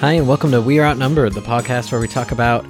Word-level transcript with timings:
Hi, 0.00 0.12
and 0.12 0.26
welcome 0.26 0.50
to 0.52 0.62
We 0.62 0.78
Are 0.78 0.86
Outnumbered, 0.86 1.34
the 1.34 1.42
podcast 1.42 1.92
where 1.92 2.00
we 2.00 2.08
talk 2.08 2.32
about 2.32 2.64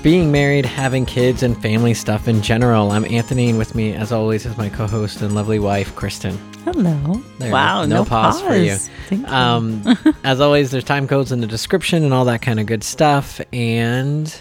being 0.00 0.30
married, 0.30 0.64
having 0.64 1.06
kids, 1.06 1.42
and 1.42 1.60
family 1.60 1.92
stuff 1.92 2.28
in 2.28 2.40
general. 2.40 2.92
I'm 2.92 3.04
Anthony, 3.06 3.48
and 3.48 3.58
with 3.58 3.74
me, 3.74 3.94
as 3.94 4.12
always, 4.12 4.46
is 4.46 4.56
my 4.56 4.68
co 4.68 4.86
host 4.86 5.20
and 5.20 5.34
lovely 5.34 5.58
wife, 5.58 5.92
Kristin. 5.96 6.36
Hello. 6.64 7.20
There, 7.40 7.50
wow, 7.50 7.84
no 7.84 7.96
no, 7.96 8.04
pause 8.04 8.40
for 8.40 8.54
you. 8.54 8.76
Thank 9.08 9.26
you. 9.26 9.34
Um, 9.34 9.98
as 10.22 10.40
always, 10.40 10.70
there's 10.70 10.84
time 10.84 11.08
codes 11.08 11.32
in 11.32 11.40
the 11.40 11.48
description 11.48 12.04
and 12.04 12.14
all 12.14 12.26
that 12.26 12.42
kind 12.42 12.60
of 12.60 12.66
good 12.66 12.84
stuff. 12.84 13.40
And 13.52 14.32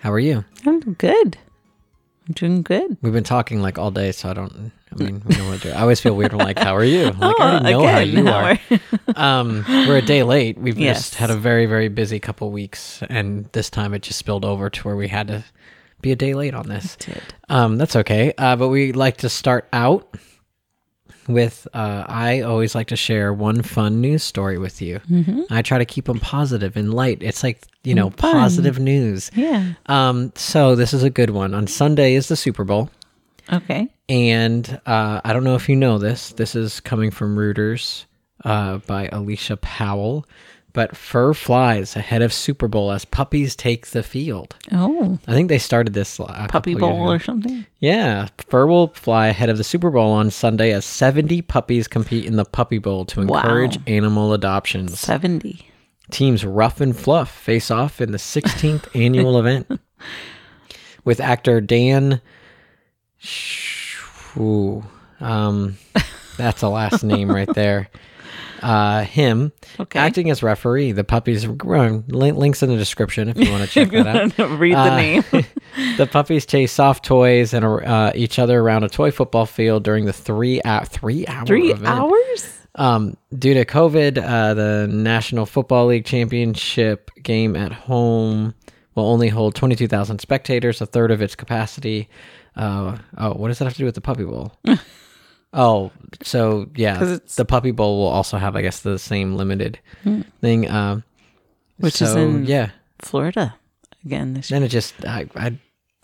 how 0.00 0.10
are 0.10 0.18
you? 0.18 0.44
I'm 0.66 0.80
good. 0.80 1.38
I'm 2.26 2.34
doing 2.34 2.62
good. 2.62 2.96
We've 3.00 3.12
been 3.12 3.22
talking 3.22 3.62
like 3.62 3.78
all 3.78 3.92
day, 3.92 4.10
so 4.10 4.28
I 4.28 4.32
don't. 4.32 4.72
I 5.00 5.04
mean, 5.04 5.22
we 5.26 5.34
don't 5.34 5.46
want 5.48 5.62
to 5.62 5.68
do. 5.68 5.74
I 5.74 5.80
always 5.82 6.00
feel 6.00 6.14
weird. 6.16 6.32
when 6.32 6.44
like, 6.46 6.58
how 6.58 6.74
are 6.76 6.84
you? 6.84 7.06
I'm 7.08 7.18
like, 7.18 7.40
I 7.40 7.72
already 7.74 8.12
know 8.22 8.32
how 8.32 8.48
Oh, 8.48 8.50
you 8.50 8.76
how 8.76 8.80
are. 9.16 9.40
um, 9.40 9.64
we're 9.68 9.98
a 9.98 10.02
day 10.02 10.22
late. 10.22 10.58
We've 10.58 10.78
Yes. 10.78 10.98
just 10.98 11.14
had 11.16 11.30
a 11.30 11.36
very, 11.36 11.66
very 11.66 11.88
busy 11.88 12.18
couple 12.20 12.50
weeks, 12.50 13.02
and 13.08 13.46
this 13.52 13.70
time 13.70 13.94
it 13.94 14.02
just 14.02 14.18
spilled 14.18 14.44
over 14.44 14.70
to 14.70 14.82
where 14.82 14.96
we 14.96 15.08
had 15.08 15.28
to 15.28 15.44
be 16.00 16.12
a 16.12 16.16
day 16.16 16.34
late 16.34 16.54
on 16.54 16.68
this. 16.68 16.96
Um, 17.48 17.76
that's 17.76 17.96
okay. 17.96 18.32
Uh, 18.38 18.56
but 18.56 18.68
we 18.68 18.92
like 18.92 19.16
to 19.18 19.28
start 19.28 19.68
out 19.72 20.16
with. 21.26 21.66
Uh, 21.74 22.04
I 22.08 22.40
always 22.42 22.74
like 22.74 22.86
to 22.88 22.96
share 22.96 23.32
one 23.32 23.62
fun 23.62 24.00
news 24.00 24.22
story 24.22 24.58
with 24.58 24.80
you. 24.80 25.00
Mm-hmm. 25.10 25.42
I 25.50 25.62
try 25.62 25.78
to 25.78 25.84
keep 25.84 26.04
them 26.06 26.20
positive 26.20 26.76
and 26.76 26.94
light. 26.94 27.22
It's 27.22 27.42
like 27.42 27.62
you 27.84 27.94
know, 27.94 28.10
Fun. 28.10 28.32
positive 28.32 28.78
news. 28.78 29.30
Yeah. 29.34 29.72
Um, 29.86 30.32
so 30.36 30.74
this 30.76 30.92
is 30.92 31.02
a 31.02 31.10
good 31.10 31.30
one. 31.30 31.54
On 31.54 31.66
Sunday 31.66 32.14
is 32.14 32.28
the 32.28 32.36
Super 32.36 32.64
Bowl. 32.64 32.90
Okay. 33.52 33.88
And 34.08 34.80
uh, 34.86 35.20
I 35.24 35.32
don't 35.32 35.44
know 35.44 35.54
if 35.54 35.68
you 35.68 35.76
know 35.76 35.98
this. 35.98 36.32
This 36.32 36.54
is 36.54 36.80
coming 36.80 37.10
from 37.10 37.36
Reuters 37.36 38.04
uh, 38.44 38.78
by 38.78 39.08
Alicia 39.12 39.56
Powell. 39.58 40.26
But 40.74 40.94
fur 40.96 41.32
flies 41.34 41.96
ahead 41.96 42.20
of 42.22 42.32
Super 42.32 42.68
Bowl 42.68 42.92
as 42.92 43.04
puppies 43.04 43.56
take 43.56 43.88
the 43.88 44.02
field. 44.02 44.54
Oh, 44.70 45.18
I 45.26 45.32
think 45.32 45.48
they 45.48 45.58
started 45.58 45.94
this. 45.94 46.18
Puppy 46.48 46.74
bowl 46.74 47.10
or 47.10 47.18
something. 47.18 47.66
Yeah, 47.80 48.28
fur 48.48 48.66
will 48.66 48.88
fly 48.88 49.28
ahead 49.28 49.48
of 49.48 49.56
the 49.56 49.64
Super 49.64 49.90
Bowl 49.90 50.12
on 50.12 50.30
Sunday 50.30 50.72
as 50.72 50.84
70 50.84 51.42
puppies 51.42 51.88
compete 51.88 52.26
in 52.26 52.36
the 52.36 52.44
Puppy 52.44 52.78
Bowl 52.78 53.06
to 53.06 53.24
Wow. 53.24 53.38
encourage 53.40 53.78
animal 53.88 54.34
adoptions. 54.34 55.00
70. 55.00 55.66
Teams 56.12 56.44
Rough 56.44 56.80
and 56.80 56.96
Fluff 56.96 57.30
face 57.30 57.70
off 57.70 58.00
in 58.00 58.12
the 58.12 58.18
16th 58.18 58.86
annual 58.94 59.38
event 59.40 59.80
with 61.04 61.18
actor 61.18 61.60
Dan. 61.60 62.20
Ooh, 64.36 64.84
um, 65.20 65.76
that's 66.36 66.62
a 66.62 66.68
last 66.68 67.02
name 67.02 67.30
right 67.30 67.52
there. 67.54 67.88
Uh, 68.62 69.02
him 69.04 69.52
Okay. 69.78 70.00
acting 70.00 70.30
as 70.30 70.42
referee. 70.42 70.90
The 70.92 71.04
puppies. 71.04 71.46
Lin- 71.46 72.04
Links 72.08 72.60
in 72.62 72.70
the 72.70 72.76
description 72.76 73.28
if 73.28 73.36
you 73.38 73.50
want 73.52 73.62
to 73.62 73.68
check 73.72 73.90
that 73.92 74.38
out. 74.40 74.58
read 74.58 74.74
the 74.74 74.78
Uh, 74.80 74.96
name. 74.96 75.22
the 75.96 76.06
puppies 76.10 76.44
chase 76.44 76.72
soft 76.72 77.04
toys 77.04 77.54
and 77.54 77.64
uh, 77.64 78.10
each 78.16 78.38
other 78.40 78.58
around 78.60 78.82
a 78.82 78.88
toy 78.88 79.12
football 79.12 79.46
field 79.46 79.84
during 79.84 80.06
the 80.06 80.12
three 80.12 80.60
hour 80.64 80.84
three 80.84 81.24
hour 81.28 81.46
Three 81.46 81.70
event. 81.70 81.86
hours? 81.86 82.58
Um, 82.74 83.16
due 83.36 83.54
to 83.54 83.64
COVID, 83.64 84.18
uh, 84.22 84.54
the 84.54 84.88
National 84.90 85.46
Football 85.46 85.86
League 85.86 86.04
championship 86.04 87.10
game 87.22 87.54
at 87.56 87.72
home 87.72 88.54
will 88.96 89.06
only 89.06 89.28
hold 89.28 89.54
twenty 89.54 89.76
two 89.76 89.88
thousand 89.88 90.20
spectators, 90.20 90.80
a 90.80 90.86
third 90.86 91.12
of 91.12 91.22
its 91.22 91.36
capacity. 91.36 92.08
Uh, 92.58 92.98
oh, 93.16 93.32
what 93.34 93.48
does 93.48 93.58
that 93.58 93.64
have 93.66 93.74
to 93.74 93.78
do 93.78 93.84
with 93.84 93.94
the 93.94 94.00
Puppy 94.00 94.24
Bowl? 94.24 94.52
oh, 95.52 95.90
so 96.22 96.68
yeah, 96.74 96.98
'Cause 96.98 97.12
it's- 97.12 97.36
the 97.36 97.44
Puppy 97.44 97.70
Bowl 97.70 97.98
will 97.98 98.08
also 98.08 98.36
have, 98.36 98.56
I 98.56 98.62
guess, 98.62 98.80
the 98.80 98.98
same 98.98 99.34
limited 99.36 99.78
thing. 100.40 100.68
Um, 100.70 101.04
Which 101.78 102.02
is 102.02 102.12
so, 102.12 102.18
in- 102.20 102.44
yeah. 102.46 102.70
Florida 103.00 103.54
again 104.04 104.34
this 104.34 104.50
year. 104.50 104.58
Then 104.58 104.66
it 104.66 104.70
just 104.70 104.94
I, 105.06 105.26
I 105.36 105.58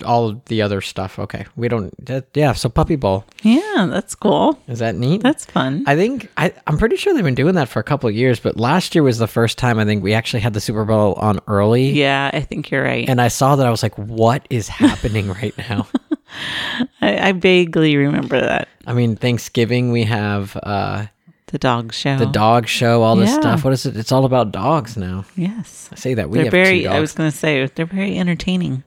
all 0.04 0.42
the 0.46 0.60
other 0.62 0.80
stuff. 0.80 1.18
Okay, 1.18 1.46
we 1.56 1.68
don't. 1.68 1.92
That, 2.06 2.26
yeah, 2.34 2.52
so 2.52 2.68
Puppy 2.68 2.96
Bowl 2.96 3.24
Yeah, 3.42 3.86
that's 3.90 4.14
cool. 4.14 4.58
is 4.66 4.80
that 4.80 4.96
neat? 4.96 5.22
That's 5.22 5.44
fun. 5.44 5.84
I 5.86 5.94
think 5.94 6.28
I, 6.36 6.52
I'm 6.66 6.78
pretty 6.78 6.96
sure 6.96 7.14
they've 7.14 7.22
been 7.22 7.34
doing 7.36 7.54
that 7.54 7.68
for 7.68 7.78
a 7.80 7.84
couple 7.84 8.08
of 8.08 8.14
years, 8.14 8.40
but 8.40 8.56
last 8.58 8.94
year 8.94 9.02
was 9.04 9.18
the 9.18 9.28
first 9.28 9.56
time 9.58 9.78
I 9.78 9.84
think 9.84 10.02
we 10.02 10.12
actually 10.14 10.40
had 10.40 10.52
the 10.54 10.60
Super 10.60 10.84
Bowl 10.84 11.14
on 11.14 11.38
early. 11.46 11.90
yeah, 11.90 12.30
I 12.32 12.40
think 12.40 12.70
you're 12.70 12.82
right. 12.82 13.08
And 13.08 13.20
I 13.20 13.28
saw 13.28 13.56
that 13.56 13.66
I 13.66 13.70
was 13.70 13.82
like, 13.82 13.96
"What 13.96 14.46
is 14.50 14.68
happening 14.82 15.28
right 15.28 15.56
now?" 15.58 15.86
I, 17.00 17.28
I 17.28 17.32
vaguely 17.32 17.96
remember 17.96 18.40
that. 18.40 18.68
I 18.86 18.92
mean, 18.92 19.16
Thanksgiving 19.16 19.92
we 19.92 20.04
have 20.04 20.56
uh, 20.62 21.06
The 21.48 21.58
dog 21.58 21.92
show. 21.92 22.16
the 22.18 22.26
dog 22.26 22.66
show, 22.66 23.02
all 23.02 23.14
this 23.16 23.30
Yeah. 23.30 23.40
stuff. 23.40 23.64
What 23.64 23.72
is 23.72 23.86
it? 23.86 23.96
It's 23.96 24.10
all 24.10 24.24
about 24.24 24.50
dogs 24.50 24.96
now. 24.96 25.24
Yes. 25.36 25.88
I 25.92 25.94
say 25.96 26.14
that 26.14 26.30
we 26.30 26.38
They're 26.38 26.44
have 26.46 26.52
very, 26.52 26.86
I 26.88 26.98
was 26.98 27.12
going 27.12 27.30
to 27.30 27.36
say, 27.36 27.64
they're 27.76 27.86
very 27.86 28.18
entertaining. 28.18 28.82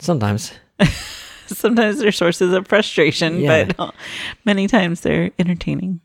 Sometimes 0.00 0.52
Sometimes 1.46 1.98
they're 1.98 2.12
sources 2.12 2.52
of 2.52 2.66
frustration, 2.68 3.38
Yeah. 3.40 3.64
but 3.76 3.94
many 4.44 4.66
times 4.68 5.00
they're 5.00 5.30
entertaining. 5.38 6.00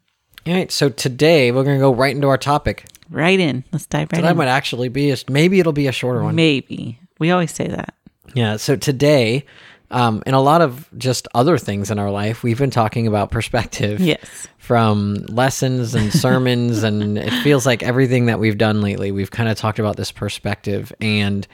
All 0.48 0.54
right, 0.54 0.72
so 0.72 0.90
today 0.90 1.52
we're 1.52 1.64
gonna 1.64 1.80
go 1.80 1.94
right 1.94 2.16
into 2.16 2.28
our 2.28 2.38
topic. 2.38 2.86
Right 3.10 3.40
in. 3.40 3.64
Let's 3.72 3.86
dive 3.86 4.10
right 4.12 4.22
That 4.24 4.32
in. 4.32 4.38
might 4.38 4.48
actually 4.48 4.90
be 4.90 5.12
a, 5.12 5.18
maybe 5.30 5.60
it'll 5.60 5.72
be 5.74 5.88
a 5.88 5.92
shorter 5.92 6.24
one. 6.24 6.36
Maybe. 6.36 7.00
We 7.20 7.30
always 7.32 7.52
say 7.52 7.68
that. 7.68 7.94
Yeah. 8.34 8.58
So 8.58 8.76
today, 8.76 9.46
um, 9.92 10.24
and 10.26 10.36
a 10.36 10.40
lot 10.40 10.62
of 10.62 10.90
just 10.98 11.28
other 11.36 11.60
things 11.60 11.92
in 11.92 12.00
our 12.00 12.10
life, 12.10 12.42
we've 12.42 12.58
been 12.58 12.72
talking 12.72 13.06
about 13.06 13.30
perspective. 13.30 14.00
Yes. 14.00 14.48
From 14.58 15.18
lessons 15.28 15.94
and 15.94 16.12
sermons, 16.26 16.82
and 16.82 17.20
it 17.20 17.32
feels 17.44 17.68
like 17.68 17.84
everything 17.84 18.26
that 18.26 18.40
we've 18.40 18.58
done 18.58 18.82
lately, 18.82 19.12
we've 19.12 19.30
kind 19.32 19.48
of 19.48 19.58
talked 19.58 19.78
about 19.78 19.96
this 19.96 20.12
perspective. 20.12 20.92
And 21.00 21.48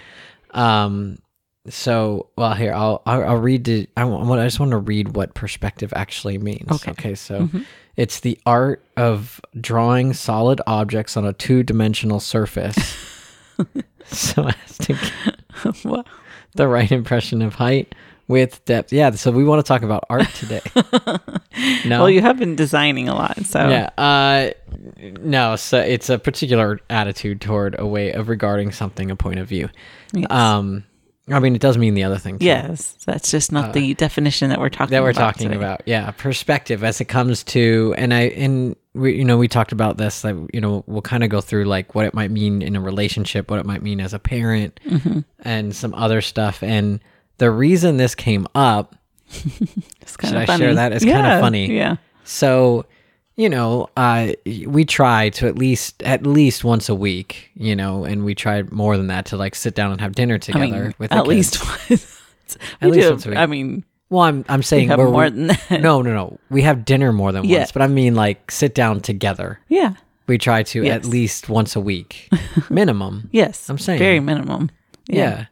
um, 0.51 1.17
so, 1.69 2.29
well, 2.37 2.53
here 2.53 2.73
I'll 2.73 3.01
I'll, 3.05 3.23
I'll 3.23 3.37
read. 3.37 3.65
The, 3.65 3.87
I, 3.95 4.05
want, 4.05 4.39
I 4.39 4.45
just 4.45 4.59
want 4.59 4.71
to 4.71 4.77
read 4.77 5.15
what 5.15 5.33
perspective 5.33 5.93
actually 5.95 6.37
means. 6.37 6.71
Okay. 6.71 6.91
Okay. 6.91 7.15
So. 7.15 7.49
It's 7.97 8.21
the 8.21 8.39
art 8.45 8.83
of 8.95 9.41
drawing 9.59 10.13
solid 10.13 10.61
objects 10.65 11.17
on 11.17 11.25
a 11.25 11.33
two 11.33 11.61
dimensional 11.61 12.21
surface 12.21 12.95
so 14.05 14.47
as 14.47 14.77
to 14.79 14.93
get 14.93 16.05
the 16.55 16.67
right 16.67 16.91
impression 16.91 17.41
of 17.41 17.55
height, 17.55 17.93
width, 18.27 18.63
depth. 18.65 18.91
Yeah, 18.93 19.11
so 19.11 19.31
we 19.31 19.43
want 19.43 19.63
to 19.63 19.67
talk 19.67 19.83
about 19.83 20.05
art 20.09 20.29
today. 20.29 20.61
no. 21.85 21.99
Well, 21.99 22.09
you 22.09 22.21
have 22.21 22.39
been 22.39 22.55
designing 22.55 23.09
a 23.09 23.13
lot, 23.13 23.45
so 23.45 23.67
yeah. 23.69 23.89
Uh 23.97 24.51
no, 25.21 25.55
so 25.55 25.79
it's 25.79 26.09
a 26.09 26.17
particular 26.17 26.79
attitude 26.89 27.41
toward 27.41 27.75
a 27.77 27.85
way 27.85 28.13
of 28.13 28.29
regarding 28.29 28.71
something, 28.71 29.11
a 29.11 29.15
point 29.15 29.39
of 29.39 29.47
view. 29.47 29.69
Yes. 30.13 30.31
Um 30.31 30.85
I 31.31 31.39
mean 31.39 31.55
it 31.55 31.61
does 31.61 31.77
mean 31.77 31.93
the 31.93 32.03
other 32.03 32.17
thing 32.17 32.39
too. 32.39 32.45
yes, 32.45 32.95
that's 33.05 33.31
just 33.31 33.51
not 33.51 33.73
the 33.73 33.93
definition 33.93 34.49
that 34.49 34.59
we're 34.59 34.69
talking 34.69 34.93
Uh, 34.95 34.99
that 34.99 35.03
we're 35.03 35.11
about 35.11 35.33
talking 35.33 35.47
today. 35.49 35.57
about. 35.57 35.81
Yeah, 35.85 36.11
perspective 36.11 36.83
as 36.83 36.99
it 37.01 37.05
comes 37.05 37.43
to, 37.45 37.93
and 37.97 38.13
I 38.13 38.21
and 38.29 38.75
we 38.93 39.15
you 39.15 39.23
know 39.25 39.37
we 39.37 39.47
talked 39.47 39.71
about 39.71 39.97
this. 39.97 40.21
That 40.21 40.35
you 40.53 40.59
know 40.61 40.83
we'll 40.87 41.01
kind 41.01 41.23
of 41.23 41.29
go 41.29 41.41
through 41.41 41.65
like 41.65 41.95
what 41.95 42.05
it 42.05 42.13
might 42.13 42.31
mean 42.31 42.61
in 42.61 42.75
a 42.75 42.81
relationship, 42.81 43.49
what 43.49 43.59
it 43.59 43.65
might 43.65 43.81
mean 43.81 43.99
as 44.01 44.13
a 44.13 44.19
parent, 44.19 44.79
Mm-hmm. 44.87 45.19
and 45.43 45.75
some 45.75 45.93
other 45.93 46.21
stuff. 46.21 46.61
And 46.63 46.99
the 47.37 47.49
reason 47.51 47.97
this 47.97 48.13
came 48.15 48.47
up, 48.55 48.95
It's 50.01 50.17
kind 50.17 50.33
Should 50.33 50.37
of 50.37 50.43
I 50.43 50.45
funny. 50.45 50.59
share 50.65 50.75
that? 50.75 50.91
It's 50.91 51.05
kinda 51.05 51.39
funny. 51.39 51.75
Yeah. 51.75 51.95
so 52.23 52.85
you 53.35 53.49
know, 53.49 53.89
uh, 53.97 54.33
we 54.67 54.85
try 54.85 55.29
to 55.29 55.47
at 55.47 55.57
least 55.57 56.03
at 56.03 56.25
least 56.25 56.63
once 56.63 56.89
a 56.89 56.95
week, 56.95 57.49
you 57.55 57.75
know, 57.75 58.03
and 58.03 58.23
we 58.25 58.35
try 58.35 58.63
more 58.63 58.97
than 58.97 59.07
that 59.07 59.25
to 59.27 59.37
like 59.37 59.55
sit 59.55 59.73
down 59.75 59.91
and 59.91 60.01
have 60.01 60.13
dinner 60.13 60.35
I 60.35 60.37
together 60.39 60.65
mean, 60.83 60.95
with 60.99 61.11
at 61.11 61.27
least 61.27 61.59
once. 61.89 62.17
At 62.81 62.89
We 62.89 62.97
least 62.97 63.07
do. 63.07 63.11
once 63.11 63.25
a 63.25 63.29
week. 63.29 63.37
I 63.37 63.45
mean, 63.45 63.85
Well, 64.09 64.21
I'm 64.23 64.43
I'm 64.49 64.61
saying 64.61 64.89
have 64.89 64.99
we're- 64.99 65.09
more 65.11 65.23
we- 65.23 65.29
than 65.29 65.47
that. 65.47 65.81
No, 65.81 66.01
no, 66.01 66.13
no. 66.13 66.37
We 66.49 66.61
have 66.63 66.83
dinner 66.85 67.11
more 67.13 67.31
than 67.31 67.45
Yeah. 67.45 67.59
once, 67.59 67.71
but 67.71 67.81
I 67.81 67.87
mean 67.87 68.13
like 68.15 68.51
sit 68.51 68.75
down 68.75 68.99
together. 69.01 69.59
yeah. 69.69 69.93
We 70.27 70.37
try 70.37 70.63
to 70.63 70.85
at 70.87 71.03
least 71.03 71.49
once 71.49 71.75
a 71.75 71.81
week, 71.81 72.29
minimum. 72.69 73.27
Yes. 73.33 73.67
I'm 73.69 73.77
saying. 73.77 73.99
very 73.99 74.19
minimum. 74.21 74.69
yeah. 75.07 75.45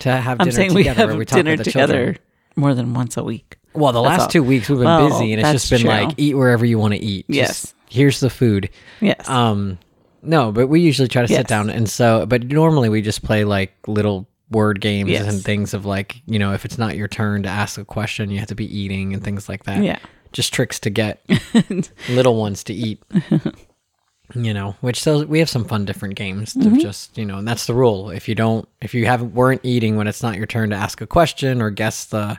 To 0.00 0.10
have 0.12 0.40
I'm 0.40 0.48
dinner 0.48 0.74
we 0.74 0.82
together 0.82 1.08
have 1.10 1.16
we 1.18 1.24
talk 1.24 1.36
dinner 1.36 1.56
the 1.56 1.64
together 1.64 1.94
children. 1.94 2.18
more 2.56 2.74
than 2.74 2.92
once 2.92 3.16
a 3.16 3.22
week. 3.24 3.56
Well, 3.72 3.92
the 3.92 4.02
That's 4.02 4.10
last 4.10 4.20
all. 4.22 4.28
two 4.28 4.42
weeks 4.42 4.68
we've 4.68 4.78
been 4.78 4.86
Well, 4.86 5.08
busy, 5.08 5.32
and 5.32 5.40
it's 5.40 5.52
just 5.52 5.70
been 5.70 5.80
true. 5.82 5.90
like 5.90 6.14
eat 6.16 6.34
wherever 6.34 6.64
you 6.66 6.78
want 6.78 6.94
to 6.94 7.00
eat. 7.00 7.26
Just, 7.28 7.36
Yes. 7.36 7.74
here's 7.88 8.20
the 8.20 8.30
food. 8.30 8.68
Yes. 9.00 9.28
Um, 9.28 9.78
no, 10.22 10.50
but 10.52 10.66
we 10.66 10.80
usually 10.80 11.08
try 11.08 11.24
to 11.24 11.28
Yes. 11.30 11.38
sit 11.38 11.46
down, 11.48 11.70
and 11.70 11.88
so, 11.88 12.26
but 12.26 12.44
normally 12.44 12.88
we 12.88 13.00
just 13.02 13.22
play 13.22 13.44
like 13.44 13.72
little 13.86 14.26
word 14.50 14.80
games 14.80 15.08
Yes. 15.10 15.32
and 15.32 15.42
things 15.44 15.72
of 15.74 15.86
like, 15.86 16.20
you 16.26 16.38
know, 16.38 16.52
if 16.52 16.64
it's 16.64 16.76
not 16.78 16.96
your 16.96 17.06
turn 17.08 17.44
to 17.44 17.48
ask 17.48 17.78
a 17.78 17.84
question, 17.84 18.30
you 18.30 18.38
have 18.40 18.48
to 18.48 18.54
be 18.56 18.66
eating 18.76 19.14
and 19.14 19.22
things 19.22 19.48
like 19.48 19.64
that. 19.64 19.82
yeah. 19.84 19.98
Just 20.32 20.52
tricks 20.52 20.78
to 20.80 20.90
get 20.90 21.20
little 22.08 22.36
ones 22.36 22.64
to 22.64 22.74
eat. 22.74 23.02
you 24.34 24.54
know, 24.54 24.76
which 24.80 25.00
so 25.02 25.24
we 25.24 25.40
have 25.40 25.48
some 25.50 25.64
fun 25.64 25.84
different 25.84 26.14
games 26.14 26.54
Mm-hmm. 26.54 26.74
of 26.76 26.80
just 26.80 27.18
you 27.18 27.24
know, 27.24 27.38
and 27.38 27.48
that's 27.48 27.66
the 27.66 27.74
rule. 27.74 28.10
If 28.10 28.28
you 28.28 28.34
don't, 28.34 28.68
if 28.80 28.94
you 28.94 29.06
haven't 29.06 29.34
weren't 29.34 29.60
eating 29.64 29.96
when 29.96 30.06
it's 30.06 30.22
not 30.22 30.36
your 30.36 30.46
turn 30.46 30.70
to 30.70 30.76
ask 30.76 31.00
a 31.00 31.06
question 31.06 31.60
or 31.60 31.70
guess 31.70 32.04
the 32.04 32.38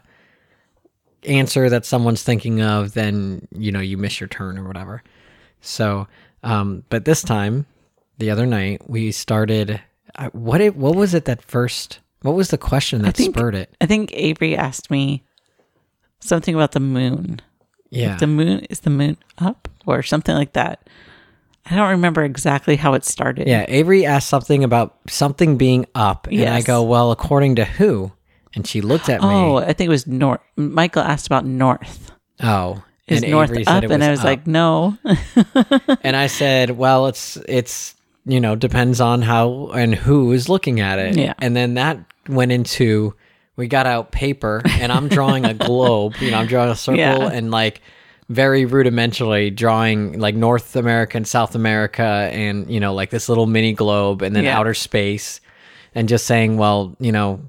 answer 1.23 1.69
that 1.69 1.85
someone's 1.85 2.23
thinking 2.23 2.62
of, 2.62 2.94
then 2.94 3.47
you 3.56 3.71
know 3.71 3.79
you 3.79 3.97
miss 3.97 4.19
your 4.19 4.27
turn 4.27 4.57
or 4.57 4.63
whatever. 4.65 5.03
So, 5.62 6.07
um, 6.44 6.83
but 6.89 7.06
this 7.06 7.21
time 7.21 7.65
the 8.18 8.29
other 8.31 8.45
night 8.45 8.89
we 8.89 9.12
started. 9.12 9.81
I- 10.15 10.27
What 10.27 10.62
it? 10.62 10.75
What 10.75 10.95
was 10.95 11.13
it 11.13 11.25
that 11.25 11.41
first? 11.41 12.00
What 12.21 12.35
was 12.35 12.50
the 12.50 12.57
question 12.57 13.01
that 13.03 13.15
think- 13.15 13.35
spurred 13.35 13.56
it? 13.56 13.73
I 13.81 13.85
think 13.85 14.12
Avery 14.13 14.56
asked 14.56 14.91
me 14.91 15.23
something 16.19 16.53
about 16.53 16.73
the 16.73 16.79
moon. 16.79 17.39
Yeah, 17.89 18.15
The 18.18 18.27
moon 18.27 18.59
is 18.69 18.81
the 18.81 18.89
moon 18.89 19.18
up 19.38 19.68
or 19.85 20.01
something 20.03 20.33
like 20.35 20.53
that. 20.53 20.88
I 21.69 21.75
don't 21.75 21.89
remember 21.89 22.23
exactly 22.23 22.75
how 22.75 22.94
it 22.94 23.03
started. 23.06 23.47
yeah. 23.47 23.65
Avery 23.68 24.06
asked 24.06 24.29
something 24.29 24.63
about 24.63 24.97
something 25.07 25.57
being 25.57 25.85
up, 25.94 26.27
and 26.31 26.50
I 26.50 26.62
go, 26.62 26.81
"Well, 26.83 27.12
according 27.12 27.56
to 27.57 27.65
who?" 27.65 28.12
And 28.53 28.68
she 28.68 28.81
looked 28.81 29.07
at 29.09 29.21
me. 29.21 29.27
Oh. 29.27 29.57
I 29.57 29.74
think 29.74 29.88
it 29.88 29.89
was 29.89 30.06
North. 30.07 30.42
Michael 30.57 31.03
asked 31.03 31.27
about 31.27 31.45
North. 31.45 32.12
Oh, 32.42 32.83
Is 33.07 33.21
and 33.24 33.31
North 33.31 33.50
Avery 33.51 33.65
up? 33.65 33.74
said 33.75 33.83
it 33.86 33.92
and 33.92 34.03
I 34.03 34.09
was 34.12 34.19
up. 34.19 34.25
like, 34.25 34.48
no. 34.48 34.98
and 36.03 36.15
I 36.15 36.27
said, 36.27 36.71
"Well, 36.71 37.07
it's 37.07 37.38
it's 37.48 37.95
you 38.25 38.39
know 38.39 38.56
depends 38.56 39.00
on 39.00 39.21
how 39.21 39.68
and 39.74 39.94
who 39.95 40.31
is 40.31 40.50
looking 40.50 40.80
at 40.80 41.00
it." 41.00 41.18
Yeah. 41.18 41.33
And 41.39 41.56
then 41.56 41.75
that 41.75 42.00
went 42.27 42.51
into 42.51 43.13
we 43.57 43.68
got 43.68 43.86
out 43.86 44.12
paper, 44.12 44.62
and 44.65 44.92
I'm 44.92 45.07
drawing 45.07 45.45
a 45.45 45.54
globe. 45.54 46.15
You 46.19 46.31
know, 46.31 46.38
I'm 46.38 46.47
drawing 46.47 46.71
a 46.71 46.75
circle, 46.75 46.97
Yeah. 47.00 47.30
and 47.31 47.51
like 47.51 47.81
very 48.30 48.65
rudimentarily 48.65 49.54
drawing 49.56 50.18
like 50.19 50.36
North 50.36 50.75
America 50.75 51.18
and 51.18 51.27
South 51.27 51.54
America, 51.54 52.30
and 52.33 52.69
you 52.71 52.80
know 52.80 52.94
like 52.94 53.12
this 53.12 53.30
little 53.30 53.45
mini 53.45 53.74
globe, 53.74 54.21
and 54.24 54.36
then 54.36 54.45
Yeah. 54.45 54.57
outer 54.57 54.74
space, 54.74 55.42
and 55.95 56.09
just 56.09 56.25
saying, 56.25 56.57
well, 56.57 56.95
you 57.00 57.12
know. 57.12 57.42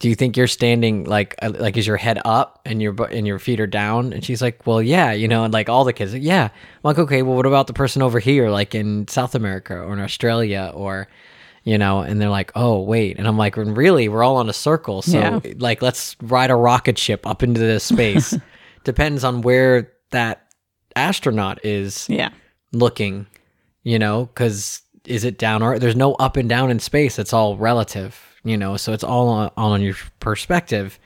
Do 0.00 0.08
you 0.08 0.14
think 0.14 0.36
you're 0.36 0.46
standing 0.46 1.04
like 1.04 1.34
uh, 1.42 1.52
like 1.58 1.76
is 1.76 1.86
your 1.86 1.98
head 1.98 2.20
up 2.24 2.60
and 2.64 2.80
your 2.82 2.94
and 3.10 3.26
your 3.26 3.38
feet 3.38 3.60
are 3.60 3.66
down? 3.66 4.12
And 4.12 4.24
she's 4.24 4.40
like, 4.42 4.66
well, 4.66 4.80
yeah, 4.82 5.12
you 5.12 5.28
know, 5.28 5.44
and 5.44 5.52
like 5.52 5.68
all 5.68 5.84
the 5.84 5.92
kids, 5.92 6.12
like, 6.14 6.22
yeah. 6.22 6.44
I'm 6.44 6.80
like, 6.82 6.98
okay, 6.98 7.22
well, 7.22 7.36
what 7.36 7.46
about 7.46 7.66
the 7.68 7.72
person 7.74 8.00
over 8.02 8.18
here, 8.18 8.50
like 8.50 8.74
in 8.74 9.06
South 9.08 9.34
America 9.34 9.74
or 9.78 9.92
in 9.92 10.00
Australia 10.00 10.72
or, 10.74 11.06
you 11.64 11.76
know? 11.78 12.00
And 12.00 12.18
they're 12.20 12.30
like, 12.30 12.50
oh, 12.54 12.80
wait, 12.80 13.18
and 13.18 13.28
I'm 13.28 13.36
like, 13.36 13.56
really, 13.58 14.08
we're 14.08 14.22
all 14.24 14.36
on 14.36 14.48
a 14.48 14.54
circle, 14.54 15.02
so 15.02 15.18
Yeah. 15.18 15.40
like 15.58 15.82
let's 15.82 16.16
ride 16.22 16.50
a 16.50 16.56
rocket 16.56 16.96
ship 16.98 17.26
up 17.26 17.42
into 17.42 17.60
this 17.60 17.84
space. 17.84 18.34
Depends 18.84 19.22
on 19.22 19.42
where 19.42 19.92
that 20.12 20.46
astronaut 20.96 21.62
is 21.64 22.08
yeah. 22.08 22.30
looking, 22.72 23.26
you 23.82 23.98
know, 23.98 24.24
because 24.26 24.80
is 25.04 25.24
it 25.24 25.38
down 25.38 25.62
or 25.62 25.78
there's 25.78 25.96
no 25.96 26.14
up 26.14 26.36
and 26.38 26.48
down 26.48 26.70
in 26.70 26.78
space. 26.78 27.18
It's 27.18 27.32
all 27.34 27.56
relative, 27.58 28.18
you 28.44 28.56
know, 28.56 28.76
so 28.76 28.92
it's 28.92 29.04
all 29.04 29.28
on, 29.28 29.50
all 29.56 29.72
on 29.72 29.82
your 29.82 29.94
perspective. 30.20 30.98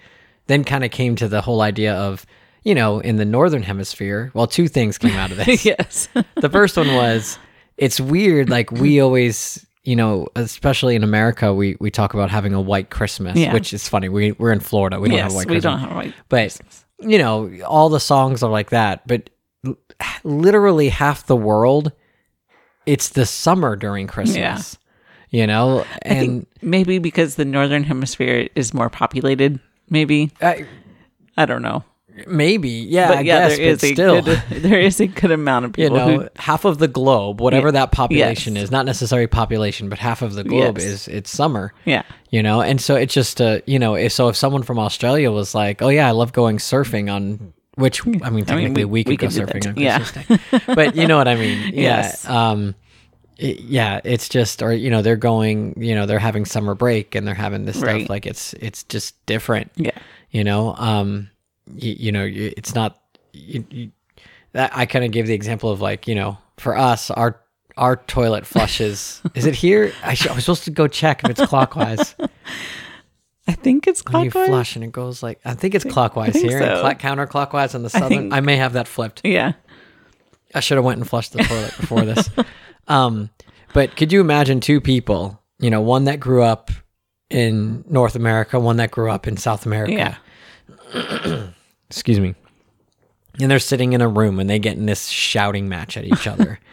Then 0.47 0.65
kind 0.65 0.85
of 0.85 0.91
came 0.91 1.17
to 1.17 1.29
the 1.29 1.41
whole 1.41 1.63
idea 1.63 1.95
of, 1.95 2.27
you 2.65 2.75
know, 2.75 2.99
in 3.01 3.17
the 3.17 3.25
northern 3.25 3.63
hemisphere. 3.63 4.31
Well, 4.35 4.47
two 4.47 4.69
things 4.69 4.99
came 4.99 5.17
out 5.17 5.31
of 5.31 5.37
this. 5.45 5.65
yes. 5.65 6.09
the 6.37 6.51
first 6.51 6.77
one 6.77 6.95
was 6.95 7.39
it's 7.77 7.99
weird. 8.01 8.51
Like 8.51 8.71
we 8.71 9.01
always, 9.03 9.65
you 9.85 9.97
know, 9.97 10.29
especially 10.37 10.97
in 10.97 11.03
America, 11.05 11.53
we 11.55 11.77
we 11.81 11.91
talk 11.91 12.15
about 12.15 12.31
having 12.31 12.53
a 12.55 12.61
white 12.61 12.91
Christmas, 12.91 13.37
Yeah. 13.39 13.53
which 13.53 13.73
is 13.73 13.89
funny. 13.89 14.09
We 14.09 14.33
we're 14.33 14.53
in 14.53 14.61
Florida. 14.61 15.01
We 15.01 15.09
don't 15.09 15.19
have 15.19 15.27
yes. 15.27 15.33
a 15.33 15.37
white 15.37 15.47
We 15.47 15.55
Christmas 15.55 15.63
don't 15.73 15.79
have 15.81 15.97
white. 15.97 16.15
but 16.29 16.59
you 17.01 17.19
know 17.19 17.51
all 17.67 17.89
the 17.89 17.99
songs 17.99 18.43
are 18.45 18.51
like 18.51 18.71
that 18.71 19.05
but 19.07 19.29
literally 20.23 20.89
half 20.89 21.27
the 21.27 21.37
world 21.37 21.93
it's 22.87 23.11
the 23.11 23.27
summer 23.27 23.75
during 23.77 24.07
christmas 24.07 24.79
you 25.35 25.47
know 25.47 25.85
I 26.07 26.15
and 26.15 26.47
maybe 26.63 26.99
because 26.99 27.35
the 27.35 27.45
northern 27.45 27.83
hemisphere 27.85 28.49
is 28.55 28.73
more 28.73 28.89
populated. 28.91 29.59
Maybe 29.91 30.31
I- 30.41 30.67
I 31.37 31.45
don't 31.51 31.63
know. 31.63 31.83
maybe 32.29 32.71
yeah 32.71 33.09
But 33.09 33.19
i 33.19 33.21
yeah, 33.23 33.49
guess 33.49 33.57
there 33.59 33.67
is 33.67 33.81
but 33.81 33.91
a 33.91 33.93
still 33.95 34.23
good 34.23 34.43
there 34.63 34.79
is 34.81 35.01
a 35.01 35.09
good 35.09 35.33
amount 35.33 35.65
of 35.67 35.73
people 35.73 35.99
you 35.99 36.05
know 36.07 36.19
who 36.23 36.29
half 36.37 36.65
of 36.65 36.79
the 36.79 36.87
globe 36.87 37.41
whatever 37.41 37.69
Yeah. 37.69 37.81
that 37.83 37.91
population 37.91 38.55
Yes. 38.55 38.65
is 38.65 38.71
not 38.71 38.87
necessarily 38.87 39.27
population 39.27 39.89
but 39.89 39.99
half 39.99 40.23
of 40.23 40.35
the 40.39 40.45
globe 40.45 40.79
Yes. 40.79 40.87
is 40.87 41.09
it's 41.09 41.31
summer 41.31 41.75
yeah 41.85 42.05
you 42.31 42.41
know 42.41 42.61
and 42.63 42.81
so 42.81 42.95
it's 42.95 43.13
just 43.13 43.41
uh 43.41 43.59
you 43.67 43.81
know 43.81 43.97
if, 43.97 44.13
so 44.13 44.29
if 44.29 44.37
someone 44.37 44.63
from 44.63 44.79
australia 44.79 45.33
was 45.33 45.57
like 45.57 45.83
oh 45.83 45.89
yeah 45.91 46.07
i 46.07 46.13
love 46.13 46.33
going 46.33 46.59
surfing 46.59 47.13
on 47.13 47.53
which 47.75 48.07
i 48.23 48.31
mean 48.31 48.45
technically 48.45 48.85
we, 48.85 49.03
we- 49.03 49.17
could 49.17 49.33
we 49.33 49.41
go 49.43 49.49
could 49.51 49.63
surfing 49.65 49.67
on. 49.67 49.77
Yeah. 49.77 49.99
but 50.79 50.95
you 50.95 51.09
know 51.09 51.19
what 51.19 51.27
i 51.27 51.35
mean 51.35 51.59
yeah 51.75 51.99
Yes. 52.07 52.29
um 52.29 52.77
it- 53.39 53.61
yeah 53.61 54.01
it's 54.05 54.29
just 54.29 54.63
or 54.63 54.73
you 54.73 54.91
know 54.91 55.03
they're 55.03 55.17
going 55.17 55.75
you 55.77 55.95
know 55.95 56.07
they're 56.07 56.19
having 56.19 56.45
summer 56.45 56.75
break 56.75 57.15
and 57.15 57.27
they're 57.27 57.35
having 57.35 57.65
this 57.65 57.77
Right. 57.77 58.01
stuff 58.03 58.11
like 58.11 58.27
it's 58.27 58.53
it's 58.55 58.85
just 58.85 59.15
different 59.27 59.71
yeah 59.77 59.91
you 60.31 60.45
know 60.45 60.75
um 60.77 61.31
you, 61.75 61.97
you 61.99 62.13
know 62.13 62.25
it's 62.31 62.75
not 62.75 63.01
you, 63.33 63.65
you, 63.71 63.91
that 64.53 64.71
i 64.77 64.87
kind 64.87 65.05
of 65.05 65.11
give 65.11 65.27
the 65.27 65.35
example 65.35 65.71
of 65.71 65.81
like 65.81 66.07
you 66.07 66.15
know 66.15 66.39
for 66.59 66.77
us 66.77 67.11
our 67.11 67.41
our 67.77 67.97
toilet 67.97 68.47
flushes 68.47 69.21
is 69.35 69.47
it 69.47 69.55
here 69.55 69.93
I, 70.05 70.15
sh- 70.15 70.29
I 70.29 70.35
was 70.35 70.45
supposed 70.45 70.65
to 70.65 70.71
go 70.71 70.87
check 70.87 71.25
if 71.25 71.31
it's 71.31 71.45
clockwise 71.49 72.15
I 73.47 73.53
think 73.53 73.87
it's 73.87 74.01
clockwise. 74.01 74.35
when 74.35 74.43
you 74.45 74.49
flush 74.49 74.75
and 74.77 74.85
it 74.85 74.93
goes 74.93 75.23
like 75.23 75.41
i 75.45 75.55
think 75.55 75.75
it's 75.75 75.85
clockwise 75.85 76.33
think 76.33 76.49
here 76.49 76.59
and 76.63 76.77
so. 76.79 76.83
cl- 76.83 76.95
counterclockwise 76.95 77.75
on 77.75 77.83
the 77.83 77.91
southern 77.91 78.33
I, 78.33 78.37
think- 78.37 78.45
may 78.47 78.57
have 78.57 78.75
that 78.75 78.87
flipped 78.89 79.21
Yeah. 79.25 79.53
i 80.55 80.61
should 80.61 80.77
have 80.77 80.85
went 80.85 80.99
and 81.01 81.09
flushed 81.09 81.33
the 81.33 81.43
toilet 81.43 81.75
before 81.79 82.05
this 82.05 82.31
um 82.89 83.31
but 83.73 83.97
could 83.97 84.13
you 84.13 84.21
imagine 84.21 84.61
two 84.61 84.81
people 84.81 85.41
you 85.59 85.71
know 85.71 85.81
one 85.81 86.05
that 86.05 86.21
grew 86.21 86.43
up 86.43 86.71
in 87.31 87.85
north 87.89 88.15
america 88.15 88.59
one 88.61 88.77
that 88.77 88.91
grew 88.91 89.11
up 89.11 89.27
in 89.27 89.37
south 89.37 89.67
america? 89.67 89.93
Yeah. 89.93 90.17
excuse 91.91 92.21
me. 92.21 92.35
And 93.41 93.51
they're 93.51 93.59
sitting 93.59 93.93
in 93.93 94.01
a 94.01 94.09
room 94.09 94.39
and 94.39 94.49
they 94.49 94.59
get 94.59 94.77
in 94.77 94.87
this 94.87 95.09
shouting 95.09 95.69
match 95.69 95.97
at 95.97 96.05
each 96.05 96.27
other. 96.27 96.61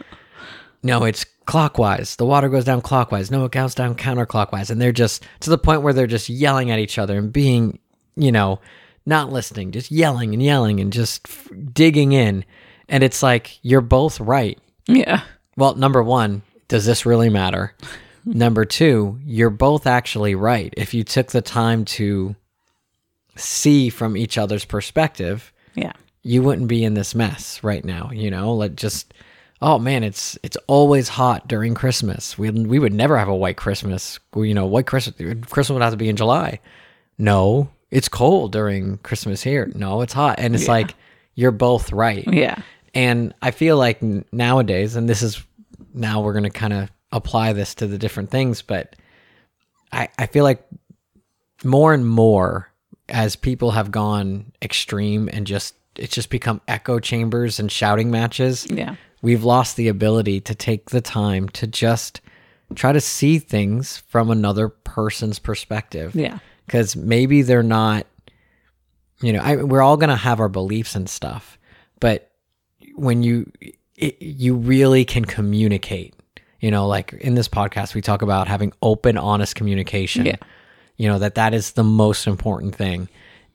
No 0.84 1.04
it's 1.04 1.28
clockwise. 1.46 2.16
The 2.16 2.26
water 2.26 2.50
goes 2.50 2.66
down 2.66 2.82
clockwise. 2.82 3.30
No 3.30 3.46
it 3.46 3.52
goes 3.52 3.76
down 3.76 3.94
counterclockwise. 3.94 4.72
And 4.72 4.82
they're 4.82 4.92
just 4.92 5.24
to 5.42 5.52
the 5.52 5.58
point 5.60 5.84
where 5.84 5.94
they're 5.94 6.08
just 6.08 6.28
yelling 6.28 6.72
at 6.72 6.80
each 6.80 6.98
other 6.98 7.20
and 7.20 7.32
being 7.32 7.78
you 8.16 8.32
know 8.32 8.60
not 9.06 9.32
listening 9.32 9.72
just 9.72 9.92
yelling 9.92 10.34
and 10.34 10.42
yelling 10.42 10.80
and 10.80 10.92
just 10.92 11.28
f- 11.28 11.50
digging 11.72 12.14
in. 12.14 12.44
And 12.90 13.04
it's 13.04 13.22
like 13.22 13.60
you're 13.62 13.82
both 13.82 14.20
right. 14.20 14.58
Yeah. 14.88 15.22
Well 15.62 15.76
number 15.76 16.02
one 16.04 16.42
does 16.68 16.86
this 16.86 17.06
really 17.06 17.30
matter? 17.30 17.74
Number 18.26 18.66
two 18.66 19.20
you're 19.26 19.50
both 19.68 19.86
actually 19.88 20.36
right. 20.36 20.74
If 20.78 20.94
you 20.94 21.04
took 21.04 21.28
the 21.32 21.42
time 21.42 21.86
to 21.98 22.36
see 23.36 23.90
from 23.90 24.18
each 24.18 24.38
other's 24.38 24.66
perspective 24.66 25.54
Yeah. 25.76 25.94
you 26.24 26.42
wouldn't 26.44 26.68
be 26.68 26.84
in 26.84 26.94
this 26.96 27.16
mess 27.16 27.64
right 27.64 27.84
now 27.86 28.10
you 28.14 28.30
know? 28.30 28.54
Like 28.54 28.76
just 28.76 29.14
oh 29.62 29.78
man 29.80 30.04
it's 30.04 30.38
it's 30.44 30.58
always 30.68 31.08
hot 31.10 31.48
during 31.48 31.74
christmas. 31.76 32.38
We, 32.38 32.50
we 32.52 32.80
would 32.80 32.94
never 32.94 33.18
have 33.18 33.28
a 33.30 33.36
white 33.36 33.58
christmas 33.58 34.20
you 34.36 34.54
know 34.54 34.66
white 34.66 34.88
christmas 34.88 35.16
christmas 35.50 35.70
would 35.76 35.82
have 35.84 35.94
to 35.94 35.98
be 35.98 36.10
in 36.10 36.16
july. 36.18 36.60
No 37.18 37.70
it's 37.92 38.08
cold 38.10 38.52
during 38.54 38.98
christmas 39.00 39.42
here. 39.44 39.72
No 39.76 40.02
it's 40.02 40.14
hot. 40.14 40.40
And 40.40 40.56
it's 40.56 40.66
Yeah. 40.66 40.72
like 40.72 40.96
you're 41.36 41.52
both 41.52 41.92
right. 41.92 42.26
Yeah. 42.28 42.56
and 42.94 43.34
I 43.42 43.52
feel 43.52 43.78
like 43.78 44.02
nowadays, 44.34 44.96
and 44.98 45.08
this 45.10 45.22
is 45.22 45.42
now 45.94 46.22
we're 46.22 46.34
going 46.34 46.44
to 46.44 46.50
kind 46.50 46.74
of 46.74 46.92
apply 47.12 47.54
this 47.54 47.76
to 47.76 47.88
the 47.88 47.98
different 47.98 48.30
things, 48.30 48.62
but 48.62 48.96
I, 49.92 50.10
I 50.18 50.26
feel 50.28 50.44
like 50.44 50.66
more 51.64 51.94
and 51.94 52.06
more 52.08 52.72
as 53.10 53.36
people 53.36 53.72
have 53.72 53.92
gone 53.92 54.52
extreme 54.62 55.30
and 55.32 55.46
just, 55.46 55.76
it's 55.98 56.14
just 56.16 56.30
become 56.30 56.62
echo 56.68 57.00
chambers 57.00 57.60
and 57.60 57.72
shouting 57.72 58.10
matches. 58.10 58.66
Yeah. 58.70 58.96
We've 59.22 59.44
lost 59.44 59.76
the 59.76 59.90
ability 59.90 60.42
to 60.42 60.56
take 60.56 60.90
the 60.90 61.02
time 61.02 61.50
to 61.50 61.68
just 61.68 62.22
try 62.76 62.94
to 62.94 63.02
see 63.02 63.38
things 63.38 63.98
from 64.08 64.32
another 64.32 64.70
person's 64.70 65.40
perspective 65.40 66.16
Yeah. 66.16 66.40
because 66.66 66.96
maybe 66.96 67.42
they're 67.42 67.62
not 67.64 68.08
you 69.22 69.34
know 69.34 69.42
I, 69.42 69.58
we're 69.58 69.82
all 69.82 69.98
gonna 69.98 70.16
have 70.16 70.40
our 70.40 70.48
beliefs 70.48 70.96
and 70.96 71.10
stuff 71.10 71.60
but 72.00 72.32
when 72.96 73.24
you 73.24 73.52
it, 74.02 74.22
you 74.22 74.56
really 74.56 75.06
can 75.06 75.24
communicate 75.24 76.14
you 76.60 76.70
know 76.72 76.88
like 76.88 77.14
in 77.14 77.36
this 77.36 77.48
podcast 77.48 77.94
we 77.96 78.02
talk 78.02 78.22
about 78.22 78.48
having 78.48 78.74
open 78.82 79.18
honest 79.18 79.56
communication 79.56 80.26
Yeah. 80.26 80.36
you 80.98 81.08
know 81.08 81.20
that 81.20 81.36
that 81.36 81.54
is 81.54 81.72
the 81.74 81.84
most 81.84 82.28
important 82.28 82.76
thing 82.76 83.08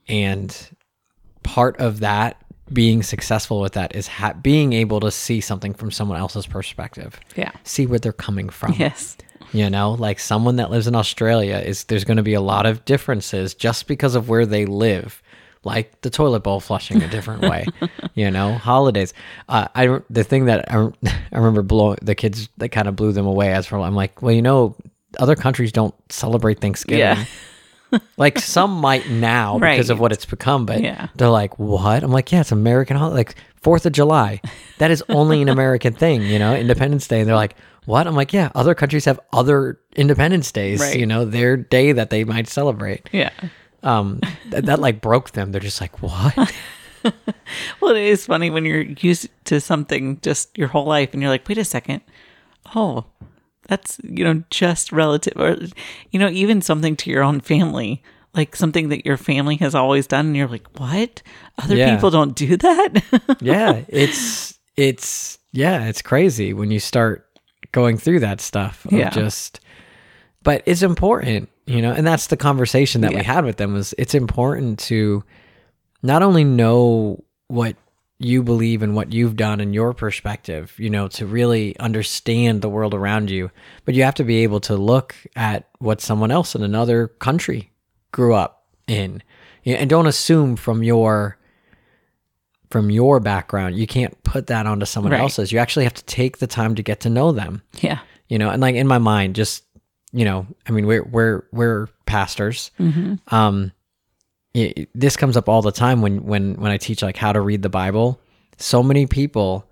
and 0.08 0.56
part 1.42 1.76
of 1.78 2.00
that 2.00 2.42
being 2.72 3.02
successful 3.02 3.60
with 3.60 3.74
that 3.74 3.94
is 3.94 4.08
ha- 4.08 4.32
being 4.32 4.72
able 4.72 4.98
to 5.00 5.10
see 5.10 5.40
something 5.40 5.72
from 5.74 5.90
someone 5.90 6.18
else's 6.18 6.46
perspective 6.46 7.20
Yeah. 7.36 7.52
see 7.64 7.86
where 7.86 7.98
they're 7.98 8.12
coming 8.12 8.48
from 8.48 8.74
Yes. 8.78 9.16
you 9.52 9.70
know, 9.70 9.92
like 9.92 10.18
someone 10.18 10.56
that 10.56 10.70
lives 10.72 10.88
in 10.88 10.96
Australia 10.96 11.56
is 11.64 11.84
there's 11.84 12.02
going 12.04 12.16
to 12.16 12.22
be 12.24 12.34
a 12.34 12.40
lot 12.40 12.66
of 12.66 12.84
differences 12.84 13.54
just 13.54 13.86
because 13.86 14.16
of 14.16 14.28
where 14.28 14.44
they 14.44 14.66
live. 14.66 15.22
Like 15.66 16.00
the 16.00 16.10
toilet 16.10 16.40
bowl 16.40 16.60
flushing 16.60 17.02
a 17.02 17.08
different 17.08 17.42
way, 17.42 17.66
you 18.14 18.30
know. 18.30 18.54
Holidays, 18.54 19.12
uh, 19.48 19.68
I 19.74 20.00
the 20.08 20.24
thing 20.24 20.46
that 20.46 20.70
I, 20.72 20.88
I 21.32 21.36
remember 21.36 21.62
blowing 21.62 21.98
the 22.00 22.14
kids 22.14 22.48
that 22.58 22.70
kind 22.70 22.88
of 22.88 22.96
blew 22.96 23.12
them 23.12 23.26
away 23.26 23.52
as 23.52 23.66
for 23.66 23.78
I'm 23.78 23.94
like, 23.96 24.22
well, 24.22 24.32
you 24.32 24.42
know, 24.42 24.76
other 25.18 25.34
countries 25.36 25.72
don't 25.72 25.94
celebrate 26.10 26.60
Thanksgiving. 26.60 27.00
Yeah. 27.00 27.24
like 28.16 28.38
some 28.38 28.70
might 28.72 29.08
now 29.10 29.58
because 29.58 29.90
of 29.90 29.98
what 30.00 30.12
it's 30.12 30.24
become, 30.24 30.66
but 30.66 30.82
Yeah. 30.82 31.08
they're 31.16 31.28
like, 31.30 31.58
what? 31.58 32.02
I'm 32.02 32.10
like, 32.12 32.32
yeah, 32.32 32.40
it's 32.40 32.52
American 32.52 32.96
holiday, 32.96 33.16
like 33.16 33.34
Fourth 33.62 33.86
of 33.86 33.92
July. 33.92 34.40
That 34.78 34.90
is 34.90 35.02
only 35.08 35.42
an 35.42 35.48
American 35.48 35.94
thing, 35.94 36.22
you 36.22 36.38
know. 36.38 36.54
Independence 36.54 37.06
Day. 37.08 37.20
And 37.20 37.28
they're 37.28 37.36
like, 37.36 37.56
what? 37.84 38.06
I'm 38.06 38.14
like, 38.16 38.32
yeah, 38.32 38.50
other 38.54 38.74
countries 38.74 39.04
have 39.04 39.18
other 39.32 39.78
Independence 39.94 40.50
Days, 40.52 40.80
Right. 40.80 40.98
you 40.98 41.06
know, 41.06 41.24
their 41.24 41.56
day 41.56 41.92
that 41.92 42.10
they 42.10 42.24
might 42.24 42.48
celebrate. 42.48 43.08
Yeah. 43.12 43.30
Um, 43.86 44.20
th- 44.50 44.64
that 44.64 44.80
like 44.80 45.00
broke 45.00 45.30
them. 45.30 45.52
They're 45.52 45.60
just 45.60 45.80
like, 45.80 46.02
what? 46.02 46.52
Well, 47.80 47.94
it 47.94 48.02
is 48.02 48.26
funny 48.26 48.50
when 48.50 48.64
you're 48.64 48.80
used 48.82 49.28
to 49.44 49.60
something 49.60 50.18
just 50.22 50.56
your 50.58 50.66
whole 50.66 50.86
life 50.86 51.12
and 51.12 51.22
you're 51.22 51.30
like, 51.30 51.46
wait 51.48 51.56
a 51.58 51.64
second. 51.64 52.00
Oh, 52.74 53.04
that's, 53.68 54.00
you 54.02 54.24
know, 54.24 54.42
just 54.50 54.90
relative 54.90 55.34
or, 55.36 55.56
you 56.10 56.18
know, 56.18 56.28
even 56.28 56.60
something 56.62 56.96
to 56.96 57.10
your 57.10 57.22
own 57.22 57.40
family, 57.40 58.02
like 58.34 58.56
something 58.56 58.88
that 58.88 59.06
your 59.06 59.16
family 59.16 59.54
has 59.58 59.72
always 59.72 60.08
done. 60.08 60.26
And 60.26 60.36
you're 60.36 60.48
like, 60.48 60.66
what? 60.80 61.22
Other 61.62 61.76
Yeah. 61.76 61.94
people 61.94 62.10
don't 62.10 62.34
do 62.34 62.56
that? 62.56 63.36
yeah, 63.40 63.82
it's 63.88 64.58
it's 64.76 65.38
yeah, 65.52 65.84
it's 65.86 66.02
crazy 66.02 66.52
when 66.52 66.72
you 66.72 66.80
start 66.80 67.24
going 67.70 67.98
through 67.98 68.18
that 68.20 68.40
stuff. 68.40 68.84
Of 68.86 68.94
Yeah. 68.94 69.10
Just, 69.10 69.60
but 70.42 70.62
it's 70.66 70.82
important, 70.82 71.48
you 71.66 71.82
know, 71.82 71.92
and 71.92 72.06
that's 72.06 72.28
the 72.28 72.36
conversation 72.36 73.00
that 73.02 73.12
we 73.12 73.22
had 73.22 73.44
with 73.44 73.56
them 73.56 73.74
was 73.74 73.94
it's 73.98 74.14
important 74.14 74.78
to 74.80 75.24
not 76.02 76.22
only 76.22 76.44
know 76.44 77.22
what 77.48 77.76
you 78.18 78.42
believe 78.42 78.82
and 78.82 78.94
what 78.94 79.12
you've 79.12 79.36
done 79.36 79.60
and 79.60 79.74
your 79.74 79.92
perspective, 79.92 80.72
you 80.78 80.88
know, 80.88 81.06
to 81.08 81.26
really 81.26 81.78
understand 81.78 82.62
the 82.62 82.68
world 82.68 82.94
around 82.94 83.30
you, 83.30 83.50
but 83.84 83.94
you 83.94 84.02
have 84.04 84.14
to 84.14 84.24
be 84.24 84.38
able 84.42 84.60
to 84.60 84.74
look 84.76 85.14
at 85.34 85.68
what 85.80 86.00
someone 86.00 86.30
else 86.30 86.54
in 86.54 86.62
another 86.62 87.08
country 87.08 87.70
grew 88.12 88.32
up 88.34 88.64
in. 88.86 89.22
And 89.66 89.90
don't 89.90 90.06
assume 90.06 90.56
from 90.56 90.82
your 90.82 91.36
from 92.70 92.90
your 92.90 93.20
background, 93.20 93.76
you 93.76 93.86
can't 93.86 94.20
put 94.24 94.46
that 94.48 94.66
onto 94.66 94.86
someone 94.86 95.12
Right. 95.12 95.20
else's. 95.20 95.52
You 95.52 95.58
actually 95.58 95.84
have 95.84 95.94
to 95.94 96.04
take 96.04 96.38
the 96.38 96.46
time 96.48 96.74
to 96.74 96.82
get 96.82 97.00
to 97.00 97.10
know 97.10 97.32
them. 97.32 97.62
yeah. 97.80 97.98
You 98.28 98.38
know, 98.38 98.50
and 98.50 98.60
like 98.60 98.74
in 98.74 98.88
my 98.88 98.98
mind, 98.98 99.36
just 99.36 99.62
you 100.12 100.24
know, 100.24 100.46
I 100.66 100.72
mean, 100.72 100.86
we're 100.86 101.02
we're 101.04 101.42
we're 101.52 101.86
pastors. 102.06 102.70
Um, 103.28 103.72
y- 104.54 104.86
this 104.94 105.16
comes 105.16 105.36
up 105.36 105.48
all 105.48 105.62
the 105.62 105.72
time 105.72 106.00
when 106.02 106.24
when 106.24 106.54
when 106.54 106.70
I 106.70 106.76
teach 106.78 107.02
like 107.02 107.16
how 107.16 107.32
to 107.32 107.40
read 107.40 107.62
the 107.62 107.68
Bible. 107.68 108.20
So 108.58 108.82
many 108.82 109.06
people 109.06 109.68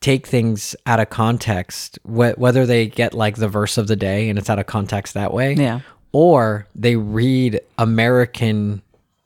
take 0.00 0.26
things 0.26 0.76
out 0.86 1.00
of 1.00 1.10
context, 1.10 1.98
wh- 2.04 2.36
whether 2.38 2.66
they 2.66 2.86
get 2.86 3.14
like 3.14 3.36
the 3.36 3.48
verse 3.48 3.78
of 3.78 3.88
the 3.88 3.96
day 3.96 4.28
and 4.28 4.38
it's 4.38 4.48
out 4.50 4.58
of 4.58 4.66
context 4.66 5.14
that 5.14 5.32
way, 5.32 5.54
Yeah. 5.54 5.80
or 6.12 6.66
they 6.74 6.94
read 6.96 7.60
American 7.78 8.82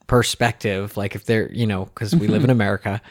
perspective, 0.06 0.96
like 0.96 1.14
if 1.14 1.24
they're, 1.26 1.50
you 1.52 1.66
know, 1.66 1.86
because 1.86 2.14
we 2.14 2.26
live 2.28 2.44
in 2.44 2.50
America, 2.50 3.02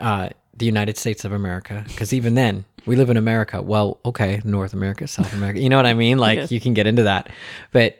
uh, 0.00 0.28
the 0.54 0.66
United 0.66 0.96
States 0.98 1.24
of 1.24 1.32
America, 1.32 1.82
because 1.88 2.12
even 2.12 2.34
then 2.34 2.64
we 2.86 2.96
live 2.96 3.10
in 3.10 3.16
America. 3.16 3.62
Well, 3.62 3.98
okay, 4.04 4.40
North 4.44 4.72
America, 4.72 5.06
South 5.06 5.32
America, 5.34 5.60
you 5.60 5.68
know 5.68 5.76
what 5.76 5.86
I 5.86 5.94
mean? 5.94 6.18
Like 6.26 6.36
Yes. 6.38 6.52
you 6.52 6.60
can 6.60 6.74
get 6.74 6.86
into 6.86 7.04
that, 7.04 7.28
but 7.72 7.98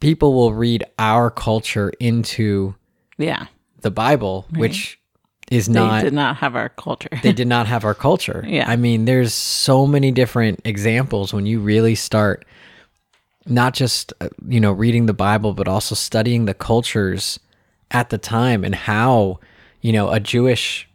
people 0.00 0.34
will 0.34 0.52
read 0.52 0.84
our 0.98 1.30
culture 1.30 1.92
into 2.00 2.74
Yeah. 3.18 3.46
the 3.80 3.90
Bible, 3.90 4.46
which 4.50 4.98
is 5.50 5.66
They 5.66 5.72
not 5.74 6.02
did 6.04 6.12
not 6.12 6.36
have 6.36 6.54
our 6.56 6.68
culture. 6.68 7.08
they 7.22 7.32
did 7.32 7.48
not 7.48 7.66
have 7.66 7.84
our 7.84 7.94
culture. 7.94 8.44
Yeah. 8.48 8.68
I 8.68 8.76
mean, 8.76 9.04
there's 9.06 9.32
so 9.34 9.86
many 9.86 10.10
different 10.12 10.60
examples 10.64 11.32
when 11.32 11.46
you 11.46 11.60
really 11.60 11.94
start 11.94 12.44
not 13.46 13.72
just 13.74 14.12
uh, 14.20 14.28
you 14.46 14.60
know 14.60 14.72
reading 14.72 15.06
the 15.06 15.14
Bible, 15.14 15.54
but 15.54 15.68
also 15.68 15.94
studying 15.94 16.44
the 16.44 16.54
cultures 16.54 17.40
at 17.90 18.10
the 18.10 18.18
time 18.18 18.62
and 18.64 18.74
how 18.74 19.38
you 19.80 19.92
know 19.92 20.10
a 20.10 20.20
Jewish 20.20 20.87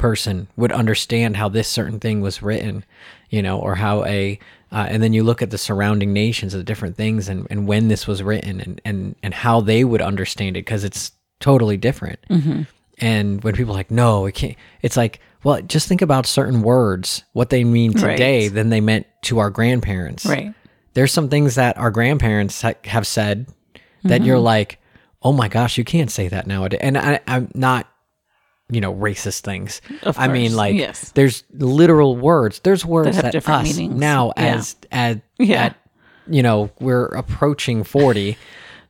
person 0.00 0.48
would 0.56 0.72
understand 0.72 1.36
how 1.36 1.48
this 1.48 1.68
certain 1.68 2.00
thing 2.00 2.20
was 2.20 2.42
written, 2.42 2.84
you 3.28 3.40
know, 3.42 3.58
or 3.60 3.76
how 3.76 4.04
a 4.06 4.38
uh, 4.72 4.86
and 4.88 5.02
then 5.02 5.12
you 5.12 5.22
look 5.22 5.42
at 5.42 5.50
the 5.50 5.58
surrounding 5.58 6.12
nations 6.12 6.54
of 6.54 6.58
the 6.58 6.64
different 6.64 6.96
things 6.96 7.28
and, 7.28 7.46
and 7.50 7.66
when 7.68 7.88
this 7.88 8.06
was 8.06 8.22
written 8.22 8.60
and, 8.60 8.80
and, 8.84 9.16
and 9.22 9.34
how 9.34 9.60
they 9.60 9.84
would 9.84 10.00
understand 10.00 10.56
it 10.56 10.64
because 10.64 10.84
it's 10.84 11.12
totally 11.40 11.76
different. 11.76 12.18
And 12.98 13.42
when 13.42 13.54
people 13.54 13.72
are 13.72 13.76
like, 13.78 13.90
no, 13.90 14.26
it 14.26 14.34
can't, 14.34 14.56
it's 14.82 14.96
like, 14.96 15.20
well, 15.42 15.60
just 15.62 15.88
think 15.88 16.02
about 16.02 16.26
certain 16.26 16.60
words, 16.62 17.24
what 17.32 17.48
they 17.50 17.64
mean 17.64 17.94
today 17.94 18.42
Right. 18.48 18.54
than 18.54 18.68
they 18.68 18.80
meant 18.80 19.06
to 19.22 19.38
our 19.38 19.50
grandparents. 19.50 20.26
right. 20.26 20.54
There's 20.94 21.12
some 21.12 21.28
things 21.28 21.54
that 21.54 21.76
our 21.78 21.90
grandparents 21.90 22.60
ha- 22.62 22.74
have 22.84 23.06
said 23.06 23.46
that 24.04 24.22
you're 24.24 24.38
like, 24.38 24.78
oh 25.22 25.32
my 25.32 25.48
gosh, 25.48 25.78
you 25.78 25.84
can't 25.84 26.10
say 26.10 26.28
that 26.28 26.46
nowadays. 26.46 26.80
And 26.82 26.96
I, 26.98 27.20
I'm 27.26 27.50
not, 27.54 27.89
you 28.70 28.80
know, 28.80 28.94
racist 28.94 29.40
things. 29.40 29.80
Of 30.02 30.18
I 30.18 30.28
mean, 30.28 30.54
like, 30.54 30.74
yes. 30.76 31.10
there's 31.12 31.44
literal 31.52 32.16
words. 32.16 32.60
There's 32.60 32.84
words 32.84 33.16
have 33.16 33.24
that, 33.24 33.32
different 33.32 33.68
us 33.68 33.76
meanings. 33.76 33.98
now 34.00 34.32
Yeah. 34.36 34.54
as 34.56 34.76
at, 34.92 35.20
Yeah. 35.38 35.64
at 35.64 35.76
you 36.28 36.42
know 36.42 36.70
we're 36.80 37.06
approaching 37.06 37.82
40 37.82 38.36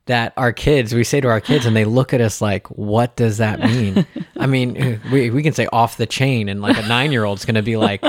that 0.07 0.33
our 0.37 0.53
kids 0.53 0.93
we 0.95 1.05
say 1.05 1.21
to 1.21 1.29
our 1.29 1.41
kids 1.41 1.65
and 1.65 1.77
they 1.77 1.85
look 1.85 2.13
at 2.13 2.21
us 2.21 2.41
like 2.43 2.67
what 2.69 3.15
does 3.17 3.39
that 3.39 3.61
mean 3.61 4.05
i 4.37 4.47
mean 4.47 5.01
we, 5.13 5.31
we 5.31 5.43
can 5.43 5.53
say 5.53 5.67
off 5.73 5.97
the 5.97 6.07
chain 6.07 6.49
and 6.49 6.61
like 6.61 6.77
a 6.77 6.87
nine 6.89 7.13
year 7.13 7.25
old's 7.25 7.45
gonna 7.45 7.63
be 7.63 7.77
like 7.77 8.03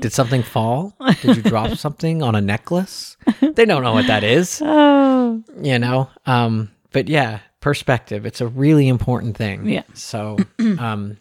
did 0.00 0.12
something 0.12 0.42
fall 0.42 0.92
did 1.22 1.36
you 1.36 1.42
drop 1.42 1.70
something 1.78 2.22
on 2.22 2.34
a 2.34 2.40
necklace 2.40 3.16
they 3.40 3.64
don't 3.64 3.84
know 3.84 3.92
what 3.94 4.06
that 4.08 4.24
is 4.24 4.60
Oh. 4.64 5.42
you 5.62 5.78
know 5.78 6.10
um 6.26 6.70
but 6.92 7.08
yeah 7.08 7.38
perspective 7.60 8.24
it's 8.26 8.40
a 8.40 8.46
really 8.46 8.86
important 8.88 9.36
thing 9.36 9.68
Yeah. 9.68 9.82
so 9.94 10.36
um 10.78 11.16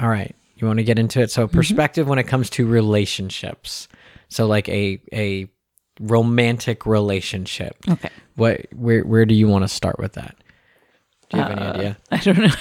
all 0.00 0.08
right 0.08 0.34
you 0.56 0.66
want 0.66 0.78
to 0.78 0.84
get 0.84 0.98
into 0.98 1.20
it 1.20 1.30
so 1.30 1.46
perspective 1.46 2.08
when 2.08 2.18
it 2.18 2.24
comes 2.24 2.48
to 2.50 2.66
relationships 2.66 3.88
so 4.28 4.46
like 4.46 4.68
a 4.68 5.00
a 5.12 5.48
romantic 6.00 6.86
relationship 6.86 7.76
Okay. 7.88 8.08
what 8.36 8.66
where 8.74 9.02
where 9.02 9.26
do 9.26 9.34
you 9.34 9.46
want 9.46 9.62
to 9.64 9.68
start 9.68 9.98
with 9.98 10.14
that 10.14 10.34
do 11.30 11.36
you 11.36 11.42
have 11.42 11.52
any 11.52 11.60
Uh, 11.62 11.72
idea 11.74 11.96
I 12.10 12.16
don't 12.18 12.38
know. 12.38 12.54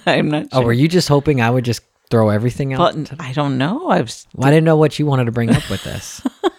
I'm 0.06 0.28
not 0.30 0.46
oh 0.52 0.58
sure. 0.58 0.66
were 0.66 0.72
you 0.72 0.88
just 0.88 1.08
hoping 1.08 1.40
i 1.40 1.48
would 1.50 1.64
just 1.64 1.82
throw 2.10 2.28
everything 2.28 2.74
out 2.74 2.78
but 2.94 3.12
I 3.20 3.32
don't 3.32 3.56
know. 3.56 3.88
I 3.88 4.00
was 4.02 4.26
well, 4.34 4.48
i 4.48 4.50
didn't 4.50 4.64
know 4.64 4.76
what 4.76 4.98
you 4.98 5.06
wanted 5.06 5.26
to 5.26 5.32
bring 5.32 5.50
up 5.50 5.70
with 5.70 5.82
this 5.84 6.20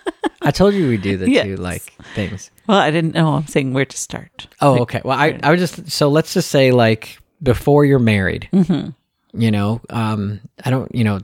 i 0.43 0.51
told 0.51 0.73
you 0.73 0.87
we 0.87 0.97
do 0.97 1.17
the 1.17 1.25
two 1.43 1.55
like 1.57 1.83
things 2.15 2.51
well, 2.65 2.77
I 2.79 2.91
didn't 2.91 3.13
know. 3.13 3.33
I'm 3.33 3.47
saying 3.47 3.73
where 3.73 3.83
to 3.83 3.97
start. 3.97 4.47
Oh, 4.61 4.83
okay. 4.83 5.01
Well, 5.03 5.19
I, 5.19 5.37
I 5.43 5.49
would 5.49 5.59
just 5.59 5.91
so 5.91 6.07
let's 6.07 6.33
just 6.33 6.49
say 6.49 6.71
like 6.71 7.17
before 7.41 7.83
you're 7.83 7.99
married, 7.99 8.47
Mm-hmm. 8.53 8.91
you 9.37 9.51
know, 9.51 9.81
um, 9.89 10.39
I 10.63 10.69
don't, 10.69 10.89
you 10.95 11.03
know, 11.03 11.19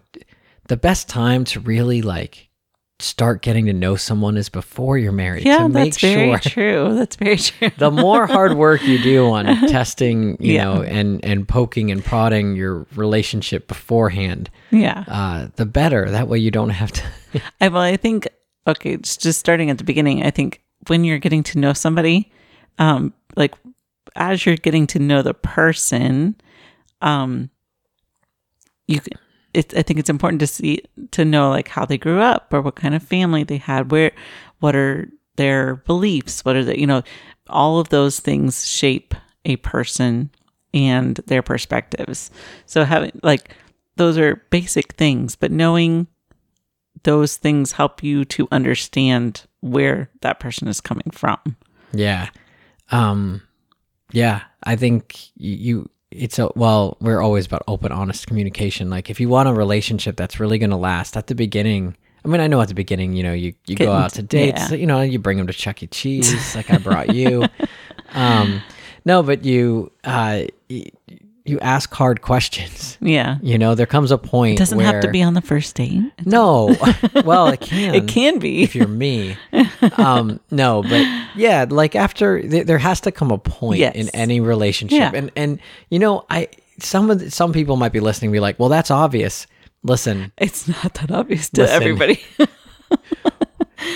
the 0.68 0.76
best 0.76 1.08
time 1.08 1.46
to 1.46 1.62
really 1.62 2.02
like 2.02 2.50
start 3.00 3.42
getting 3.42 3.68
to 3.68 3.74
know 3.74 3.96
someone 3.96 4.36
is 4.36 4.50
before 4.50 4.98
you're 4.98 5.14
married. 5.14 5.46
Yeah, 5.46 5.60
to 5.60 5.70
make 5.70 5.94
that's 5.94 6.02
very 6.02 6.38
sure 6.38 6.40
true. 6.40 6.96
That's 6.96 7.16
very 7.16 7.38
true. 7.38 7.70
the 7.78 7.90
more 7.90 8.28
hard 8.28 8.58
work 8.58 8.84
you 8.84 9.02
do 9.02 9.28
on 9.30 9.46
testing, 9.70 10.36
you 10.42 10.56
Yeah. 10.56 10.66
know, 10.66 10.82
and 10.84 11.24
and 11.24 11.48
poking 11.48 11.90
and 11.90 12.04
prodding 12.04 12.58
your 12.58 12.86
relationship 12.98 13.70
beforehand, 13.70 14.50
yeah. 14.72 15.06
uh, 15.08 15.48
the 15.56 15.66
better. 15.66 16.12
That 16.12 16.28
way 16.28 16.40
you 16.40 16.52
don't 16.52 16.72
have 16.72 16.92
to. 16.92 17.04
I, 17.62 17.70
well, 17.70 17.82
I 17.82 17.96
think 17.96 18.28
okay, 18.70 18.98
just, 18.98 19.40
starting 19.40 19.70
at 19.70 19.78
the 19.78 19.84
beginning. 19.84 20.24
I 20.24 20.32
think 20.32 20.62
when 20.88 21.04
you're 21.04 21.20
getting 21.20 21.44
to 21.44 21.60
know 21.60 21.74
somebody, 21.74 22.32
um, 22.78 23.14
like 23.36 23.54
as 24.16 24.46
you're 24.46 24.56
getting 24.58 24.88
to 24.88 25.00
know 25.00 25.22
the 25.22 25.34
person, 25.34 26.36
um, 27.02 27.50
you. 28.88 29.00
It, 29.52 29.76
I 29.76 29.82
think 29.82 30.00
it's 30.00 30.12
important 30.12 30.42
to 30.42 30.48
see 30.48 30.84
to 31.10 31.26
know 31.26 31.50
like 31.50 31.70
how 31.70 31.84
they 31.84 31.98
grew 31.98 32.20
up 32.20 32.54
or 32.54 32.62
what 32.62 32.76
kind 32.76 32.94
of 32.94 33.02
family 33.02 33.44
they 33.44 33.58
had, 33.58 33.92
where, 33.92 34.12
what 34.60 34.76
are 34.76 35.10
their 35.38 35.78
beliefs, 35.78 36.46
what 36.46 36.56
are 36.56 36.64
the 36.64 36.80
you 36.80 36.86
know, 36.86 37.02
all 37.50 37.80
of 37.80 37.90
those 37.90 38.20
things 38.20 38.68
shape 38.68 39.16
a 39.46 39.56
person 39.58 40.30
and 40.74 41.16
their 41.26 41.42
perspectives. 41.42 42.30
So 42.68 42.84
having 42.84 43.20
like 43.24 43.56
those 43.96 44.18
are 44.18 44.44
basic 44.50 44.94
things, 44.94 45.36
but 45.36 45.52
knowing 45.52 46.08
those 47.03 47.38
things 47.38 47.74
help 47.74 48.03
you 48.03 48.25
to 48.25 48.48
understand 48.51 49.46
where 49.62 50.10
that 50.22 50.39
person 50.39 50.68
is 50.68 50.82
coming 50.82 51.12
from. 51.12 51.39
Yeah. 51.94 52.29
Um 52.91 53.41
yeah, 54.12 54.41
I 54.63 54.75
think 54.75 55.18
you 55.36 55.89
it's 56.12 56.39
a 56.39 56.50
well, 56.56 56.98
we're 57.00 57.22
always 57.22 57.46
about 57.46 57.63
open 57.68 57.91
honest 57.91 58.27
communication. 58.27 58.89
Like 58.89 59.10
if 59.10 59.20
you 59.20 59.29
want 59.29 59.50
a 59.50 59.53
relationship 59.53 60.15
that's 60.15 60.39
really 60.39 60.58
going 60.58 60.72
to 60.72 60.75
last 60.75 61.15
at 61.15 61.27
the 61.27 61.36
beginning, 61.36 61.96
I 62.25 62.27
mean, 62.27 62.41
I 62.41 62.48
know 62.48 62.60
at 62.62 62.68
the 62.68 62.74
beginning, 62.74 63.13
you 63.13 63.24
know, 63.24 63.34
you 63.34 63.53
you 63.68 63.75
go 63.75 63.91
out 63.91 64.13
to- 64.13 64.24
dates, 64.24 64.72
yeah. 64.72 64.77
you 64.77 64.88
know, 64.88 65.01
you 65.01 65.20
bring 65.20 65.38
them 65.38 65.48
to 65.48 65.53
Chuck 65.53 65.84
E. 65.84 65.88
Cheese 65.88 66.56
like 66.56 66.72
I 66.72 66.77
brought 66.77 67.13
you. 67.13 67.46
um 68.13 68.62
no, 69.06 69.22
but 69.24 69.46
you 69.46 69.91
uh 70.03 70.46
you 71.50 71.60
ask 71.60 71.94
hard 71.94 72.22
questions. 72.22 72.98
Yeah. 73.01 73.38
You 73.41 73.58
know, 73.58 73.75
there 73.75 73.86
comes 73.86 74.12
a 74.12 74.18
point 74.18 74.56
It 74.56 74.60
doesn't 74.60 74.79
have 74.79 75.01
to 75.01 75.10
be 75.10 75.22
on 75.24 75.34
the 75.34 75.41
first 75.41 75.75
date. 75.75 76.01
No. 76.25 76.75
well, 77.25 77.48
it 77.48 77.60
can 77.62 77.96
It 77.96 78.08
can 78.08 78.39
be. 78.39 78.63
if 78.63 78.75
you're 78.75 78.88
me. 78.88 79.36
Um, 79.98 80.39
no, 80.51 80.82
but 80.84 81.06
yeah, 81.36 81.65
like 81.70 81.96
after 81.96 82.41
th- 82.41 82.65
there 82.68 82.77
has 82.77 83.01
to 83.01 83.12
come 83.12 83.32
a 83.32 83.38
point 83.38 83.79
Yes. 83.79 83.96
in 83.96 84.10
any 84.10 84.39
relationship, 84.39 84.98
Yeah. 85.00 85.12
and 85.13 85.32
and 85.36 85.60
you 85.89 86.00
know, 86.00 86.25
I 86.29 86.48
some 86.79 87.10
of 87.10 87.20
the, 87.20 87.32
some 87.32 87.51
people 87.53 87.75
might 87.77 87.91
be 87.94 88.00
listening, 88.00 88.27
and 88.29 88.34
be 88.34 88.39
like, 88.39 88.60
well, 88.60 88.70
that's 88.70 88.91
obvious. 88.91 89.48
listen, 89.84 90.32
It's 90.38 90.68
not 90.68 90.94
that 90.96 91.12
obvious 91.12 91.50
to 91.51 91.62
Listen. 91.62 91.75
everybody. 91.75 92.20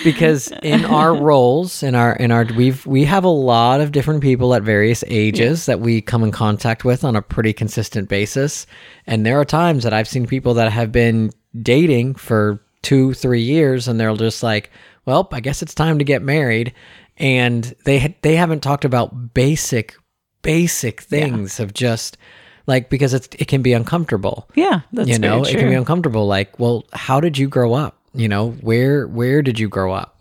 Because 0.03 0.51
in 0.63 0.85
our 0.85 1.13
roles 1.29 1.83
in 1.83 1.95
our 1.95 2.15
in 2.15 2.31
our 2.31 2.45
we've 2.55 2.85
we 2.85 3.03
have 3.05 3.23
a 3.23 3.29
lot 3.29 3.81
of 3.81 3.91
different 3.91 4.21
people 4.21 4.53
at 4.53 4.63
various 4.63 5.03
ages 5.07 5.65
that 5.65 5.79
we 5.79 6.01
come 6.01 6.23
in 6.23 6.31
contact 6.31 6.85
with 6.85 7.03
on 7.03 7.15
a 7.15 7.21
pretty 7.21 7.53
consistent 7.53 8.09
basis. 8.09 8.65
And 9.07 9.25
there 9.25 9.39
are 9.39 9.45
times 9.45 9.83
that 9.83 9.93
i've 9.93 10.07
seen 10.07 10.25
people 10.25 10.53
that 10.55 10.71
have 10.71 10.91
been 10.91 11.31
dating 11.61 12.15
for 12.15 12.61
two 12.81 13.13
three 13.13 13.41
years 13.41 13.87
and 13.87 13.99
they're 13.99 14.15
just 14.15 14.43
like 14.43 14.69
well 15.05 15.27
i 15.31 15.39
guess 15.39 15.61
it's 15.61 15.73
time 15.73 15.99
to 15.99 16.05
get 16.05 16.21
married. 16.21 16.73
And 17.17 17.75
they 17.85 17.99
ha- 17.99 18.15
they 18.21 18.35
haven't 18.35 18.61
talked 18.61 18.85
about 18.85 19.33
basic 19.33 19.95
basic 20.41 21.01
things 21.01 21.59
of 21.59 21.73
just 21.73 22.17
like 22.65 22.89
because 22.89 23.13
it's 23.13 23.27
it 23.37 23.47
can 23.47 23.61
be 23.61 23.73
uncomfortable. 23.73 24.49
Yeah, 24.55 24.81
that's 24.91 25.09
you 25.09 25.19
know 25.19 25.43
it 25.43 25.57
can 25.57 25.69
be 25.69 25.75
uncomfortable 25.75 26.27
like 26.27 26.57
well 26.59 26.85
how 26.93 27.19
did 27.19 27.37
you 27.37 27.47
grow 27.47 27.73
up 27.73 28.02
you 28.13 28.27
know 28.27 28.51
where 28.62 29.08
where 29.08 29.41
did 29.41 29.60
you 29.60 29.67
grow 29.70 29.91
up? 29.93 30.17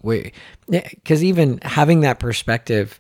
Because 0.69 1.23
even 1.25 1.59
having 1.63 2.01
that 2.01 2.19
perspective 2.19 2.99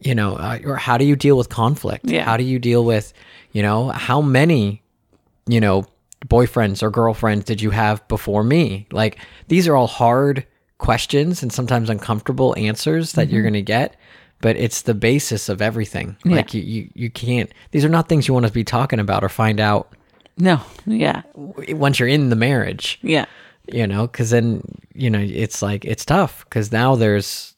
you 0.00 0.14
know 0.14 0.36
uh, 0.36 0.58
or 0.64 0.76
how 0.76 0.96
do 0.96 1.04
you 1.04 1.14
deal 1.16 1.36
with 1.36 1.48
conflict? 1.48 2.06
Yeah. 2.06 2.24
how 2.24 2.36
do 2.36 2.44
you 2.44 2.58
deal 2.58 2.84
with 2.84 3.12
you 3.52 3.62
know 3.62 3.88
how 3.90 4.20
many 4.22 4.82
you 5.46 5.60
know 5.60 5.84
boyfriends 6.26 6.82
or 6.82 6.90
girlfriends 6.90 7.44
did 7.44 7.60
you 7.62 7.70
have 7.70 8.06
before 8.08 8.42
me? 8.44 8.86
Like 8.92 9.18
these 9.48 9.66
are 9.68 9.76
all 9.76 9.86
hard 9.86 10.46
questions 10.78 11.42
and 11.42 11.52
sometimes 11.52 11.90
uncomfortable 11.90 12.54
answers 12.56 13.12
that 13.12 13.26
Mm-hmm. 13.26 13.34
you're 13.34 13.42
going 13.42 13.54
to 13.54 13.62
get 13.62 13.96
but 14.42 14.56
it's 14.56 14.82
the 14.82 14.94
basis 14.94 15.50
of 15.50 15.60
everything. 15.60 16.16
Like 16.24 16.54
you, 16.54 16.62
you 16.62 16.90
you 16.94 17.10
can't 17.10 17.52
these 17.72 17.84
are 17.84 17.90
not 17.90 18.08
things 18.08 18.26
you 18.26 18.32
want 18.34 18.46
to 18.46 18.52
be 18.52 18.64
talking 18.64 18.98
about 18.98 19.22
or 19.22 19.28
find 19.28 19.60
out 19.60 19.94
no, 20.38 20.62
yeah, 20.86 21.20
once 21.34 21.98
you're 21.98 22.08
in 22.08 22.30
the 22.30 22.36
marriage, 22.36 22.98
yeah, 23.02 23.26
you 23.74 23.86
know, 23.86 24.06
because 24.06 24.30
then, 24.30 24.62
you 24.94 25.10
know, 25.10 25.20
it's 25.20 25.62
like, 25.62 25.84
it's 25.84 26.04
tough 26.04 26.44
because 26.44 26.72
now 26.72 26.96
there's 26.96 27.54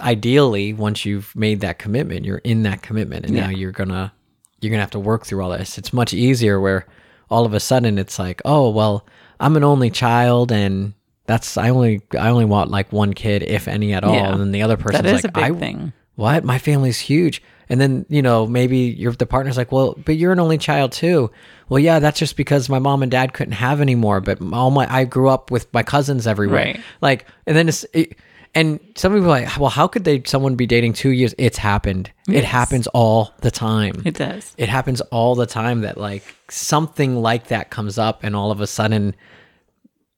ideally, 0.00 0.72
once 0.72 1.04
you've 1.04 1.34
made 1.36 1.60
that 1.60 1.78
commitment, 1.78 2.24
you're 2.24 2.38
in 2.38 2.62
that 2.64 2.82
commitment 2.82 3.26
and 3.26 3.34
now 3.34 3.48
you're 3.48 3.72
gonna, 3.72 4.12
you're 4.60 4.70
gonna 4.70 4.82
have 4.82 4.90
to 4.90 4.98
work 4.98 5.24
through 5.24 5.42
all 5.42 5.50
this. 5.50 5.78
It's 5.78 5.92
much 5.92 6.12
easier 6.12 6.60
where 6.60 6.86
all 7.30 7.46
of 7.46 7.54
a 7.54 7.60
sudden 7.60 7.98
it's 7.98 8.18
like, 8.18 8.42
oh, 8.44 8.70
well, 8.70 9.06
I'm 9.40 9.56
an 9.56 9.64
only 9.64 9.90
child 9.90 10.50
and 10.50 10.94
that's, 11.26 11.56
I 11.56 11.70
only, 11.70 12.02
I 12.18 12.28
only 12.28 12.44
want 12.44 12.70
like 12.70 12.92
one 12.92 13.14
kid, 13.14 13.42
if 13.42 13.68
any 13.68 13.92
at 13.94 14.04
all. 14.04 14.14
Yeah. 14.14 14.32
And 14.32 14.40
then 14.40 14.52
the 14.52 14.62
other 14.62 14.76
person's 14.76 15.04
that 15.04 15.14
is 15.14 15.24
like, 15.24 15.24
a 15.24 15.32
big 15.32 15.44
I, 15.44 15.58
thing. 15.58 15.92
What? 16.16 16.44
My 16.44 16.58
family's 16.58 16.98
huge. 17.00 17.42
And 17.68 17.80
then 17.80 18.04
you 18.10 18.20
know 18.20 18.46
maybe 18.46 18.76
your 18.76 19.12
the 19.12 19.26
partner's 19.26 19.56
like 19.56 19.72
well 19.72 19.94
but 20.04 20.16
you're 20.16 20.32
an 20.32 20.40
only 20.40 20.58
child 20.58 20.92
too. 20.92 21.30
Well 21.68 21.78
yeah 21.78 21.98
that's 21.98 22.18
just 22.18 22.36
because 22.36 22.68
my 22.68 22.78
mom 22.78 23.02
and 23.02 23.10
dad 23.10 23.32
couldn't 23.32 23.52
have 23.52 23.80
any 23.80 23.94
more 23.94 24.20
but 24.20 24.38
all 24.52 24.70
my 24.70 24.86
i 24.94 25.04
grew 25.04 25.28
up 25.30 25.50
with 25.50 25.72
my 25.72 25.82
cousins 25.82 26.26
everywhere. 26.26 26.64
Right. 26.64 26.80
like 27.00 27.26
and 27.46 27.56
then 27.56 27.68
it's 27.68 27.86
it, 27.94 28.18
and 28.54 28.78
some 28.96 29.12
people 29.14 29.26
are 29.28 29.40
like 29.40 29.58
well 29.58 29.70
how 29.70 29.86
could 29.88 30.04
they 30.04 30.22
someone 30.26 30.56
be 30.56 30.66
dating 30.66 30.92
two 30.92 31.10
years? 31.10 31.34
It's 31.38 31.56
happened. 31.56 32.12
It 32.28 32.44
happens 32.44 32.86
all 32.88 33.32
the 33.40 33.50
time. 33.50 34.02
It 34.04 34.14
does. 34.14 34.54
it 34.58 34.68
happens 34.68 35.00
all 35.00 35.34
the 35.34 35.46
time 35.46 35.80
that 35.80 35.96
like 35.96 36.22
something 36.50 37.16
like 37.16 37.46
that 37.46 37.70
comes 37.70 37.96
up 37.96 38.22
and 38.24 38.36
all 38.36 38.50
of 38.50 38.60
a 38.60 38.66
sudden 38.66 39.16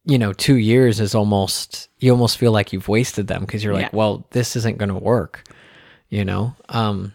you 0.04 0.18
know 0.18 0.32
2 0.32 0.56
years 0.56 0.98
is 1.00 1.14
almost 1.14 1.88
you 1.98 2.10
almost 2.10 2.38
feel 2.38 2.50
like 2.52 2.72
you've 2.72 2.88
wasted 2.88 3.28
them 3.28 3.42
because 3.42 3.62
you're 3.62 3.74
like 3.74 3.92
well 3.92 4.26
this 4.30 4.56
isn't 4.56 4.78
going 4.78 4.88
to 4.88 4.94
work 4.96 5.44
you 6.08 6.25
know? 6.25 6.54
Um 6.68 7.12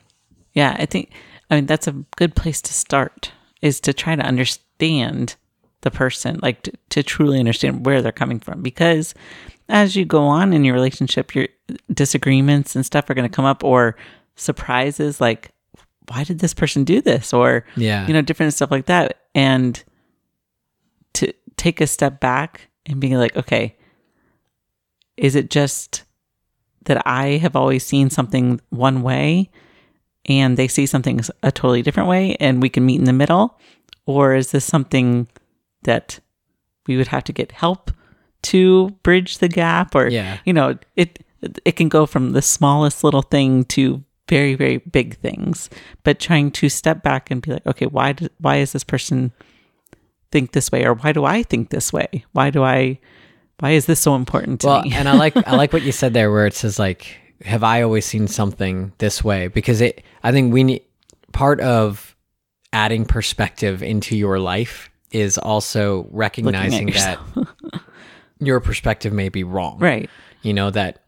Yeah, 0.54 0.76
I 0.80 0.86
think 0.86 1.12
I 1.50 1.56
mean 1.56 1.66
that's 1.66 1.88
a 1.88 1.94
good 2.16 2.36
place 2.36 2.62
to 2.64 2.74
start 2.74 3.32
is 3.62 3.80
to 3.82 3.94
try 3.94 4.16
to 4.16 4.24
understand 4.24 5.36
the 5.82 5.92
person, 5.92 6.40
like 6.42 6.62
to, 6.64 6.72
to 6.90 7.04
truly 7.04 7.40
understand 7.40 7.86
where 7.86 8.02
they're 8.02 8.12
coming 8.12 8.40
from. 8.40 8.62
Because 8.62 9.14
as 9.70 9.96
you 9.96 10.06
go 10.06 10.24
on 10.24 10.54
in 10.54 10.64
your 10.64 10.74
relationship, 10.76 11.34
your 11.36 11.48
disagreements 11.94 12.76
and 12.76 12.86
stuff 12.86 13.10
are 13.10 13.14
going 13.14 13.28
to 13.30 13.36
come 13.36 13.46
up 13.46 13.64
or 13.64 13.96
surprises 14.36 15.20
like 15.22 15.52
why 16.08 16.24
did 16.24 16.40
this 16.40 16.54
person 16.54 16.84
do 16.84 17.00
this? 17.02 17.32
Or 17.34 17.66
Yeah. 17.76 18.06
you 18.08 18.14
know 18.14 18.22
different 18.22 18.54
stuff 18.54 18.72
like 18.72 18.88
that. 18.88 19.22
And 19.36 19.82
to 21.14 21.34
take 21.58 21.80
a 21.82 21.88
step 21.88 22.20
back 22.20 22.70
and 22.86 23.00
being 23.00 23.14
like 23.16 23.36
okay 23.38 23.76
is 25.18 25.36
it 25.36 25.50
just 25.52 26.04
that 26.86 27.02
I 27.06 27.38
have 27.38 27.56
always 27.56 27.86
seen 27.86 28.10
something 28.10 28.60
one 28.70 29.02
way 29.02 29.50
and 30.26 30.58
they 30.58 30.68
see 30.68 30.86
something 30.86 31.20
a 31.44 31.52
totally 31.52 31.82
different 31.82 32.10
way 32.10 32.36
and 32.40 32.62
we 32.62 32.70
can 32.70 32.86
meet 32.86 33.00
in 33.00 33.06
the 33.06 33.14
middle? 33.14 33.60
Or 34.06 34.34
is 34.36 34.52
this 34.52 34.66
something 34.66 35.28
that 35.84 36.20
we 36.88 36.98
would 36.98 37.08
have 37.08 37.24
to 37.26 37.34
get 37.34 37.52
help 37.52 37.92
to 38.44 38.90
bridge 39.04 39.38
the 39.38 39.48
gap? 39.48 39.96
Or, 39.96 40.08
Yeah. 40.08 40.40
you 40.46 40.54
know, 40.54 40.78
it, 40.96 41.24
it 41.66 41.76
can 41.76 41.90
go 41.90 42.06
from 42.06 42.32
the 42.34 42.42
smallest 42.42 43.04
little 43.04 43.22
thing 43.22 43.64
to 43.66 44.04
very, 44.30 44.56
very 44.56 44.78
big 44.78 45.18
things, 45.18 45.70
but 46.04 46.20
trying 46.20 46.52
to 46.52 46.70
step 46.70 47.04
back 47.04 47.30
and 47.30 47.42
be 47.42 47.52
like, 47.52 47.66
okay, 47.68 47.86
why, 47.86 48.14
do, 48.14 48.28
why 48.40 48.58
is 48.58 48.72
this 48.72 48.84
person 48.84 49.32
think 50.32 50.54
this 50.54 50.72
way? 50.72 50.86
Or 50.86 50.94
why 50.94 51.12
do 51.12 51.26
I 51.26 51.44
think 51.44 51.70
this 51.70 51.92
way? 51.92 52.26
Why 52.32 52.50
do 52.50 52.64
I, 52.64 53.00
why 53.62 53.72
is 53.72 53.86
this 53.86 54.00
so 54.00 54.16
important 54.16 54.62
to 54.62 54.68
well 54.68 54.82
me? 54.82 54.92
and 54.94 55.08
i 55.08 55.14
like 55.14 55.36
i 55.48 55.56
like 55.56 55.72
what 55.72 55.84
you 55.84 55.92
said 56.02 56.14
there 56.14 56.32
where 56.32 56.46
it 56.48 56.54
says 56.54 56.78
like 56.80 57.18
have 57.46 57.64
i 57.64 57.82
always 57.82 58.06
seen 58.06 58.28
something 58.28 58.92
this 58.98 59.24
way 59.24 59.48
because 59.48 59.82
it 59.82 60.04
i 60.24 60.32
think 60.32 60.52
we 60.52 60.64
need 60.64 60.82
part 61.32 61.62
of 61.62 62.16
adding 62.74 63.06
perspective 63.06 63.82
into 63.84 64.18
your 64.18 64.40
life 64.40 64.90
is 65.12 65.38
also 65.38 66.08
recognizing 66.12 66.88
that 66.88 67.20
your 68.40 68.60
perspective 68.60 69.14
may 69.14 69.30
be 69.30 69.44
wrong 69.44 69.78
right. 69.80 70.10
you 70.42 70.54
know 70.54 70.70
that 70.72 71.04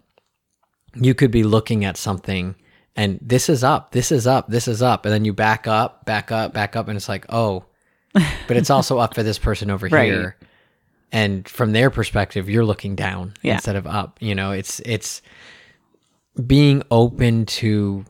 you 0.95 1.13
could 1.13 1.31
be 1.31 1.43
looking 1.43 1.83
at 1.85 1.97
something 1.97 2.55
and 2.95 3.17
this 3.21 3.49
is 3.49 3.63
up 3.63 3.91
this 3.91 4.11
is 4.11 4.27
up 4.27 4.47
this 4.49 4.67
is 4.67 4.81
up 4.81 5.05
and 5.05 5.13
then 5.13 5.25
you 5.25 5.33
back 5.33 5.65
up 5.65 6.05
back 6.05 6.31
up 6.31 6.53
back 6.53 6.75
up 6.75 6.87
and 6.87 6.95
it's 6.95 7.09
like 7.09 7.25
oh 7.29 7.65
but 8.47 8.57
it's 8.57 8.69
also 8.69 8.99
up 8.99 9.15
for 9.15 9.23
this 9.23 9.39
person 9.39 9.71
over 9.71 9.87
Right. 9.91 10.11
here 10.11 10.37
and 11.13 11.47
from 11.47 11.71
their 11.71 11.89
perspective 11.89 12.49
you're 12.49 12.65
looking 12.65 12.95
down 12.95 13.33
Yeah. 13.41 13.53
instead 13.53 13.77
of 13.77 13.87
up 13.87 14.17
you 14.19 14.35
know 14.35 14.51
it's 14.51 14.81
it's 14.81 15.21
being 16.45 16.83
open 16.91 17.45
to 17.45 18.03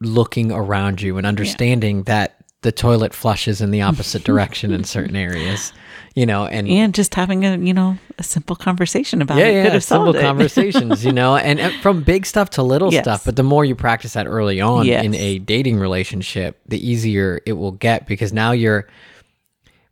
looking 0.00 0.50
around 0.50 1.00
you 1.00 1.16
and 1.18 1.26
understanding 1.26 2.02
that 2.04 2.36
the 2.62 2.72
toilet 2.72 3.12
flushes 3.12 3.60
in 3.60 3.70
the 3.72 3.82
opposite 3.82 4.24
direction 4.24 4.72
in 4.72 4.84
certain 4.84 5.16
areas 5.28 5.72
you 6.14 6.24
know 6.26 6.46
and 6.46 6.66
and 6.68 6.94
just 6.94 7.14
having 7.14 7.44
a 7.44 7.56
you 7.58 7.74
know 7.74 7.96
a 8.18 8.22
simple 8.22 8.56
conversation 8.56 9.20
about 9.22 9.38
yeah, 9.38 9.46
it 9.46 9.54
yeah, 9.54 9.62
could 9.64 9.72
have 9.74 9.84
simple 9.84 10.12
conversations, 10.28 11.04
you 11.04 11.12
know, 11.12 11.34
and, 11.36 11.58
and 11.58 11.74
from 11.82 12.02
big 12.02 12.26
stuff 12.26 12.50
to 12.50 12.62
little 12.62 12.92
Yes. 12.92 13.04
stuff. 13.04 13.24
But 13.24 13.36
the 13.36 13.42
more 13.42 13.64
you 13.64 13.74
practice 13.74 14.12
that 14.12 14.26
early 14.26 14.60
on 14.60 14.86
in 14.86 15.14
a 15.14 15.38
dating 15.38 15.78
relationship, 15.78 16.60
the 16.68 16.78
easier 16.86 17.40
it 17.46 17.54
will 17.54 17.72
get 17.72 18.06
because 18.06 18.32
now 18.32 18.52
you're. 18.52 18.86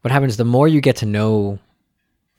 What 0.03 0.13
happens 0.13 0.37
the 0.37 0.45
more 0.45 0.69
you 0.69 0.81
get 0.83 0.97
to 0.97 1.07
know 1.07 1.59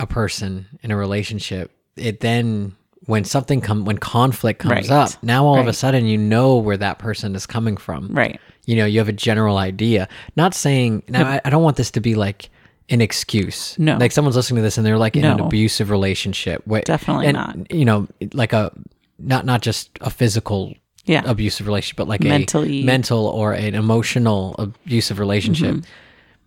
a 0.02 0.08
person 0.08 0.66
in 0.84 0.92
a 0.92 0.98
relationship, 0.98 1.72
it 1.96 2.20
then 2.22 2.76
when 3.06 3.24
something 3.24 3.62
come 3.62 3.86
when 3.86 3.98
conflict 3.98 4.60
comes 4.60 4.90
Right. 4.90 4.92
up, 4.92 5.12
now 5.24 5.46
all 5.46 5.60
of 5.60 5.68
a 5.68 5.74
sudden 5.74 6.06
you 6.06 6.18
know 6.18 6.58
where 6.58 6.78
that 6.78 7.00
person 7.00 7.36
is 7.36 7.48
coming 7.48 7.76
from 7.76 8.10
right 8.14 8.40
you 8.68 8.76
know 8.76 8.86
you 8.86 9.00
have 9.00 9.10
a 9.10 9.14
general 9.14 9.58
idea 9.58 10.08
not 10.38 10.54
saying 10.54 11.02
now 11.10 11.28
I, 11.28 11.42
I 11.44 11.50
don't 11.50 11.64
want 11.64 11.78
this 11.78 11.90
to 11.92 12.00
be 12.00 12.14
like 12.14 12.52
an 12.90 13.02
excuse 13.02 13.76
No. 13.80 13.98
like 13.98 14.12
someone's 14.12 14.36
listening 14.36 14.58
to 14.58 14.62
this 14.62 14.78
and 14.78 14.86
they're 14.86 15.00
like 15.00 15.16
in 15.16 15.26
an 15.26 15.40
abusive 15.40 15.90
relationship 15.90 16.62
Wait, 16.68 16.86
Definitely 16.86 17.26
and, 17.26 17.34
not. 17.36 17.72
you 17.74 17.86
know 17.86 18.08
like 18.34 18.54
a 18.54 18.72
not 19.18 19.46
not 19.48 19.62
just 19.64 19.90
a 20.02 20.12
physical 20.12 20.72
Yeah. 21.06 21.24
abusive 21.26 21.66
relationship 21.66 21.98
but 21.98 22.08
like 22.08 22.22
Mentally. 22.22 22.70
Mm-hmm. 22.70 22.84
a 22.84 22.86
mental 22.86 23.26
or 23.26 23.54
an 23.54 23.74
emotional 23.74 24.56
abusive 24.60 25.18
relationship 25.18 25.78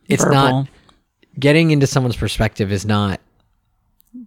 it's 0.08 0.22
Verbal. 0.22 0.34
not 0.36 0.68
getting 1.38 1.72
into 1.72 1.88
someone's 1.88 2.16
perspective 2.16 2.70
is 2.70 2.86
not 2.86 3.20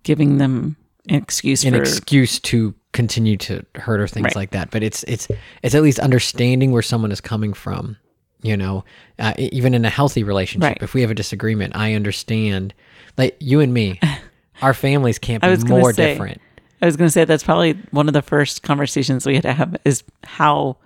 giving 0.03 0.37
them 0.37 0.75
an 1.09 1.15
excuse 1.15 1.63
an 1.63 1.73
for 1.73 1.79
excuse 1.81 2.39
to 2.39 2.73
continue 2.93 3.37
to 3.37 3.63
hurt 3.75 3.99
or 4.01 4.07
things 4.07 4.25
Right. 4.25 4.35
like 4.35 4.51
that 4.51 4.71
but 4.71 4.83
it's 4.83 5.03
it's 5.03 5.27
it's 5.63 5.75
at 5.75 5.83
least 5.83 5.99
understanding 5.99 6.71
where 6.71 6.81
someone 6.81 7.11
is 7.11 7.21
coming 7.21 7.53
from 7.53 7.95
you 8.41 8.57
know 8.57 8.83
uh, 9.19 9.33
even 9.37 9.73
in 9.73 9.85
a 9.85 9.89
healthy 9.89 10.23
relationship 10.23 10.67
Right. 10.69 10.77
if 10.81 10.93
we 10.93 11.01
have 11.01 11.11
a 11.11 11.15
disagreement 11.15 11.75
i 11.75 11.93
understand 11.93 12.73
like 13.17 13.35
you 13.39 13.59
and 13.61 13.73
me 13.73 13.99
our 14.61 14.73
families 14.73 15.19
can't 15.19 15.41
be 15.43 15.55
more 15.69 15.93
say- 15.93 16.11
different 16.13 16.41
I 16.81 16.85
was 16.85 16.95
going 16.95 17.07
to 17.07 17.11
say 17.11 17.25
that's 17.25 17.43
probably 17.43 17.73
one 17.89 18.07
of 18.07 18.13
the 18.13 18.21
first 18.21 18.61
conversations 18.61 19.25
we 19.25 19.33
had 19.33 19.41
to 19.43 19.53
have 19.53 19.75
is 19.83 20.03
how 20.23 20.77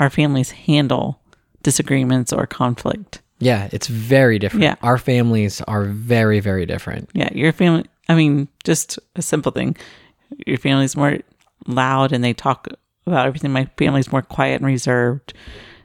our 0.00 0.10
families 0.10 0.50
handle 0.50 1.20
disagreements 1.62 2.32
or 2.32 2.46
conflict. 2.46 3.20
yeah 3.38 3.68
it's 3.72 3.86
very 3.86 4.38
different 4.38 4.62
Yeah. 4.64 4.74
our 4.82 4.98
families 4.98 5.60
are 5.62 5.84
very 5.84 6.40
very 6.40 6.66
different 6.66 7.10
Yeah, 7.12 7.28
your 7.34 7.52
family. 7.52 7.84
I 8.10 8.14
mean, 8.14 8.48
just 8.64 8.98
a 9.16 9.22
simple 9.22 9.52
thing. 9.52 9.76
Your 10.46 10.58
family's 10.58 10.96
more 10.96 11.18
loud 11.66 12.12
and 12.12 12.22
they 12.24 12.32
talk 12.32 12.66
about 13.06 13.26
everything. 13.26 13.52
My 13.52 13.66
family's 13.76 14.10
more 14.10 14.22
quiet 14.22 14.56
and 14.56 14.66
reserved. 14.66 15.32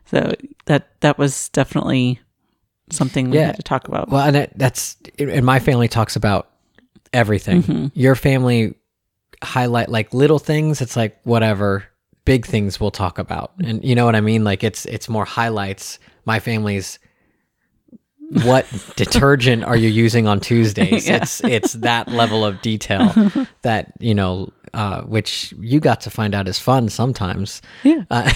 So 0.05 0.33
that 0.65 0.99
that 1.01 1.17
was 1.17 1.49
definitely 1.49 2.19
something 2.91 3.29
we 3.31 3.37
Yeah. 3.37 3.47
had 3.47 3.55
to 3.57 3.63
talk 3.63 3.87
about. 3.87 4.09
Well, 4.09 4.25
and 4.25 4.35
that, 4.35 4.57
that's 4.57 4.97
and 5.19 5.45
my 5.45 5.59
family 5.59 5.87
talks 5.87 6.15
about 6.15 6.49
everything. 7.13 7.63
Mm-hmm. 7.63 7.87
Your 7.99 8.15
family 8.15 8.75
highlight 9.43 9.89
like 9.89 10.13
little 10.13 10.39
things. 10.39 10.81
It's 10.81 10.95
like 10.95 11.19
whatever. 11.23 11.85
Big 12.25 12.45
things 12.45 12.79
we'll 12.79 12.89
talk 12.89 13.19
about, 13.19 13.51
and 13.63 13.83
you 13.85 13.93
know 13.93 14.05
what 14.05 14.15
I 14.15 14.21
mean. 14.21 14.43
Like 14.43 14.63
it's 14.63 14.87
it's 14.87 15.07
more 15.07 15.25
highlights. 15.25 15.99
My 16.25 16.39
family's 16.39 16.97
what 18.43 18.65
detergent 18.95 19.63
are 19.63 19.75
you 19.77 19.89
using 19.89 20.27
on 20.27 20.39
Tuesdays? 20.39 21.07
Yeah. 21.07 21.17
It's 21.17 21.43
it's 21.43 21.73
that 21.73 22.07
level 22.09 22.43
of 22.45 22.61
detail 22.61 23.13
that 23.61 23.93
you 23.99 24.13
know, 24.15 24.51
uh, 24.73 25.01
which 25.03 25.53
you 25.59 25.79
got 25.79 26.01
to 26.01 26.09
find 26.09 26.33
out 26.35 26.47
is 26.47 26.59
fun 26.59 26.89
sometimes. 26.89 27.61
Yeah. 27.83 28.03
Uh, 28.09 28.31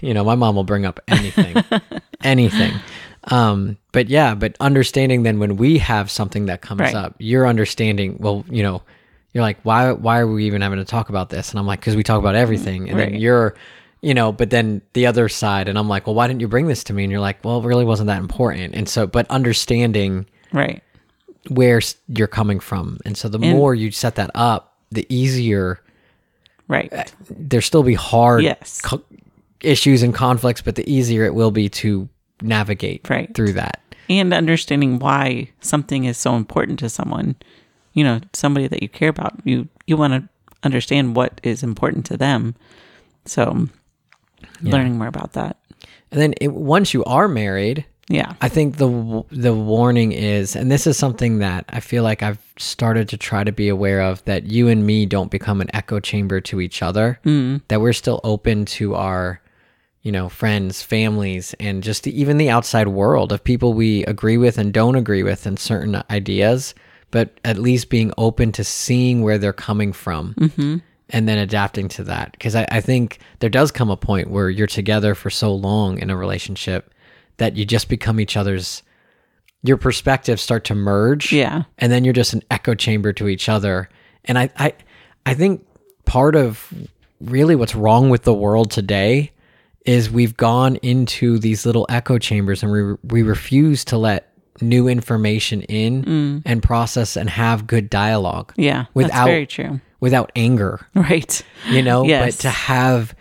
you 0.00 0.14
know, 0.14 0.24
my 0.24 0.34
mom 0.34 0.56
will 0.56 0.64
bring 0.64 0.86
up 0.86 1.00
anything, 1.08 1.56
anything. 2.22 2.72
Um, 3.24 3.76
but 3.92 4.08
yeah, 4.08 4.34
but 4.34 4.56
understanding 4.60 5.24
then 5.24 5.38
when 5.40 5.56
we 5.56 5.78
have 5.78 6.10
something 6.10 6.46
that 6.46 6.60
comes 6.60 6.80
Right. 6.80 6.94
up, 6.94 7.16
you're 7.18 7.46
understanding. 7.46 8.16
Well, 8.20 8.44
you 8.48 8.62
know, 8.62 8.82
you're 9.32 9.42
like, 9.42 9.58
why? 9.64 9.92
Why 9.92 10.20
are 10.20 10.26
we 10.28 10.46
even 10.46 10.62
having 10.62 10.78
to 10.78 10.84
talk 10.84 11.08
about 11.08 11.30
this? 11.30 11.50
And 11.50 11.58
I'm 11.58 11.66
like, 11.66 11.80
because 11.80 11.96
we 11.96 12.02
talk 12.04 12.18
about 12.20 12.36
everything. 12.36 12.88
And 12.88 12.98
then 12.98 13.14
you're, 13.14 13.54
you 14.06 14.14
know, 14.14 14.30
but 14.30 14.50
then 14.50 14.82
the 14.92 15.04
other 15.04 15.28
side, 15.28 15.66
and 15.68 15.76
I'm 15.76 15.88
like, 15.88 16.06
well, 16.06 16.14
why 16.14 16.28
didn't 16.28 16.40
you 16.40 16.46
bring 16.46 16.68
this 16.68 16.84
to 16.84 16.92
me? 16.92 17.02
And 17.02 17.10
you're 17.10 17.20
like, 17.20 17.44
well, 17.44 17.58
it 17.58 17.66
really 17.66 17.84
wasn't 17.84 18.06
that 18.06 18.20
important. 18.20 18.74
And 18.76 18.88
so, 18.88 19.04
but 19.04 19.28
understanding 19.30 20.26
right. 20.52 20.80
where 21.48 21.80
you're 22.06 22.28
coming 22.28 22.60
from, 22.60 22.98
and 23.04 23.16
so 23.16 23.28
the 23.28 23.38
And- 23.40 23.56
more 23.58 23.74
you 23.74 23.90
set 23.90 24.14
that 24.14 24.30
up, 24.34 24.76
the 24.92 25.04
easier 25.08 25.80
Right. 26.68 26.92
Uh, 26.92 27.04
there 27.30 27.60
still 27.60 27.82
be 27.82 27.94
hard 27.94 28.42
Yes. 28.44 28.80
co- 28.80 29.02
issues 29.60 30.02
and 30.02 30.12
conflicts, 30.14 30.60
but 30.62 30.74
the 30.76 30.88
easier 30.92 31.24
it 31.24 31.34
will 31.34 31.50
be 31.52 31.68
to 31.68 32.08
navigate 32.42 33.08
Right. 33.10 33.32
through 33.34 33.54
that. 33.54 33.80
and 34.08 34.32
understanding 34.32 35.00
why 35.00 35.48
something 35.60 36.04
is 36.04 36.16
so 36.16 36.36
important 36.36 36.78
to 36.78 36.88
someone 36.88 37.34
you 37.92 38.04
know 38.04 38.20
somebody 38.32 38.68
that 38.68 38.80
you 38.80 38.88
care 38.88 39.08
about 39.08 39.34
you 39.42 39.66
you 39.88 39.96
want 39.96 40.12
to 40.12 40.28
understand 40.62 41.16
what 41.16 41.40
is 41.42 41.64
important 41.64 42.06
to 42.06 42.16
them 42.16 42.54
so 43.24 43.66
learning 44.62 44.96
more 44.98 45.08
about 45.08 45.32
that 45.32 45.56
And 46.10 46.20
then 46.20 46.34
it, 46.40 46.52
once 46.52 46.94
you 46.94 47.04
are 47.04 47.28
married, 47.28 47.84
yeah 48.08 48.34
I 48.40 48.48
think 48.48 48.76
the 48.76 49.24
the 49.30 49.54
warning 49.54 50.12
is, 50.12 50.54
and 50.56 50.70
this 50.70 50.86
is 50.86 50.96
something 50.96 51.38
that 51.40 51.64
I 51.68 51.80
feel 51.80 52.02
like 52.04 52.22
I've 52.22 52.38
started 52.58 53.08
to 53.08 53.16
try 53.16 53.44
to 53.44 53.52
be 53.52 53.68
aware 53.68 54.00
of, 54.00 54.24
that 54.24 54.44
you 54.44 54.68
and 54.68 54.86
me 54.86 55.06
don't 55.06 55.30
become 55.30 55.60
an 55.60 55.68
echo 55.74 56.00
chamber 56.00 56.40
to 56.42 56.60
each 56.60 56.82
other. 56.82 57.18
Mm. 57.24 57.60
That 57.68 57.80
we're 57.80 57.92
still 57.92 58.20
open 58.22 58.64
to 58.78 58.94
our, 58.94 59.40
you 60.02 60.12
know, 60.12 60.28
friends, 60.28 60.82
families, 60.82 61.54
and 61.60 61.82
just 61.82 62.06
even 62.06 62.38
the 62.38 62.48
outside 62.48 62.88
world 62.88 63.32
of 63.32 63.42
people 63.42 63.74
we 63.74 64.04
agree 64.04 64.38
with 64.38 64.56
and 64.58 64.72
don't 64.72 64.94
agree 64.94 65.22
with 65.22 65.46
in 65.46 65.56
certain 65.56 66.02
ideas. 66.08 66.74
But 67.10 67.38
at 67.44 67.58
least 67.58 67.88
being 67.90 68.12
open 68.16 68.52
to 68.52 68.64
seeing 68.64 69.22
where 69.22 69.38
they're 69.38 69.52
coming 69.52 69.92
from. 69.92 70.34
And 71.10 71.28
then 71.28 71.38
adapting 71.38 71.88
to 71.90 72.04
that. 72.04 72.32
Because 72.32 72.56
I, 72.56 72.66
I 72.70 72.80
think 72.80 73.18
there 73.38 73.50
does 73.50 73.70
come 73.70 73.90
a 73.90 73.96
point 73.96 74.28
where 74.28 74.50
you're 74.50 74.66
together 74.66 75.14
for 75.14 75.30
so 75.30 75.54
long 75.54 75.98
in 75.98 76.10
a 76.10 76.16
relationship 76.16 76.92
that 77.36 77.56
you 77.56 77.64
just 77.64 77.88
become 77.88 78.18
each 78.18 78.36
other's 78.36 78.82
your 79.62 79.76
perspectives 79.76 80.42
start 80.42 80.64
to 80.64 80.74
merge 80.74 81.32
Yeah. 81.32 81.64
and 81.78 81.90
then 81.90 82.04
you're 82.04 82.14
just 82.14 82.32
an 82.34 82.42
echo 82.50 82.74
chamber 82.74 83.12
to 83.14 83.26
each 83.26 83.48
other 83.48 83.88
and 84.24 84.38
i 84.38 84.48
i 84.58 84.72
i 85.24 85.34
think 85.34 85.66
part 86.04 86.36
of 86.36 86.72
really 87.20 87.56
what's 87.56 87.74
wrong 87.74 88.08
with 88.10 88.22
the 88.22 88.34
world 88.34 88.70
today 88.70 89.32
is 89.84 90.08
we've 90.10 90.36
gone 90.36 90.76
into 90.76 91.38
these 91.38 91.66
little 91.66 91.84
echo 91.88 92.16
chambers 92.18 92.62
and 92.62 92.70
we 92.70 92.94
we 93.02 93.22
refuse 93.22 93.84
to 93.86 93.98
let 93.98 94.32
new 94.60 94.86
information 94.88 95.62
in 95.62 96.04
mm. 96.04 96.42
and 96.44 96.62
process 96.62 97.16
and 97.16 97.28
have 97.28 97.66
good 97.66 97.90
dialogue 97.90 98.52
yeah 98.56 98.84
Without- 98.94 99.10
that's 99.12 99.26
very 99.26 99.46
true 99.46 99.80
without 100.00 100.30
anger. 100.36 100.86
Right. 100.94 101.42
You 101.68 101.82
know 101.82 102.04
Yes. 102.04 102.36
but 102.36 102.42
to 102.42 102.50
have 102.50 103.14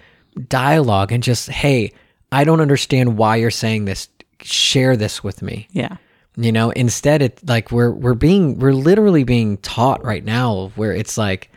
dialogue 0.49 1.13
and 1.13 1.23
just 1.23 1.47
hey 1.49 1.93
i 2.31 2.43
don't 2.43 2.59
understand 2.59 3.17
why 3.17 3.37
you're 3.37 3.51
saying 3.51 3.85
this. 3.85 4.09
Share 4.41 4.97
this 4.97 5.23
with 5.23 5.41
me. 5.41 5.67
Yeah. 5.71 5.97
You 6.35 6.51
know 6.51 6.69
instead 6.71 7.21
it 7.21 7.39
like 7.47 7.71
we're 7.71 7.91
we're 7.91 8.13
being 8.13 8.59
we're 8.59 8.73
literally 8.73 9.23
being 9.23 9.57
taught 9.59 10.03
right 10.03 10.23
now 10.23 10.71
where 10.75 10.91
it's 10.91 11.17
like 11.17 11.49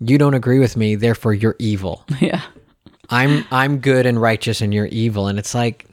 you 0.00 0.16
don't 0.18 0.34
agree 0.34 0.58
with 0.58 0.76
me 0.76 0.94
therefore 0.96 1.34
you're 1.34 1.56
evil. 1.58 2.04
Yeah. 2.20 2.42
I'm 3.10 3.44
i'm 3.50 3.78
good 3.78 4.06
and 4.06 4.20
righteous 4.20 4.62
and 4.62 4.72
you're 4.72 4.86
evil. 4.86 5.26
And 5.28 5.38
it's 5.38 5.54
like 5.54 5.86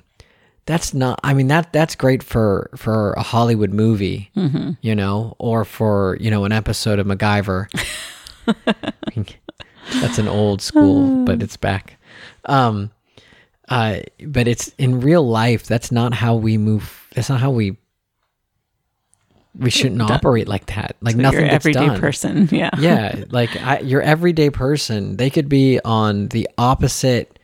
that's 0.65 0.93
not 0.93 1.19
i 1.23 1.33
mean 1.33 1.47
that 1.47 1.73
that's 1.73 1.95
great 1.95 2.21
for 2.21 2.69
for 2.75 3.13
a 3.13 3.23
hollywood 3.23 3.73
movie 3.73 4.29
mm-hmm. 4.35 4.71
you 4.81 4.93
know 4.95 5.35
or 5.39 5.65
for 5.65 6.15
you 6.21 6.29
know 6.29 6.45
an 6.45 6.51
episode 6.51 6.99
of 6.99 7.07
macgyver 7.07 7.65
that's 10.01 10.17
an 10.17 10.27
old 10.27 10.61
school 10.61 11.25
but 11.25 11.41
it's 11.41 11.57
back. 11.57 11.97
Um 12.45 12.91
uh 13.67 13.99
but 14.25 14.47
it's 14.47 14.69
in 14.77 14.99
real 15.01 15.27
life 15.27 15.65
that's 15.65 15.91
not 15.91 16.13
how 16.13 16.35
we 16.35 16.57
move 16.57 17.07
that's 17.13 17.29
not 17.29 17.39
how 17.39 17.51
we 17.51 17.77
we 19.57 19.69
shouldn't 19.69 20.01
operate 20.01 20.47
like 20.47 20.67
that. 20.67 20.95
Like 21.01 21.15
nothing 21.15 21.41
your 21.41 21.49
everyday 21.49 21.87
done. 21.87 21.99
person 21.99 22.47
yeah. 22.51 22.69
Yeah 22.79 23.23
like 23.29 23.55
I, 23.57 23.79
your 23.79 24.01
everyday 24.01 24.49
person 24.49 25.17
they 25.17 25.29
could 25.29 25.49
be 25.49 25.79
on 25.83 26.27
the 26.29 26.47
opposite 26.57 27.37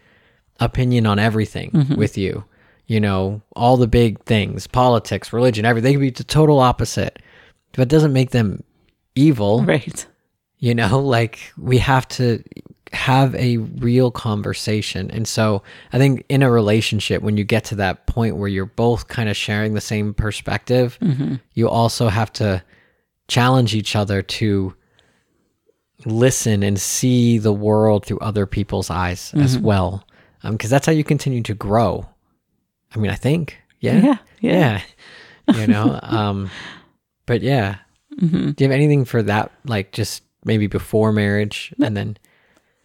opinion 0.59 1.05
on 1.05 1.19
everything 1.19 1.71
Mm-hmm. 1.71 1.95
with 1.95 2.17
you. 2.17 2.45
You 2.87 2.99
know 2.99 3.41
all 3.55 3.77
the 3.77 3.87
big 3.87 4.23
things 4.25 4.67
politics 4.67 5.33
religion 5.33 5.65
everything 5.65 5.89
they 5.89 5.93
could 5.93 6.01
be 6.01 6.09
the 6.11 6.23
total 6.23 6.59
opposite. 6.59 7.19
But 7.73 7.81
it 7.83 7.89
doesn't 7.89 8.13
make 8.13 8.29
them 8.31 8.63
evil. 9.15 9.63
Right 9.63 10.05
you 10.59 10.75
know 10.75 10.99
like 11.17 11.53
we 11.57 11.77
have 11.77 12.07
to 12.07 12.43
have 12.93 13.35
a 13.35 13.57
real 13.57 14.09
conversation. 14.09 15.11
And 15.11 15.27
so 15.27 15.63
i 15.91 15.97
think 15.97 16.23
in 16.29 16.43
a 16.43 16.51
relationship 16.51 17.21
when 17.21 17.37
you 17.37 17.43
get 17.43 17.65
to 17.65 17.75
that 17.75 18.05
point 18.07 18.37
where 18.37 18.47
you're 18.47 18.65
both 18.65 19.07
kind 19.07 19.27
of 19.29 19.35
sharing 19.35 19.73
the 19.73 19.81
same 19.81 20.13
perspective 20.13 20.97
you 21.53 21.67
also 21.67 22.07
have 22.07 22.31
to 22.33 22.63
challenge 23.27 23.73
each 23.75 23.95
other 23.95 24.21
to 24.21 24.73
listen 26.05 26.63
and 26.63 26.79
see 26.79 27.37
the 27.37 27.53
world 27.53 28.05
through 28.05 28.19
other 28.19 28.45
people's 28.45 28.89
eyes 28.89 29.33
as 29.35 29.57
well. 29.57 30.05
Because 30.43 30.69
that's 30.69 30.85
how 30.85 30.91
you 30.91 31.03
continue 31.03 31.41
to 31.43 31.53
grow. 31.55 32.05
I 32.93 32.99
mean 32.99 33.11
i 33.11 33.15
think. 33.15 33.57
Yeah? 33.79 33.97
Yeah, 33.99 34.17
yeah. 34.41 34.81
yeah. 35.47 35.55
you 35.59 35.67
know 35.67 35.99
um 36.03 36.49
but 37.25 37.41
yeah. 37.41 37.77
Mm-hmm. 38.15 38.51
do 38.51 38.63
you 38.63 38.69
have 38.69 38.75
anything 38.75 39.03
for 39.03 39.21
that 39.23 39.51
like 39.65 39.91
just 39.91 40.23
maybe 40.45 40.67
before 40.67 41.11
marriage 41.11 41.73
and 41.83 41.97
then 41.97 42.15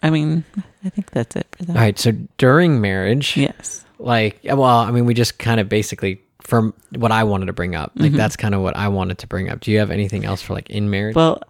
i 0.02 0.10
mean 0.10 0.42
i 0.84 0.88
think 0.88 1.10
that's 1.12 1.36
it 1.36 1.46
for 1.52 1.64
that. 1.64 1.76
All 1.76 1.82
right 1.82 1.98
so 1.98 2.12
during 2.38 2.80
marriage 2.80 3.36
yes. 3.36 3.84
like 3.98 4.40
well 4.44 4.64
i 4.64 4.90
mean 4.90 5.06
we 5.06 5.14
just 5.14 5.38
kind 5.38 5.60
of 5.60 5.68
basically 5.68 6.20
from 6.42 6.74
what 6.96 7.12
i 7.12 7.22
wanted 7.22 7.46
to 7.46 7.52
bring 7.52 7.74
up 7.76 7.90
Mm-hmm. 7.94 8.02
like 8.04 8.12
that's 8.12 8.34
kind 8.36 8.54
of 8.54 8.62
what 8.62 8.76
i 8.76 8.88
wanted 8.88 9.18
to 9.18 9.26
bring 9.28 9.48
up. 9.50 9.60
Do 9.60 9.70
you 9.70 9.78
have 9.78 9.90
anything 9.92 10.24
else 10.24 10.42
for 10.42 10.54
like 10.54 10.68
in 10.70 10.90
marriage? 10.90 11.14
Well, 11.14 11.40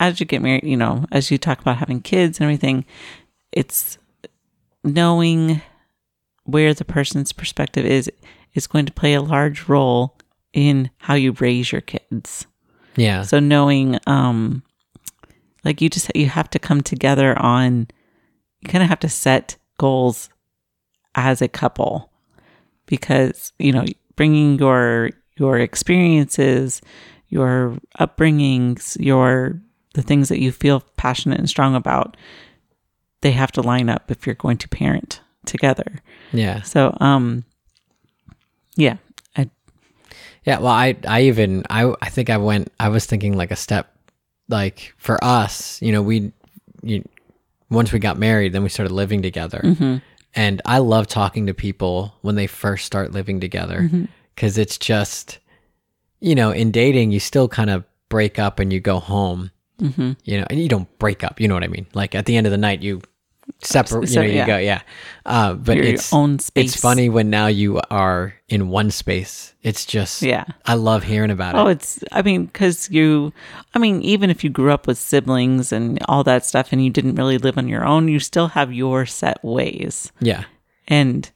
as 0.00 0.18
you 0.18 0.26
get 0.26 0.42
married, 0.42 0.64
you 0.64 0.76
know, 0.76 1.04
as 1.12 1.30
you 1.30 1.38
talk 1.38 1.60
about 1.60 1.76
having 1.76 2.00
kids 2.00 2.38
and 2.38 2.44
everything, 2.44 2.84
it's 3.52 3.96
knowing 4.82 5.60
where 6.44 6.74
the 6.74 6.84
person's 6.84 7.32
perspective 7.32 7.84
is 7.86 8.10
is 8.54 8.66
going 8.66 8.86
to 8.86 8.92
play 8.92 9.14
a 9.14 9.20
large 9.22 9.68
role 9.68 10.16
in 10.52 10.90
how 10.98 11.14
you 11.14 11.32
raise 11.32 11.70
your 11.70 11.80
kids. 11.82 12.46
yeah. 12.96 13.22
So 13.22 13.38
knowing 13.38 13.98
um 14.06 14.62
like 15.64 15.80
you 15.80 15.88
just 15.88 16.10
you 16.14 16.28
have 16.28 16.50
to 16.50 16.58
come 16.58 16.80
together 16.80 17.38
on 17.38 17.88
you 18.60 18.68
kind 18.68 18.82
of 18.82 18.88
have 18.88 19.00
to 19.00 19.08
set 19.08 19.56
goals 19.78 20.28
as 21.14 21.40
a 21.42 21.48
couple. 21.48 22.10
Because 22.86 23.52
you 23.58 23.72
know 23.72 23.84
bringing 24.16 24.58
your 24.58 25.10
your 25.36 25.58
experiences 25.58 26.82
your 27.28 27.78
upbringings 27.98 28.96
your 29.00 29.60
the 29.94 30.02
things 30.02 30.28
that 30.28 30.40
you 30.40 30.52
feel 30.52 30.80
passionate 30.96 31.38
and 31.38 31.48
strong 31.48 31.74
about 31.74 32.16
they 33.22 33.30
have 33.30 33.52
to 33.52 33.62
line 33.62 33.88
up 33.88 34.10
if 34.10 34.26
you're 34.26 34.34
going 34.34 34.58
to 34.58 34.68
parent 34.68 35.20
together. 35.46 36.00
Yeah. 36.32 36.62
So 36.62 36.96
um 37.00 37.44
yeah 38.76 38.96
I, 39.36 39.48
Yeah, 40.44 40.58
well, 40.58 40.68
I 40.72 40.96
I 41.06 41.22
even 41.22 41.64
I 41.70 41.94
I 42.02 42.08
think 42.08 42.28
I 42.28 42.36
went 42.36 42.72
I 42.80 42.88
was 42.88 43.06
thinking 43.06 43.36
like 43.36 43.52
a 43.52 43.56
step 43.56 43.94
like 44.50 44.92
for 44.98 45.22
us, 45.24 45.80
you 45.80 45.92
know, 45.92 46.02
we 46.02 46.32
you, 46.82 47.04
once 47.70 47.92
we 47.92 47.98
got 47.98 48.18
married, 48.18 48.52
then 48.52 48.62
we 48.62 48.68
started 48.68 48.92
living 48.92 49.22
together. 49.22 49.60
And 50.34 50.62
I 50.64 50.78
love 50.78 51.06
talking 51.08 51.46
to 51.46 51.54
people 51.54 52.14
when 52.22 52.34
they 52.36 52.46
first 52.46 52.84
start 52.86 53.12
living 53.12 53.40
together 53.40 53.88
cuz 54.36 54.58
it's 54.58 54.78
just 54.78 55.38
you 56.20 56.34
know, 56.34 56.50
in 56.50 56.70
dating 56.70 57.10
you 57.12 57.20
still 57.20 57.48
kind 57.48 57.70
of 57.70 57.82
break 58.10 58.38
up 58.38 58.58
and 58.58 58.72
you 58.72 58.80
go 58.80 58.98
home. 59.00 59.50
Mhm. 59.80 60.16
You 60.24 60.40
know, 60.40 60.46
and 60.50 60.60
you 60.60 60.68
don't 60.68 60.86
break 60.98 61.24
up, 61.24 61.40
you 61.40 61.48
know 61.48 61.54
what 61.54 61.64
I 61.64 61.68
mean? 61.68 61.86
Like 61.94 62.14
at 62.14 62.26
the 62.26 62.36
end 62.36 62.46
of 62.46 62.50
the 62.50 62.58
night 62.58 62.82
you 62.82 63.00
separate. 63.62 64.08
You 64.10 64.16
know, 64.16 64.22
you 64.22 64.32
yeah. 64.32 64.46
go, 64.46 64.58
yeah. 64.58 64.82
Uh, 65.26 65.54
but 65.54 65.76
Your 65.76 65.86
it's 65.86 66.12
own 66.12 66.38
space. 66.38 66.72
It's 66.74 66.80
funny 66.80 67.08
when 67.08 67.30
now 67.30 67.46
you 67.46 67.80
are 67.90 68.34
in 68.48 68.68
one 68.68 68.90
space. 68.90 69.54
It's 69.62 69.84
just, 69.84 70.22
Yeah. 70.22 70.44
I 70.66 70.74
love 70.74 71.02
hearing 71.04 71.30
about 71.30 71.54
it. 71.54 71.58
Oh, 71.58 71.66
it's, 71.66 72.02
I 72.12 72.22
mean, 72.22 72.46
because 72.46 72.90
you, 72.90 73.32
I 73.74 73.78
mean, 73.78 74.02
even 74.02 74.30
if 74.30 74.42
you 74.42 74.50
grew 74.50 74.72
up 74.72 74.86
with 74.86 74.98
siblings 74.98 75.72
and 75.72 75.98
all 76.08 76.24
that 76.24 76.44
stuff 76.46 76.72
and 76.72 76.82
you 76.84 76.90
didn't 76.90 77.14
really 77.16 77.38
live 77.38 77.58
on 77.58 77.68
your 77.68 77.84
own, 77.84 78.08
you 78.08 78.18
still 78.18 78.48
have 78.48 78.72
your 78.72 79.06
set 79.06 79.42
ways 79.44 80.10
Yeah, 80.20 80.44
and 80.88 81.30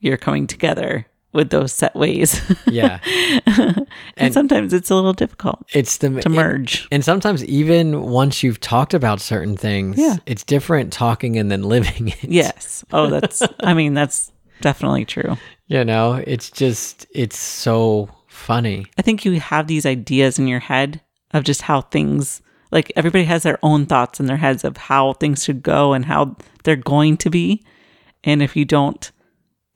you're 0.00 0.16
coming 0.16 0.46
together 0.46 1.06
with 1.36 1.50
those 1.50 1.72
set 1.72 1.94
ways. 1.94 2.40
yeah. 2.66 2.98
and, 3.46 3.86
And- 4.16 4.34
sometimes 4.34 4.72
it's 4.72 4.90
a 4.90 4.94
little 4.94 5.12
difficult 5.12 5.64
It's 5.72 5.98
the 5.98 6.20
to 6.22 6.28
merge. 6.28 6.88
And 6.90 7.04
sometimes 7.04 7.44
even 7.44 8.02
once 8.02 8.42
you've 8.42 8.58
talked 8.60 8.94
about 8.94 9.20
certain 9.20 9.56
things, 9.56 9.98
Yeah. 9.98 10.16
it's 10.26 10.42
different 10.42 10.92
talking 10.92 11.36
and 11.38 11.50
then 11.50 11.62
living 11.62 12.08
it. 12.08 12.24
yes. 12.24 12.84
Oh, 12.92 13.08
that's, 13.08 13.42
I 13.60 13.74
mean, 13.74 13.94
that's 13.94 14.32
definitely 14.60 15.04
true. 15.04 15.36
You 15.68 15.84
know, 15.84 16.14
it's 16.14 16.50
just, 16.50 17.06
it's 17.14 17.38
so 17.38 18.08
funny. 18.26 18.86
I 18.98 19.02
think 19.02 19.24
you 19.24 19.38
have 19.40 19.66
these 19.66 19.86
ideas 19.86 20.38
in 20.38 20.48
your 20.48 20.60
head 20.60 21.00
of 21.32 21.44
just 21.44 21.62
how 21.62 21.82
things 21.82 22.40
like 22.72 22.90
everybody 22.96 23.24
has 23.24 23.42
their 23.44 23.58
own 23.62 23.86
thoughts 23.86 24.18
in 24.20 24.26
their 24.26 24.36
heads 24.38 24.64
of 24.64 24.76
how 24.76 25.12
things 25.14 25.44
should 25.44 25.62
go 25.62 25.92
and 25.92 26.04
how 26.04 26.36
they're 26.64 26.74
going 26.76 27.16
to 27.18 27.30
be. 27.30 27.62
And 28.24 28.42
if 28.42 28.56
you 28.56 28.64
don't 28.64 29.10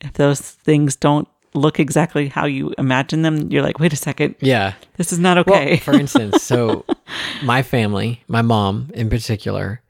if 0.00 0.14
those 0.14 0.40
things 0.40 0.96
don't 0.96 1.28
look 1.54 1.80
exactly 1.80 2.28
how 2.28 2.46
you 2.46 2.74
imagine 2.78 3.22
them, 3.22 3.50
you're 3.50 3.62
like, 3.62 3.78
wait 3.80 3.92
a 3.92 3.96
second, 3.96 4.36
Yeah. 4.40 4.74
this 4.96 5.12
is 5.12 5.18
not 5.18 5.44
Well, 5.46 5.56
okay. 5.56 5.76
for 5.78 5.92
instance, 5.94 6.42
so 6.42 6.84
my 7.42 7.62
family, 7.62 8.22
my 8.28 8.42
mom 8.42 8.90
in 8.94 9.10
particular, 9.10 9.80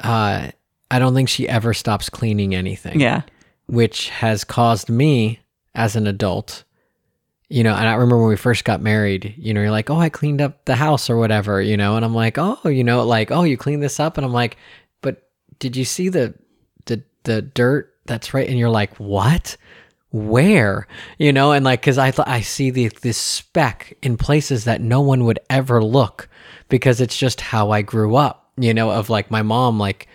uh, 0.00 0.48
I 0.90 0.98
don't 0.98 1.14
think 1.14 1.28
she 1.28 1.48
ever 1.48 1.74
stops 1.74 2.08
cleaning 2.10 2.54
anything. 2.54 3.00
yeah. 3.00 3.22
which 3.66 4.08
has 4.10 4.44
caused 4.44 4.88
me 4.90 5.40
as 5.74 5.96
an 5.96 6.06
adult 6.06 6.64
you 7.48 7.62
know 7.62 7.74
and 7.74 7.86
i 7.86 7.92
remember 7.92 8.18
when 8.18 8.28
we 8.28 8.36
first 8.36 8.64
got 8.64 8.80
married 8.80 9.34
you 9.36 9.52
know 9.52 9.60
you're 9.60 9.70
like 9.70 9.90
oh 9.90 9.98
i 10.00 10.08
cleaned 10.08 10.40
up 10.40 10.64
the 10.64 10.74
house 10.74 11.10
or 11.10 11.16
whatever 11.16 11.60
you 11.60 11.76
know 11.76 11.94
and 11.96 12.04
i'm 12.04 12.14
like 12.14 12.38
oh 12.38 12.58
you 12.64 12.82
know 12.82 13.04
like 13.04 13.30
oh 13.30 13.42
you 13.42 13.56
cleaned 13.56 13.82
this 13.82 14.00
up 14.00 14.16
and 14.16 14.24
i'm 14.24 14.32
like 14.32 14.56
but 15.02 15.28
did 15.58 15.76
you 15.76 15.84
see 15.84 16.08
the 16.08 16.34
the 16.86 17.02
the 17.24 17.42
dirt 17.42 17.92
that's 18.06 18.32
right 18.34 18.48
and 18.48 18.58
you're 18.58 18.70
like 18.70 18.98
what 18.98 19.56
where 20.10 20.86
you 21.18 21.32
know? 21.32 21.52
And 21.52 21.64
like 21.64 21.80
because 21.80 21.98
i 21.98 22.10
th- 22.10 22.28
i 22.28 22.40
see 22.40 22.70
the 22.70 22.88
this 22.88 23.18
speck 23.18 23.96
in 24.02 24.16
places 24.16 24.64
that 24.64 24.80
no 24.80 25.00
one 25.00 25.24
would 25.24 25.38
ever 25.50 25.82
look 25.82 26.28
because 26.68 27.00
it's 27.00 27.16
just 27.16 27.40
how 27.40 27.70
i 27.70 27.82
grew 27.82 28.16
up 28.16 28.50
you 28.56 28.72
know 28.72 28.90
of 28.90 29.10
like 29.10 29.30
my 29.30 29.42
mom 29.42 29.78
like 29.78 30.08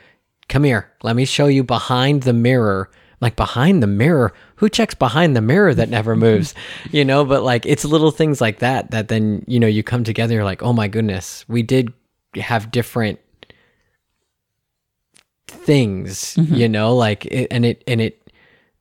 come 0.50 0.64
here 0.64 0.92
let 1.04 1.16
me 1.16 1.26
show 1.26 1.48
you 1.48 1.64
behind 1.64 2.24
the 2.24 2.34
mirror 2.34 2.90
like 3.22 3.36
behind 3.36 3.82
the 3.82 3.88
mirror? 3.88 4.34
Who 4.56 4.68
checks 4.68 4.96
behind 4.96 5.36
the 5.36 5.42
mirror 5.42 5.74
that 5.74 5.90
never 5.90 6.16
moves? 6.16 6.54
You 6.92 7.06
know? 7.06 7.24
But 7.24 7.44
like 7.44 7.66
it's 7.66 7.86
little 7.86 8.12
things 8.12 8.42
like 8.42 8.60
that 8.60 8.92
that 8.92 9.08
then 9.08 9.46
you 9.48 9.60
know 9.60 9.68
you 9.68 9.84
come 9.84 10.04
together 10.04 10.34
you're 10.34 10.44
like 10.44 10.64
oh 10.64 10.74
my 10.74 10.88
goodness 10.88 11.46
we 11.48 11.62
did 11.62 11.94
have 12.36 12.72
different 12.72 13.20
things 15.48 16.36
mm-hmm. 16.36 16.56
you 16.56 16.68
know? 16.68 16.96
Like 16.96 17.26
it, 17.28 17.48
and 17.52 17.66
it 17.66 17.84
and 17.88 18.02
it 18.02 18.21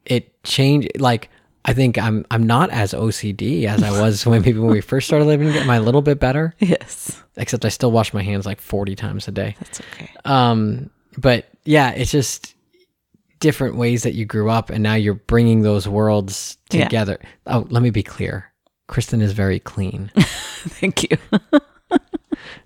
it 0.07 0.43
changed 0.45 0.89
like 1.01 1.29
i 1.65 1.73
think 1.73 1.99
i'm 1.99 2.25
i'm 2.31 2.47
not 2.47 2.71
as 2.71 2.93
ocd 2.95 3.65
as 3.67 3.83
i 3.83 3.91
was 4.01 4.25
when 4.27 4.41
maybe 4.43 4.59
when 4.59 4.71
we 4.71 4.81
first 4.81 5.07
started 5.07 5.25
living 5.27 5.49
am 5.49 5.69
i 5.71 5.77
a 5.77 5.81
little 5.83 6.03
bit 6.03 6.19
better 6.19 6.55
Yes. 6.59 7.23
except 7.37 7.65
i 7.65 7.69
still 7.69 7.93
wash 7.93 8.13
my 8.15 8.23
hands 8.23 8.47
like 8.47 8.61
40 8.61 8.97
times 8.97 9.29
a 9.29 9.31
day 9.33 9.57
That's 9.61 9.81
okay. 9.81 10.11
um 10.25 10.91
but 11.19 11.47
yeah 11.65 11.91
it's 11.91 12.11
just 12.11 12.55
different 13.41 13.77
ways 13.77 14.03
that 14.03 14.15
you 14.15 14.25
grew 14.27 14.51
up 14.51 14.71
and 14.71 14.83
now 14.83 14.95
you're 14.95 15.15
bringing 15.15 15.63
those 15.63 15.87
worlds 15.89 16.57
Yeah. 16.71 16.85
together 16.85 17.19
oh 17.47 17.67
let 17.71 17.83
me 17.83 17.91
be 17.91 18.03
clear 18.03 18.53
kristin 18.89 19.21
is 19.23 19.33
very 19.33 19.61
clean 19.61 20.11
Thank 20.17 21.03
you. 21.11 21.17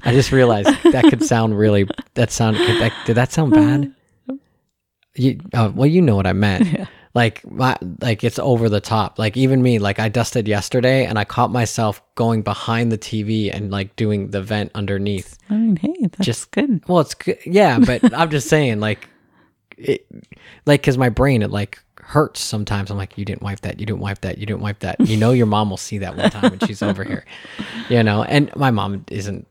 i 0.04 0.12
just 0.12 0.32
realized 0.32 0.68
that 0.92 1.04
could 1.10 1.22
sound 1.24 1.58
really 1.58 1.88
that 2.14 2.30
sound 2.30 2.56
could 2.56 2.80
that, 2.80 2.92
did 3.06 3.14
that 3.16 3.32
sound 3.32 3.52
bad 3.52 3.92
you 5.16 5.40
uh, 5.52 5.70
well 5.74 5.86
you 5.86 6.00
know 6.02 6.16
what 6.16 6.26
i 6.26 6.32
meant 6.32 6.66
Yeah. 6.66 6.86
Like 7.14 7.48
my 7.50 7.76
like 8.00 8.24
it's 8.24 8.38
over 8.38 8.68
the 8.68 8.80
top. 8.80 9.18
Like 9.18 9.36
even 9.36 9.62
me 9.62 9.78
like 9.78 9.98
i 9.98 10.08
dusted 10.08 10.48
yesterday 10.48 11.06
and 11.06 11.18
i 11.18 11.24
caught 11.24 11.50
myself 11.52 12.02
going 12.16 12.42
behind 12.42 12.90
the 12.90 12.98
tv 12.98 13.54
and 13.54 13.70
like 13.70 13.94
doing 13.96 14.30
the 14.30 14.42
vent 14.42 14.70
underneath. 14.74 15.38
I 15.48 15.54
mean, 15.54 15.76
hey, 15.76 15.94
that's 16.02 16.24
Just- 16.26 16.50
good. 16.50 16.82
well 16.88 17.00
it's 17.00 17.14
good 17.14 17.38
yeah 17.46 17.78
but 17.78 18.12
i'm 18.18 18.30
just 18.30 18.48
saying 18.48 18.80
like 18.80 19.08
it 19.78 20.06
like 20.66 20.80
because 20.82 20.98
my 20.98 21.08
brain 21.08 21.42
it 21.42 21.50
like 21.50 21.80
hurts 22.00 22.40
sometimes. 22.40 22.90
I'm 22.90 22.98
like 22.98 23.16
you 23.16 23.24
didn't 23.24 23.42
wipe 23.42 23.60
that. 23.60 23.80
You 23.80 23.86
didn't 23.86 24.00
wipe 24.00 24.20
that. 24.20 24.36
You 24.36 24.44
didn't 24.44 24.60
wipe 24.60 24.80
that. 24.80 25.00
You 25.00 25.16
know 25.16 25.30
your 25.32 25.46
mom 25.46 25.70
will 25.70 25.78
see 25.78 25.98
that 25.98 26.14
one 26.16 26.30
time 26.30 26.50
when 26.50 26.58
she's 26.60 26.82
over 26.82 27.02
here 27.02 27.24
you 27.88 28.02
know? 28.02 28.22
And 28.24 28.54
my 28.56 28.70
mom 28.70 29.04
isn't 29.10 29.46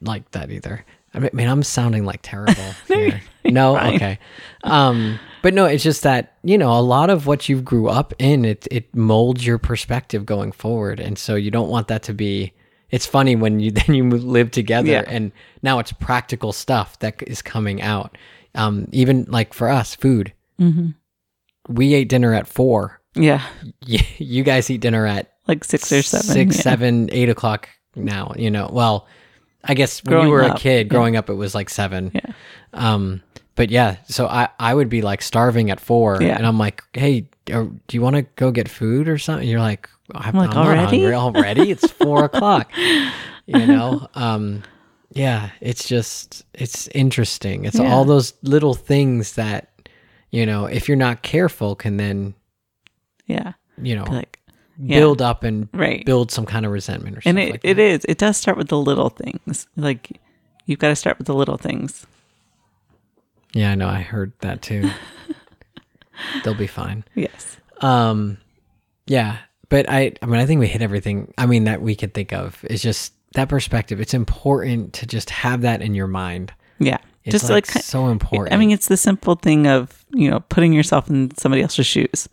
like 0.00 0.30
that 0.30 0.50
either. 0.50 0.84
I 1.14 1.18
mean, 1.32 1.48
i'm 1.48 1.62
sounding 1.62 2.04
like 2.06 2.20
terrible 2.22 2.72
here. 2.88 3.20
no? 3.44 3.76
okay. 3.78 4.18
Um 4.64 5.18
but 5.42 5.54
no 5.54 5.64
it's 5.64 5.82
just 5.84 6.02
that 6.02 6.36
you 6.42 6.56
know 6.58 6.72
a 6.72 6.80
lot 6.80 7.10
of 7.10 7.26
what 7.26 7.48
you 7.48 7.60
grew 7.60 7.88
up 7.88 8.12
in 8.18 8.44
it 8.44 8.66
it 8.70 8.94
molds 8.94 9.46
your 9.46 9.58
perspective 9.58 10.24
going 10.26 10.52
forward 10.52 11.00
and 11.00 11.18
so 11.18 11.34
you 11.34 11.50
don't 11.50 11.68
want 11.68 11.88
that 11.88 12.02
to 12.02 12.12
be 12.14 12.52
it's 12.90 13.06
funny 13.06 13.36
when 13.36 13.60
you 13.60 13.70
then 13.78 13.94
you 13.94 14.08
live 14.10 14.50
together 14.50 14.88
Yeah. 14.90 15.04
and 15.06 15.32
now 15.62 15.78
it's 15.78 15.92
practical 15.92 16.52
stuff 16.52 16.98
that 17.00 17.22
is 17.26 17.42
coming 17.42 17.82
out 17.82 18.16
um 18.54 18.88
even 18.92 19.24
like 19.28 19.52
for 19.54 19.68
us 19.68 19.94
food 19.94 20.32
Mm-hmm. 20.60 20.88
we 21.68 21.94
ate 21.94 22.08
dinner 22.08 22.34
at 22.34 22.48
four 22.48 23.00
Yeah. 23.14 23.42
you, 23.86 24.00
you 24.18 24.42
guys 24.42 24.68
eat 24.70 24.80
dinner 24.80 25.06
at 25.06 25.32
Like 25.46 25.62
six 25.64 25.92
or 25.92 26.02
seven. 26.02 26.26
six 26.26 26.56
yeah. 26.56 26.62
seven 26.62 27.08
eight 27.12 27.28
o'clock 27.28 27.68
now 27.94 28.32
you 28.36 28.50
know 28.50 28.68
well 28.72 29.06
i 29.64 29.74
guess 29.74 30.02
when 30.04 30.12
Growing 30.14 30.26
you 30.28 30.32
were 30.32 30.42
a 30.42 30.48
up, 30.48 30.58
kid 30.58 30.86
yeah. 30.86 30.90
growing 30.90 31.16
up 31.16 31.30
it 31.30 31.34
was 31.34 31.54
like 31.54 31.68
seven 31.70 32.10
Yeah. 32.14 32.32
um 32.72 33.22
but 33.58 33.68
yeah 33.70 33.96
so 34.06 34.26
i 34.26 34.48
i 34.58 34.72
would 34.72 34.88
be 34.88 35.02
like 35.02 35.20
starving 35.20 35.70
at 35.70 35.78
four 35.80 36.22
Yeah. 36.22 36.36
and 36.36 36.46
i'm 36.46 36.58
like 36.58 36.82
hey 36.94 37.26
do 37.44 37.70
you 37.92 38.00
want 38.00 38.16
to 38.16 38.22
go 38.36 38.50
get 38.50 38.68
food 38.68 39.08
or 39.08 39.18
something 39.18 39.46
you're 39.48 39.60
like 39.60 39.88
i'm, 40.14 40.34
like, 40.34 40.50
I'm 40.50 40.66
"Already?" 40.66 41.02
hungry 41.02 41.14
already 41.14 41.70
it's 41.70 41.90
four 42.02 42.24
o'clock 42.24 42.70
you 43.46 43.66
know 43.66 44.08
um 44.14 44.62
yeah 45.12 45.50
it's 45.60 45.86
just 45.88 46.44
it's 46.54 46.88
interesting 46.88 47.64
it's 47.66 47.78
Yeah. 47.78 47.92
all 47.92 48.04
those 48.04 48.32
little 48.42 48.74
things 48.74 49.34
that 49.34 49.70
you 50.30 50.46
know 50.46 50.66
if 50.66 50.88
you're 50.88 50.96
not 51.08 51.22
careful 51.22 51.74
can 51.74 51.96
then 51.98 52.34
Yeah. 53.26 53.52
you 53.82 53.96
know 53.96 54.04
Like, 54.04 54.38
yeah. 54.80 54.98
build 55.00 55.20
up 55.22 55.42
and 55.42 55.68
right. 55.72 56.04
build 56.04 56.30
some 56.30 56.46
kind 56.46 56.64
of 56.66 56.72
resentment 56.72 57.16
or 57.16 57.22
and 57.24 57.36
something 57.36 57.48
it, 57.48 57.64
like 57.64 58.04
it 58.04 58.04
It 58.08 58.18
does 58.18 58.36
start 58.36 58.56
with 58.56 58.68
the 58.68 58.78
little 58.78 59.08
things. 59.08 59.66
Like, 59.76 60.20
you've 60.66 60.78
got 60.78 60.88
to 60.90 60.96
start 60.96 61.18
with 61.18 61.26
the 61.26 61.34
little 61.34 61.56
things. 61.56 62.06
Yeah, 63.52 63.72
I 63.72 63.74
know. 63.74 63.88
I 63.88 64.00
heard 64.00 64.32
that 64.40 64.62
too. 64.62 64.90
They'll 66.44 66.54
be 66.54 66.66
fine. 66.66 67.04
Yes. 67.14 67.56
Um, 67.80 68.38
yeah, 69.06 69.38
but 69.68 69.88
I, 69.88 70.12
I 70.20 70.26
mean, 70.26 70.40
I 70.40 70.46
think 70.46 70.60
we 70.60 70.66
hit 70.66 70.82
everything. 70.82 71.32
I 71.38 71.46
mean, 71.46 71.64
that 71.64 71.80
we 71.80 71.94
could 71.94 72.14
think 72.14 72.32
of 72.32 72.64
is 72.64 72.82
just 72.82 73.12
that 73.34 73.48
perspective. 73.48 74.00
It's 74.00 74.14
important 74.14 74.92
to 74.94 75.06
just 75.06 75.30
have 75.30 75.62
that 75.62 75.82
in 75.82 75.94
your 75.94 76.06
mind. 76.06 76.52
Yeah. 76.78 76.98
It's 77.24 77.32
Just 77.32 77.50
like, 77.50 77.74
like, 77.74 77.84
so 77.84 78.08
important. 78.08 78.54
I 78.54 78.56
mean, 78.56 78.70
it's 78.70 78.88
the 78.88 78.96
simple 78.96 79.34
thing 79.34 79.66
of, 79.66 80.04
you 80.10 80.30
know, 80.30 80.40
putting 80.40 80.72
yourself 80.72 81.10
in 81.10 81.36
somebody 81.36 81.62
else's 81.62 81.86
shoes. 81.86 82.28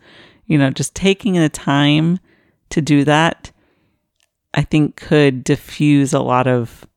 You 0.45 0.58
know, 0.58 0.69
just 0.69 0.95
taking 0.95 1.34
the 1.34 1.49
time 1.49 2.19
to 2.69 2.82
do 2.82 3.04
that, 3.04 3.51
I 4.54 4.62
think 4.62 4.95
could 4.95 5.43
diffuse 5.43 6.13
a 6.13 6.21
lot 6.21 6.47
of 6.47 6.88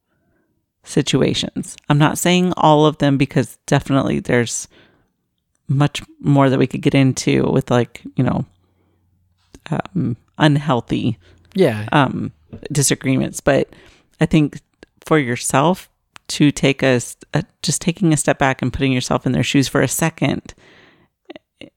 situations. 0.88 1.76
I'm 1.88 1.98
not 1.98 2.18
saying 2.18 2.52
all 2.56 2.86
of 2.86 2.98
them 2.98 3.18
because 3.18 3.58
definitely 3.66 4.20
there's 4.20 4.68
much 5.68 6.02
more 6.20 6.48
that 6.48 6.58
we 6.58 6.66
could 6.66 6.82
get 6.82 6.94
into 6.94 7.44
with 7.50 7.70
like, 7.70 8.02
you 8.16 8.24
know, 8.24 8.46
um, 9.70 10.16
unhealthy 10.38 11.18
yeah, 11.54 11.88
um, 11.92 12.32
disagreements. 12.72 13.40
But 13.40 13.68
I 14.20 14.26
think 14.26 14.60
for 15.04 15.18
yourself 15.18 15.90
to 16.28 16.50
take 16.50 16.82
a 16.82 17.00
just 17.62 17.80
taking 17.80 18.12
a 18.12 18.16
step 18.16 18.38
back 18.38 18.62
and 18.62 18.72
putting 18.72 18.92
yourself 18.92 19.26
in 19.26 19.32
their 19.32 19.42
shoes 19.42 19.68
for 19.68 19.82
a 19.82 19.88
second, 19.88 20.54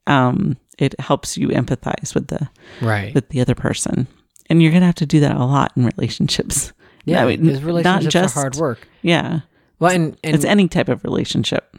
um, 0.08 0.58
it 0.78 1.00
helps 1.00 1.38
you 1.38 1.50
empathize 1.50 2.14
with 2.14 2.28
the 2.28 2.50
right. 2.82 3.14
with 3.14 3.30
the 3.30 3.42
other 3.42 3.56
person, 3.56 4.08
and 4.50 4.62
you're 4.62 4.72
gonna 4.72 4.86
have 4.86 4.96
to 4.96 5.06
do 5.06 5.20
that 5.20 5.36
a 5.36 5.46
lot 5.46 5.74
in 5.76 5.86
relationships. 5.86 6.74
Yeah, 7.06 7.26
mean, 7.26 7.42
because 7.42 7.64
relationships 7.64 8.14
just- 8.14 8.38
are 8.38 8.40
hard 8.42 8.56
work. 8.56 8.88
Yeah, 9.02 9.42
Well, 9.80 9.92
and, 9.92 10.18
and 10.24 10.36
it's 10.36 10.46
any 10.46 10.68
type 10.68 10.90
of 10.90 11.04
relationship. 11.04 11.76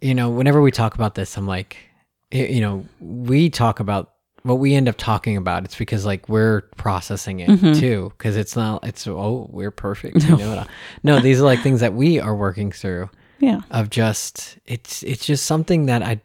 you 0.00 0.14
know, 0.14 0.30
whenever 0.30 0.60
we 0.60 0.70
talk 0.70 0.94
about 0.94 1.14
this, 1.14 1.36
I'm 1.36 1.46
like, 1.46 1.76
you 2.30 2.60
know, 2.60 2.84
we 3.00 3.48
talk 3.50 3.80
about 3.80 4.12
what 4.42 4.56
we 4.60 4.74
end 4.74 4.88
up 4.88 4.96
talking 4.96 5.36
about. 5.36 5.64
It's 5.64 5.76
because 5.76 6.04
like 6.06 6.28
we're 6.28 6.62
processing 6.76 7.40
it 7.40 7.48
Mm-hmm. 7.48 7.80
too, 7.80 8.12
because 8.16 8.36
it's 8.36 8.54
not. 8.56 8.84
It's 8.86 9.06
oh, 9.06 9.48
we're 9.50 9.70
perfect. 9.72 10.22
You 10.24 10.36
know 10.36 10.64
no, 11.02 11.18
these 11.20 11.40
are 11.40 11.44
like 11.44 11.62
things 11.62 11.80
that 11.80 11.94
we 11.94 12.20
are 12.20 12.34
working 12.36 12.70
through. 12.72 13.10
Yeah, 13.40 13.60
Of 13.70 13.90
just 13.90 14.58
it's 14.66 15.02
it's 15.02 15.26
just 15.26 15.46
something 15.46 15.86
that 15.86 16.02
I 16.02 16.20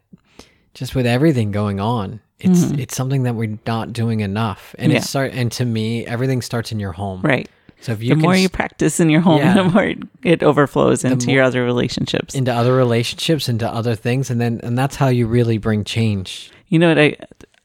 just 0.73 0.93
with 0.95 1.05
everything 1.05 1.51
going 1.51 1.79
on, 1.79 2.19
it's 2.39 2.71
it's 2.71 2.95
something 2.95 3.23
that 3.23 3.35
we're 3.35 3.57
not 3.67 3.91
doing 3.93 4.19
enough. 4.21 4.75
And 4.77 4.91
Mm-hmm. 4.91 4.91
Yeah. 4.93 4.97
it 4.99 5.03
start 5.03 5.31
and 5.33 5.51
to 5.53 5.65
me, 5.65 6.05
everything 6.05 6.41
starts 6.41 6.71
in 6.71 6.79
your 6.79 6.91
home. 6.93 7.21
Right. 7.21 7.49
So 7.81 7.91
if 7.93 8.01
you 8.03 8.09
the 8.09 8.15
more 8.15 8.35
you 8.35 8.47
practice 8.47 8.99
in 8.99 9.09
your 9.09 9.21
home, 9.21 9.39
Yeah. 9.39 9.53
the 9.55 9.63
more 9.63 9.93
it 10.23 10.43
overflows 10.43 11.03
into 11.03 11.27
more- 11.27 11.35
your 11.35 11.43
other 11.43 11.63
relationships. 11.65 12.35
into 12.35 12.53
other 12.53 12.73
relationships, 12.75 13.49
into 13.49 13.67
other 13.67 13.95
things, 13.95 14.29
and 14.29 14.39
then 14.39 14.59
and 14.63 14.77
that's 14.77 14.95
how 14.95 15.07
you 15.07 15.27
really 15.27 15.57
bring 15.57 15.83
change. 15.83 16.51
You 16.69 16.79
know 16.79 16.89
what 16.89 16.99
I 16.99 17.17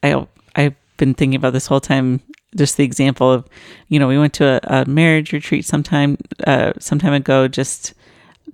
I 0.03 0.27
I've 0.55 0.75
been 0.97 1.13
thinking 1.13 1.35
about 1.37 1.53
this 1.53 1.67
whole 1.67 1.79
time. 1.79 2.19
Just 2.55 2.77
the 2.77 2.83
example 2.83 3.31
of, 3.31 3.45
you 3.89 3.99
know, 3.99 4.07
we 4.07 4.17
went 4.17 4.33
to 4.35 4.45
a, 4.63 4.81
a 4.81 4.85
marriage 4.85 5.33
retreat 5.33 5.65
sometime 5.65 6.17
uh, 6.47 6.71
some 6.79 6.97
time 6.97 7.13
ago, 7.13 7.47
just 7.47 7.93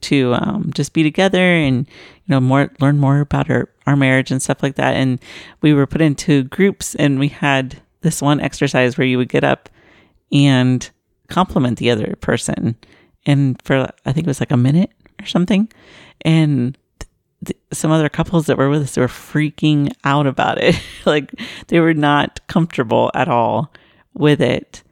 to 0.01 0.33
um, 0.33 0.71
just 0.73 0.91
be 0.93 1.03
together 1.03 1.39
and 1.39 1.87
you 1.87 2.29
know 2.29 2.41
more 2.41 2.71
learn 2.81 2.97
more 2.99 3.19
about 3.21 3.49
our 3.49 3.69
our 3.87 3.95
marriage 3.95 4.31
and 4.31 4.41
stuff 4.41 4.61
like 4.63 4.75
that. 4.75 4.95
And 4.95 5.19
we 5.61 5.73
were 5.73 5.85
put 5.87 6.01
into 6.01 6.43
groups, 6.45 6.95
and 6.95 7.19
we 7.19 7.29
had 7.29 7.81
this 8.01 8.21
one 8.21 8.41
exercise 8.41 8.97
where 8.97 9.07
you 9.07 9.17
would 9.17 9.29
get 9.29 9.45
up 9.45 9.69
and 10.31 10.89
compliment 11.29 11.77
the 11.77 11.91
other 11.91 12.15
person, 12.21 12.75
and 13.25 13.61
for 13.63 13.89
I 14.05 14.13
think 14.13 14.25
it 14.25 14.29
was 14.29 14.39
like 14.39 14.51
a 14.51 14.57
minute 14.57 14.91
or 15.21 15.25
something, 15.25 15.69
and 16.21 16.77
th- 17.45 17.59
some 17.71 17.91
other 17.91 18.09
couples 18.09 18.45
that 18.47 18.57
were 18.57 18.69
with 18.69 18.83
us 18.83 18.97
were 18.97 19.07
freaking 19.07 19.93
out 20.03 20.27
about 20.27 20.57
it. 20.57 20.79
like 21.05 21.31
they 21.67 21.79
were 21.79 21.93
not 21.93 22.45
comfortable 22.47 23.11
at 23.13 23.27
all 23.27 23.71
with 24.13 24.41
it. 24.41 24.83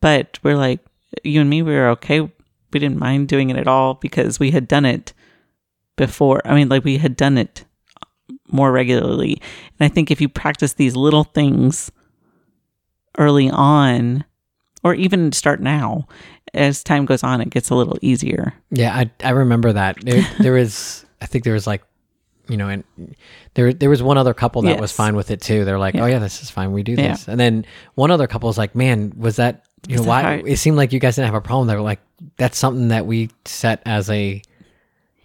But 0.00 0.38
we're 0.42 0.56
like, 0.56 0.80
you 1.24 1.40
and 1.40 1.50
me, 1.50 1.62
we 1.62 1.74
were 1.74 1.88
okay. 1.90 2.20
We 2.20 2.80
didn't 2.80 2.98
mind 2.98 3.28
doing 3.28 3.50
it 3.50 3.56
at 3.56 3.68
all 3.68 3.94
because 3.94 4.38
we 4.38 4.50
had 4.50 4.68
done 4.68 4.84
it 4.84 5.12
before. 5.96 6.42
I 6.44 6.54
mean, 6.54 6.68
like 6.68 6.84
we 6.84 6.98
had 6.98 7.16
done 7.16 7.38
it 7.38 7.64
more 8.50 8.72
regularly. 8.72 9.40
And 9.78 9.90
I 9.90 9.92
think 9.92 10.10
if 10.10 10.20
you 10.20 10.28
practice 10.28 10.74
these 10.74 10.96
little 10.96 11.24
things 11.24 11.90
early 13.18 13.50
on, 13.50 14.24
or 14.84 14.94
even 14.94 15.32
start 15.32 15.60
now, 15.60 16.06
as 16.54 16.82
time 16.82 17.04
goes 17.04 17.22
on, 17.22 17.40
it 17.40 17.50
gets 17.50 17.70
a 17.70 17.74
little 17.74 17.98
easier. 18.02 18.54
Yeah, 18.70 18.94
I 18.94 19.10
I 19.22 19.30
remember 19.30 19.72
that. 19.72 19.98
There, 20.02 20.22
there 20.40 20.52
was 20.52 21.04
I 21.20 21.26
think 21.26 21.44
there 21.44 21.54
was 21.54 21.66
like 21.66 21.82
you 22.48 22.56
know, 22.56 22.68
and 22.68 22.82
there 23.54 23.72
there 23.74 23.90
was 23.90 24.02
one 24.02 24.16
other 24.16 24.32
couple 24.32 24.62
that 24.62 24.80
was 24.80 24.90
fine 24.92 25.14
with 25.16 25.30
it 25.30 25.40
too. 25.42 25.64
They're 25.66 25.78
like, 25.78 25.94
oh, 25.94 25.98
Yeah. 25.98 26.04
"Oh 26.04 26.06
yeah, 26.06 26.18
this 26.18 26.42
is 26.42 26.48
fine. 26.50 26.72
We 26.72 26.82
do 26.82 26.92
Yeah. 26.92 27.08
this." 27.12 27.28
And 27.28 27.38
then 27.38 27.66
one 27.94 28.10
other 28.10 28.26
couple 28.26 28.46
was 28.46 28.56
like, 28.56 28.74
"Man, 28.74 29.12
was 29.18 29.36
that 29.36 29.64
you 29.86 29.96
know 29.96 30.02
why?" 30.04 30.22
hard? 30.22 30.48
It 30.48 30.56
seemed 30.58 30.78
like 30.78 30.92
you 30.94 30.98
guys 30.98 31.16
didn't 31.16 31.26
have 31.26 31.34
a 31.34 31.42
problem. 31.42 31.66
They 31.68 31.74
were 31.74 31.82
like, 31.82 32.00
"That's 32.38 32.56
something 32.56 32.88
that 32.88 33.04
we 33.04 33.28
set 33.44 33.82
as 33.84 34.08
a, 34.08 34.40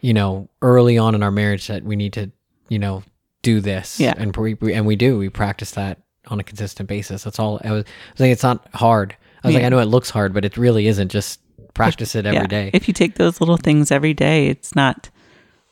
you 0.01 0.13
know, 0.13 0.49
early 0.61 0.97
on 0.97 1.15
in 1.15 1.23
our 1.23 1.31
marriage 1.31 1.67
that 1.67 1.83
we 1.83 1.95
need 1.95 2.11
to, 2.13 2.29
you 2.67 2.79
know, 2.79 3.03
do 3.41 3.61
this." 3.61 4.01
Yeah. 4.01 4.15
and 4.17 4.35
we, 4.35 4.55
we 4.55 4.73
and 4.73 4.85
we 4.85 4.97
do. 4.97 5.17
We 5.17 5.29
practice 5.29 5.71
that 5.71 6.01
on 6.27 6.41
a 6.41 6.43
consistent 6.43 6.89
basis. 6.89 7.23
That's 7.23 7.39
all. 7.39 7.61
I 7.63 7.71
was, 7.71 7.83
I 7.85 8.11
was 8.13 8.19
like, 8.19 8.31
it's 8.31 8.43
not 8.43 8.67
hard. 8.73 9.15
I 9.43 9.47
was 9.47 9.56
like, 9.56 9.63
I 9.65 9.69
know 9.69 9.79
it 9.79 9.86
looks 9.86 10.10
hard, 10.10 10.34
but 10.34 10.45
it 10.45 10.58
really 10.58 10.88
isn't. 10.88 11.10
Just 11.10 11.39
practice 11.73 12.15
it 12.15 12.25
every 12.25 12.38
Yeah. 12.41 12.47
day. 12.47 12.69
If 12.73 12.88
you 12.88 12.93
take 12.93 13.15
those 13.15 13.39
little 13.41 13.58
things 13.58 13.91
every 13.91 14.13
day, 14.13 14.47
it's 14.47 14.75
not 14.75 15.10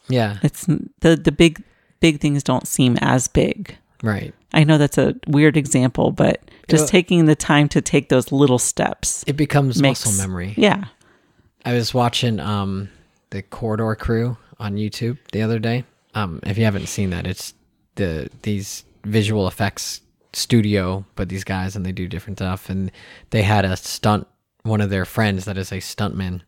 yeah, 0.10 0.38
it's 0.44 0.66
the 1.00 1.16
the 1.16 1.32
big 1.32 1.64
big 2.00 2.20
things 2.20 2.44
don't 2.44 2.68
seem 2.68 2.98
as 3.02 3.28
big. 3.28 3.78
right. 4.04 4.34
I 4.54 4.66
know 4.66 4.78
that's 4.78 4.98
a 4.98 5.16
weird 5.28 5.56
example, 5.56 6.12
but 6.12 6.42
just 6.68 6.84
It'll- 6.84 6.88
taking 6.92 7.26
the 7.26 7.36
time 7.38 7.70
to 7.70 7.82
take 7.82 8.10
those 8.10 8.34
little 8.34 8.60
steps 8.60 9.24
It 9.28 9.38
becomes 9.38 9.82
makes 9.82 10.06
muscle 10.06 10.22
memory. 10.22 10.54
Yeah. 10.58 10.86
I 11.64 11.74
was 11.74 11.94
watching 11.94 12.40
um 12.42 12.90
the 13.30 13.42
Corridor 13.44 13.96
Crew 13.96 14.36
on 14.60 14.76
YouTube 14.76 15.18
the 15.32 15.42
other 15.44 15.60
day. 15.60 15.86
Um, 16.16 16.42
if 16.44 16.58
you 16.58 16.66
haven't 16.66 16.88
seen 16.88 17.12
that, 17.12 17.26
it's 17.26 17.54
the 17.96 18.30
these 18.42 18.84
visual 19.06 19.48
effects 19.48 20.02
studio, 20.34 21.06
but 21.16 21.30
these 21.30 21.44
guys 21.44 21.76
and 21.76 21.86
they 21.86 21.92
do 21.92 22.08
different 22.08 22.40
stuff. 22.40 22.70
And 22.70 22.92
they 23.32 23.42
had 23.44 23.66
a 23.66 23.76
stunt. 23.76 24.28
One 24.64 24.82
of 24.82 24.90
their 24.90 25.06
friends 25.06 25.46
that 25.46 25.58
is 25.58 25.72
a 25.72 25.78
stuntman. 25.78 26.42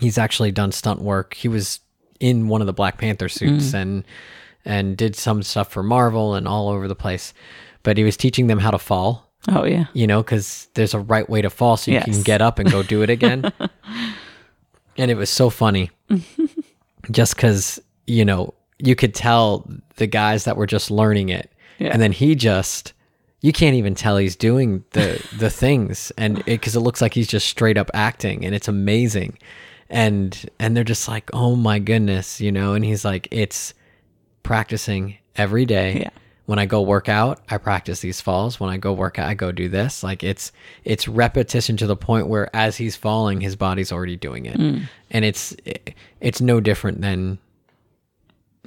He's 0.00 0.18
actually 0.18 0.52
done 0.52 0.72
stunt 0.72 1.02
work. 1.02 1.34
He 1.34 1.48
was 1.48 1.80
in 2.18 2.48
one 2.48 2.60
of 2.60 2.66
the 2.66 2.72
Black 2.72 2.98
Panther 2.98 3.28
suits 3.28 3.70
hmm. 3.70 3.76
and 3.76 4.04
and 4.64 4.96
did 4.96 5.16
some 5.16 5.42
stuff 5.42 5.70
for 5.72 5.82
Marvel 5.82 6.34
and 6.34 6.46
all 6.46 6.68
over 6.68 6.86
the 6.88 6.94
place. 6.94 7.32
But 7.82 7.96
he 7.96 8.04
was 8.04 8.16
teaching 8.16 8.46
them 8.46 8.58
how 8.58 8.70
to 8.70 8.78
fall 8.78 9.30
Oh 9.48 9.64
yeah. 9.64 9.86
you 9.94 10.06
know, 10.06 10.22
because 10.22 10.68
there's 10.74 10.94
a 10.94 11.00
right 11.00 11.28
way 11.28 11.40
to 11.42 11.50
fall 11.50 11.76
so 11.76 11.90
you 11.90 11.96
Yes. 11.96 12.04
can 12.04 12.22
get 12.22 12.42
up 12.42 12.58
and 12.58 12.70
go 12.70 12.82
do 12.82 13.02
it 13.02 13.10
again. 13.10 13.50
and 14.98 15.10
it 15.10 15.16
was 15.16 15.30
so 15.30 15.48
funny 15.48 15.90
just 17.10 17.36
because, 17.36 17.80
you 18.06 18.24
know, 18.24 18.54
you 18.78 18.94
could 18.94 19.14
tell 19.14 19.68
the 19.96 20.06
guys 20.06 20.44
that 20.44 20.56
were 20.56 20.66
just 20.66 20.90
learning 20.90 21.30
it. 21.30 21.50
Yeah. 21.80 21.88
And 21.92 22.00
then 22.00 22.12
he 22.12 22.36
just, 22.36 22.92
you 23.40 23.52
can't 23.52 23.74
even 23.74 23.96
tell 23.96 24.16
he's 24.18 24.36
doing 24.36 24.84
the, 24.90 25.20
the 25.38 25.50
things. 25.64 26.12
And 26.16 26.44
because 26.44 26.76
it, 26.76 26.80
looks 26.80 27.00
like 27.00 27.14
he's 27.14 27.26
just 27.28 27.48
straight 27.48 27.76
up 27.78 27.90
acting 27.94 28.44
and 28.44 28.54
it's 28.54 28.68
amazing. 28.68 29.38
And, 29.88 30.48
and 30.60 30.76
they're 30.76 30.84
just 30.84 31.08
like, 31.08 31.30
oh 31.32 31.56
my 31.56 31.80
goodness, 31.80 32.40
you 32.40 32.52
know, 32.52 32.74
and 32.74 32.84
he's 32.84 33.04
like, 33.04 33.26
it's 33.32 33.74
practicing 34.44 35.16
every 35.36 35.64
day 35.66 36.00
Yeah. 36.00 36.10
when 36.46 36.58
I 36.58 36.66
go 36.66 36.82
work 36.82 37.08
out, 37.08 37.40
I 37.48 37.58
practice 37.58 38.00
these 38.00 38.20
falls. 38.20 38.60
When 38.60 38.70
I 38.70 38.76
go 38.76 38.92
work 38.92 39.18
out, 39.18 39.28
I 39.28 39.34
go 39.34 39.52
do 39.52 39.68
this. 39.68 40.02
Like 40.02 40.22
it's 40.22 40.52
it's 40.84 41.08
repetition 41.08 41.76
to 41.78 41.86
the 41.86 41.96
point 41.96 42.26
where 42.28 42.54
as 42.54 42.76
he's 42.76 42.96
falling, 42.96 43.40
his 43.40 43.56
body's 43.56 43.92
already 43.92 44.16
doing 44.16 44.46
it, 44.46 44.58
mm. 44.58 44.82
and 45.10 45.24
it's 45.24 45.56
it's 46.20 46.40
no 46.40 46.60
different 46.60 47.00
than 47.00 47.38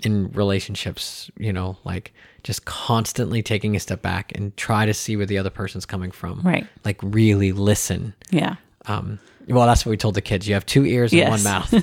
in 0.04 0.32
relationships. 0.32 1.30
You 1.38 1.54
know, 1.54 1.78
like 1.84 2.14
just 2.44 2.66
constantly 2.66 3.42
taking 3.42 3.76
a 3.76 3.80
step 3.80 4.02
back 4.02 4.32
and 4.36 4.56
try 4.58 4.86
to 4.86 4.94
see 4.94 5.16
where 5.16 5.26
the 5.26 5.38
other 5.38 5.50
person's 5.50 5.86
coming 5.86 6.12
from. 6.12 6.42
Right. 6.42 6.68
Like 6.84 7.00
really 7.02 7.52
listen. 7.52 8.14
Yeah. 8.32 8.56
Um, 8.86 9.20
well, 9.48 9.66
that's 9.66 9.86
what 9.86 9.92
we 9.92 9.98
told 9.98 10.16
the 10.16 10.22
kids. 10.22 10.48
You 10.48 10.54
have 10.54 10.66
two 10.66 10.86
ears 10.86 11.14
and 11.14 11.30
one 11.30 11.44
mouth. 11.44 11.74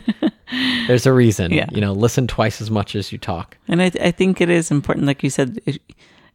There's 0.86 1.06
a 1.06 1.12
reason. 1.12 1.50
Yeah. 1.52 1.66
You 1.72 1.80
know, 1.80 1.92
listen 1.92 2.26
twice 2.26 2.60
as 2.60 2.70
much 2.70 2.94
as 2.94 3.12
you 3.12 3.18
talk. 3.18 3.56
And 3.68 3.80
I, 3.82 3.90
I 4.00 4.10
think 4.10 4.40
it 4.40 4.50
is 4.50 4.70
important, 4.70 5.06
like 5.06 5.22
you 5.22 5.30
said, 5.30 5.60
it, 5.66 5.80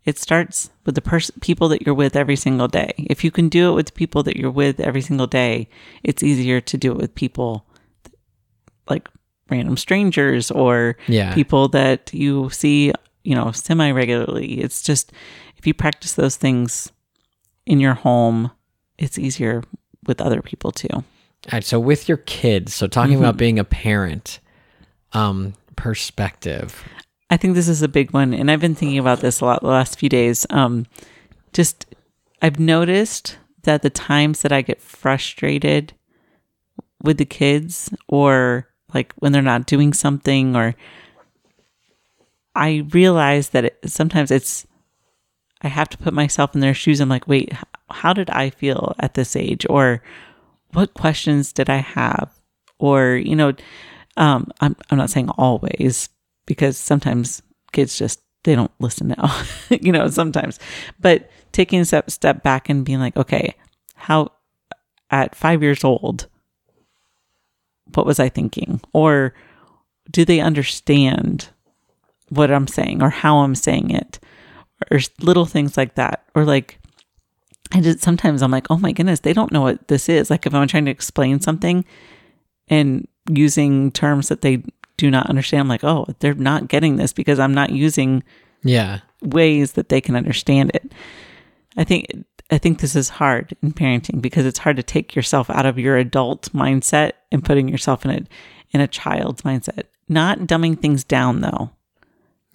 it 0.06 0.18
starts 0.20 0.70
with 0.86 0.96
the 0.96 1.02
person, 1.02 1.36
people 1.42 1.68
that 1.70 1.82
you're 1.84 1.96
with 1.96 2.16
every 2.16 2.36
single 2.36 2.68
day. 2.68 2.94
If 2.98 3.24
you 3.24 3.32
can 3.32 3.50
do 3.50 3.72
it 3.72 3.76
with 3.76 3.86
the 3.88 3.92
people 3.94 4.22
that 4.24 4.38
you're 4.38 4.52
with 4.52 4.80
every 4.80 5.02
single 5.02 5.28
day, 5.28 5.68
it's 6.04 6.22
easier 6.24 6.62
to 6.62 6.78
do 6.78 6.92
it 6.92 6.98
with 6.98 7.16
people 7.16 7.66
like 8.90 9.08
random 9.50 9.78
strangers 9.78 10.52
or 10.52 10.96
Yeah. 11.08 11.34
people 11.34 11.68
that 11.70 12.14
you 12.14 12.50
see, 12.52 12.94
you 13.26 13.36
know, 13.36 13.52
semi 13.52 13.92
regularly. 13.92 14.62
It's 14.62 14.82
just 14.82 15.12
if 15.58 15.66
you 15.68 15.74
practice 15.74 16.14
those 16.14 16.36
things 16.36 16.92
in 17.66 17.80
your 17.80 17.96
home, 17.96 18.52
it's 18.98 19.18
easier 19.18 19.64
with 20.06 20.22
other 20.22 20.42
people 20.42 20.72
too. 20.72 20.88
All 20.94 21.04
right, 21.52 21.64
so 21.64 21.80
with 21.80 22.08
your 22.08 22.18
kids, 22.20 22.74
so 22.74 22.88
talking 22.88 23.14
Mm-hmm. 23.16 23.24
about 23.24 23.38
being 23.38 23.60
a 23.60 23.64
parent, 23.64 24.40
um, 25.14 25.54
perspective. 25.76 26.84
I 27.30 27.38
think 27.38 27.56
this 27.56 27.68
is 27.68 27.82
a 27.82 27.88
big 27.88 28.12
one, 28.12 28.34
and 28.34 28.52
I've 28.52 28.60
been 28.62 28.76
thinking 28.76 29.00
about 29.00 29.20
this 29.22 29.42
a 29.42 29.46
lot 29.46 29.62
the 29.62 29.68
last 29.68 29.98
few 30.00 30.10
days. 30.10 30.46
Um, 30.50 30.86
just 31.54 31.86
I've 32.42 32.60
noticed 32.60 33.38
that 33.64 33.82
the 33.82 33.90
times 33.90 34.42
that 34.44 34.52
I 34.52 34.62
get 34.62 34.82
frustrated 34.82 35.94
with 37.02 37.18
the 37.18 37.26
kids, 37.26 37.90
or 38.08 38.68
like 38.94 39.14
when 39.18 39.32
they're 39.32 39.42
not 39.42 39.66
doing 39.66 39.94
something, 39.94 40.56
or 40.56 40.76
I 42.56 42.88
realize 42.92 43.50
that 43.50 43.66
it, 43.66 43.80
sometimes 43.86 44.32
it's 44.32 44.66
I 45.62 45.68
have 45.68 45.90
to 45.90 45.98
put 45.98 46.14
myself 46.14 46.54
in 46.54 46.62
their 46.62 46.74
shoes. 46.74 47.00
I'm 47.00 47.10
like, 47.10 47.28
wait, 47.28 47.52
how 47.90 48.14
did 48.14 48.30
I 48.30 48.50
feel 48.50 48.96
at 49.00 49.14
this 49.16 49.36
age, 49.36 49.66
or 49.70 50.02
what 50.74 50.94
questions 50.94 51.52
did 51.54 51.70
I 51.70 51.78
have, 51.78 52.32
or 52.78 53.16
you 53.16 53.36
know, 53.36 53.54
um, 54.18 54.52
I'm 54.62 54.76
I'm 54.90 54.98
not 54.98 55.10
saying 55.10 55.30
always 55.32 56.10
because 56.46 56.78
sometimes 56.78 57.42
kids 57.72 57.98
just 57.98 58.22
they 58.44 58.56
don't 58.56 58.72
listen 58.80 59.08
now, 59.08 59.44
you 59.70 59.92
know, 59.92 60.08
sometimes. 60.08 60.60
But 61.00 61.30
taking 61.52 61.80
a 61.80 61.86
step 61.86 62.10
step 62.12 62.44
back 62.44 62.70
and 62.70 62.86
being 62.86 63.00
like, 63.00 63.18
okay, 63.18 63.56
how 63.96 64.32
at 65.10 65.36
five 65.36 65.62
years 65.62 65.84
old, 65.84 66.28
what 67.94 68.06
was 68.06 68.20
I 68.20 68.30
thinking, 68.30 68.82
or 68.94 69.34
do 70.12 70.26
they 70.26 70.40
understand 70.40 71.50
what 72.30 72.52
I'm 72.52 72.68
saying 72.68 73.02
or 73.02 73.10
how 73.10 73.38
I'm 73.38 73.56
saying 73.56 73.92
it, 73.92 74.20
or 74.92 75.00
little 75.22 75.46
things 75.46 75.78
like 75.78 75.96
that, 75.96 76.26
or 76.36 76.46
like. 76.46 76.80
I 77.74 77.82
just 77.82 78.02
sometimes 78.02 78.44
I'm 78.44 78.52
like, 78.52 78.68
oh 78.70 78.78
my 78.78 78.92
goodness, 78.92 79.22
they 79.22 79.34
don't 79.34 79.52
know 79.52 79.62
what 79.62 79.88
this 79.88 80.08
is. 80.08 80.30
Like 80.30 80.46
if 80.46 80.54
I'm 80.54 80.68
trying 80.68 80.86
to 80.86 80.92
explain 80.92 81.38
mm-hmm. 81.38 81.44
something 81.44 81.84
and 82.68 83.08
using 83.28 83.92
terms 83.92 84.30
that 84.30 84.44
they 84.44 84.64
do 84.98 85.10
not 85.10 85.28
understand, 85.28 85.62
I'm 85.62 85.68
like, 85.68 85.84
oh, 85.84 86.06
they're 86.20 86.36
not 86.36 86.68
getting 86.68 86.96
this 86.96 87.12
because 87.12 87.40
I'm 87.40 87.56
not 87.56 87.72
using 87.72 88.24
Yeah. 88.64 89.00
ways 89.24 89.74
that 89.74 89.90
they 89.90 90.00
can 90.00 90.16
understand 90.16 90.72
it. 90.76 90.92
I 91.76 91.84
think 91.84 92.06
I 92.52 92.60
think 92.60 92.80
this 92.80 92.96
is 92.96 93.10
hard 93.10 93.56
in 93.64 93.74
parenting 93.74 94.22
because 94.22 94.46
it's 94.46 94.60
hard 94.60 94.78
to 94.78 94.84
take 94.84 95.16
yourself 95.16 95.50
out 95.50 95.66
of 95.66 95.80
your 95.80 95.98
adult 95.98 96.54
mindset 96.54 97.14
and 97.32 97.44
putting 97.44 97.68
yourself 97.68 98.06
in 98.06 98.12
a 98.12 98.22
in 98.72 98.82
a 98.82 98.88
child's 98.88 99.42
mindset. 99.42 99.86
Not 100.08 100.40
dumbing 100.42 100.80
things 100.80 101.04
down 101.04 101.42
though, 101.42 101.72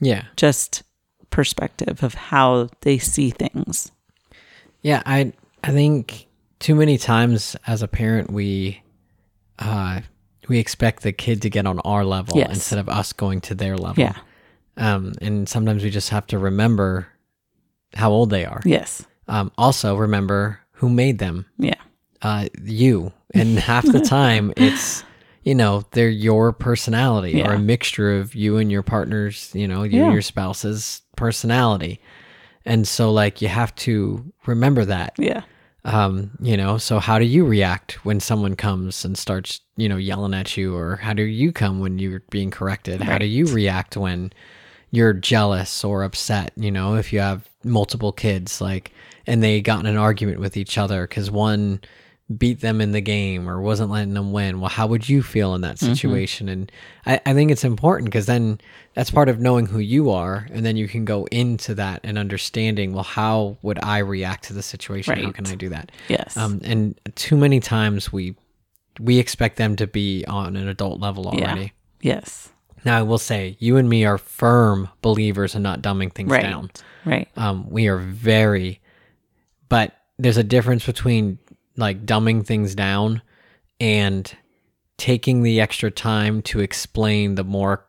Yeah. 0.01 0.25
just 0.37 0.83
perspective 1.31 2.03
of 2.03 2.15
how 2.15 2.69
they 2.81 2.99
see 2.99 3.31
things. 3.31 3.93
Yeah, 4.83 5.03
I 5.07 5.33
I 5.63 5.71
think 5.73 6.27
too 6.59 6.75
many 6.75 6.99
times 6.99 7.55
as 7.67 7.83
a 7.83 7.89
parent 7.89 8.31
we 8.33 8.83
uh 9.59 10.01
we 10.49 10.59
expect 10.59 11.03
the 11.03 11.13
kid 11.13 11.43
to 11.43 11.51
get 11.51 11.67
on 11.67 11.79
our 11.81 12.05
level 12.05 12.37
Yes. 12.37 12.51
instead 12.51 12.79
of 12.79 12.89
us 12.89 13.13
going 13.13 13.41
to 13.43 13.55
their 13.55 13.77
level. 13.77 14.03
Yeah. 14.03 14.17
Um 14.77 15.13
and 15.21 15.49
sometimes 15.49 15.85
we 15.85 15.91
just 15.91 16.09
have 16.11 16.27
to 16.29 16.39
remember 16.39 17.07
how 17.95 18.11
old 18.11 18.31
they 18.31 18.45
are. 18.45 18.61
Yes. 18.65 19.05
Um 19.29 19.53
also 19.59 19.97
remember 19.97 20.59
who 20.73 20.89
made 20.89 21.19
them. 21.19 21.47
Yeah. 21.59 21.75
Uh 22.23 22.47
you. 22.65 23.13
And 23.35 23.59
half 23.59 23.85
the 23.87 24.01
time 24.19 24.53
it's 24.57 25.05
you 25.43 25.55
know, 25.55 25.85
they're 25.93 26.09
your 26.09 26.53
personality 26.53 27.43
or 27.43 27.53
a 27.55 27.59
mixture 27.59 28.19
of 28.19 28.35
you 28.35 28.57
and 28.59 28.71
your 28.71 28.83
partner's, 28.83 29.51
you 29.55 29.67
know, 29.67 29.83
you 29.83 29.99
Yeah. 29.99 30.05
and 30.05 30.13
your 30.13 30.23
spouse's 30.23 31.03
personality. 31.17 32.01
And 32.67 32.87
so 32.87 33.11
like 33.11 33.41
you 33.41 33.49
have 33.49 33.75
to 33.77 34.25
remember 34.47 34.85
that 34.85 35.15
Yeah. 35.19 35.43
um 35.87 36.31
you 36.43 36.57
know 36.59 36.77
so 36.77 36.99
how 36.99 37.19
do 37.19 37.25
you 37.25 37.45
react 37.47 38.05
when 38.05 38.21
someone 38.21 38.55
comes 38.55 39.03
and 39.05 39.17
starts 39.17 39.61
you 39.77 39.89
know 39.89 39.97
yelling 39.97 40.35
at 40.35 40.57
you 40.59 40.77
or 40.77 40.97
how 40.97 41.15
do 41.15 41.23
you 41.23 41.53
come 41.53 41.81
when 41.81 41.99
you're 41.99 42.23
being 42.31 42.51
corrected 42.51 43.01
how 43.01 43.17
do 43.17 43.25
you 43.25 43.47
react 43.47 43.97
when 43.97 44.31
you're 44.91 45.15
jealous 45.15 45.83
or 45.83 46.03
upset 46.05 46.53
you 46.57 46.71
know 46.71 46.97
if 46.97 47.15
you 47.15 47.21
have 47.21 47.49
multiple 47.65 48.13
kids 48.13 48.61
like 48.61 48.93
and 49.27 49.43
they 49.43 49.63
got 49.63 49.81
in 49.81 49.87
an 49.87 49.97
argument 49.97 50.39
with 50.39 50.55
each 50.57 50.77
other 50.77 51.07
because 51.07 51.31
one 51.31 51.81
beat 52.39 52.61
them 52.61 52.81
in 52.81 52.93
the 52.93 53.01
game 53.01 53.49
or 53.49 53.61
wasn't 53.61 53.91
letting 53.91 54.15
them 54.15 54.31
win 54.33 54.61
well 54.61 54.69
how 54.69 54.87
would 54.87 55.09
you 55.09 55.21
feel 55.23 55.55
in 55.55 55.63
that 55.63 55.79
situation 55.81 56.49
and 56.49 56.71
I, 57.05 57.21
I 57.27 57.35
think 57.35 57.51
it's 57.51 57.65
important 57.65 58.07
because 58.07 58.27
then 58.27 58.61
that's 58.95 59.11
part 59.11 59.29
of 59.29 59.41
knowing 59.41 59.67
who 59.67 59.81
you 59.81 60.11
are 60.11 60.47
and 60.53 60.65
then 60.65 60.77
you 60.77 60.87
can 60.87 61.05
go 61.05 61.25
into 61.33 61.75
that 61.75 62.01
and 62.05 62.17
understanding 62.17 62.93
well 62.93 63.03
how 63.03 63.57
would 63.63 63.81
i 63.83 63.99
react 63.99 64.45
to 64.45 64.53
the 64.53 64.63
situation 64.63 65.19
how 65.25 65.33
can 65.33 65.47
i 65.49 65.57
do 65.57 65.71
that 65.71 65.91
Yes. 66.09 66.37
um, 66.37 66.61
and 66.63 66.99
too 67.17 67.37
many 67.37 67.59
times 67.59 68.13
we 68.13 68.37
we 69.01 69.19
expect 69.19 69.57
them 69.57 69.75
to 69.77 69.87
be 69.89 70.25
on 70.27 70.55
an 70.57 70.69
adult 70.69 71.01
level 71.01 71.31
Yeah. 71.35 71.47
already. 71.47 71.73
yes. 72.01 72.49
Now 72.85 72.99
I 72.99 73.03
will 73.03 73.19
say, 73.19 73.57
you 73.59 73.77
and 73.77 73.89
me 73.91 74.05
are 74.07 74.17
firm 74.19 74.89
believers 75.03 75.55
in 75.55 75.63
not 75.63 75.83
dumbing 75.83 76.13
things 76.15 76.31
Right. 76.31 76.43
down. 76.43 76.71
Right. 77.05 77.29
Um, 77.37 77.69
we 77.69 77.89
are 77.89 77.99
very, 77.99 78.81
but 79.69 79.95
there's 80.19 80.37
a 80.39 80.43
difference 80.45 80.85
between 80.87 81.39
like 81.81 82.07
dumbing 82.07 82.47
things 82.47 82.75
down 82.75 83.23
and 83.81 84.33
taking 84.99 85.43
the 85.43 85.61
extra 85.61 85.91
time 85.91 86.43
to 86.43 86.61
explain 86.61 87.35
the 87.35 87.45
more, 87.45 87.87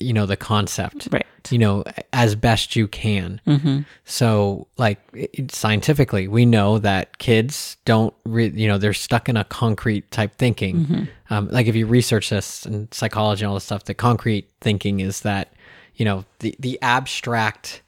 you 0.00 0.12
know, 0.12 0.26
the 0.26 0.36
concept, 0.36 1.08
Right. 1.12 1.24
you 1.48 1.58
know, 1.58 1.84
as 2.12 2.34
best 2.34 2.74
you 2.76 2.88
can. 2.88 3.40
Mm-hmm. 3.46 3.80
So, 4.04 4.66
like 4.76 4.98
it, 5.14 5.52
scientifically, 5.52 6.26
we 6.28 6.44
know 6.44 6.78
that 6.80 7.18
kids 7.18 7.76
don't, 7.84 8.12
re- 8.26 8.48
you 8.52 8.66
know, 8.68 8.78
they're 8.78 8.92
stuck 8.92 9.28
in 9.28 9.36
a 9.36 9.44
concrete 9.44 10.10
type 10.10 10.34
thinking. 10.36 11.08
Um, 11.30 11.48
like 11.50 11.66
if 11.68 11.76
you 11.76 11.86
research 11.86 12.30
this 12.30 12.66
and 12.66 12.92
psychology 12.92 13.44
and 13.44 13.48
all 13.50 13.54
this 13.54 13.64
stuff, 13.64 13.84
the 13.84 13.94
concrete 13.94 14.50
thinking 14.60 15.00
is 15.00 15.20
that, 15.20 15.52
you 15.94 16.04
know, 16.04 16.24
the 16.40 16.54
the 16.58 16.78
abstract 16.82 17.82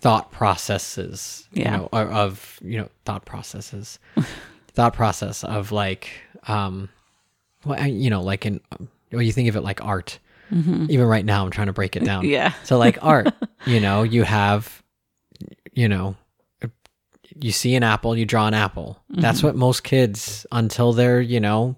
thought 0.00 0.30
processes, 0.32 1.48
Yeah. 1.52 1.72
you 1.72 1.76
know, 1.78 1.88
of 1.92 2.58
you 2.62 2.78
know 2.78 2.88
thought 3.04 3.24
processes, 3.24 3.98
thought 4.72 4.94
process 4.94 5.44
of 5.44 5.72
like, 5.72 6.08
um, 6.46 6.88
well, 7.64 7.86
you 7.86 8.10
know, 8.10 8.22
like 8.22 8.46
in, 8.46 8.60
or 9.12 9.22
you 9.22 9.32
think 9.32 9.48
of 9.48 9.56
it 9.56 9.62
like 9.62 9.84
art. 9.84 10.18
Even 10.50 11.04
right 11.04 11.26
now, 11.26 11.44
I'm 11.44 11.50
trying 11.50 11.66
to 11.66 11.74
break 11.74 11.94
it 11.94 12.04
down. 12.04 12.24
Yeah. 12.28 12.54
So 12.64 12.78
like 12.78 12.96
art, 13.02 13.34
you 13.66 13.80
know, 13.80 14.02
you 14.02 14.22
have, 14.22 14.82
you 15.74 15.88
know, 15.88 16.16
you 17.38 17.52
see 17.52 17.74
an 17.74 17.82
apple, 17.82 18.16
you 18.16 18.24
draw 18.24 18.46
an 18.46 18.54
apple. 18.54 18.98
That's 19.10 19.42
what 19.42 19.56
most 19.56 19.84
kids 19.84 20.46
until 20.50 20.94
they're, 20.94 21.20
you 21.20 21.38
know, 21.38 21.76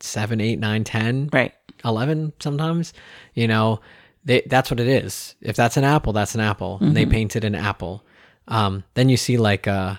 seven, 0.00 0.40
eight, 0.40 0.58
nine, 0.58 0.82
ten, 0.82 1.28
Right. 1.32 1.54
11 1.84 2.32
sometimes, 2.40 2.92
you 3.34 3.46
know, 3.46 3.80
they, 4.24 4.42
that's 4.46 4.70
what 4.70 4.80
it 4.80 4.88
is. 4.88 5.34
If 5.40 5.56
that's 5.56 5.76
an 5.76 5.84
apple, 5.84 6.12
that's 6.12 6.34
an 6.34 6.40
apple. 6.40 6.78
And 6.80 6.96
they 6.96 7.06
painted 7.06 7.44
an 7.44 7.54
apple. 7.54 8.04
Um, 8.48 8.84
then 8.94 9.08
you 9.08 9.16
see 9.16 9.36
like, 9.38 9.66
uh, 9.68 9.96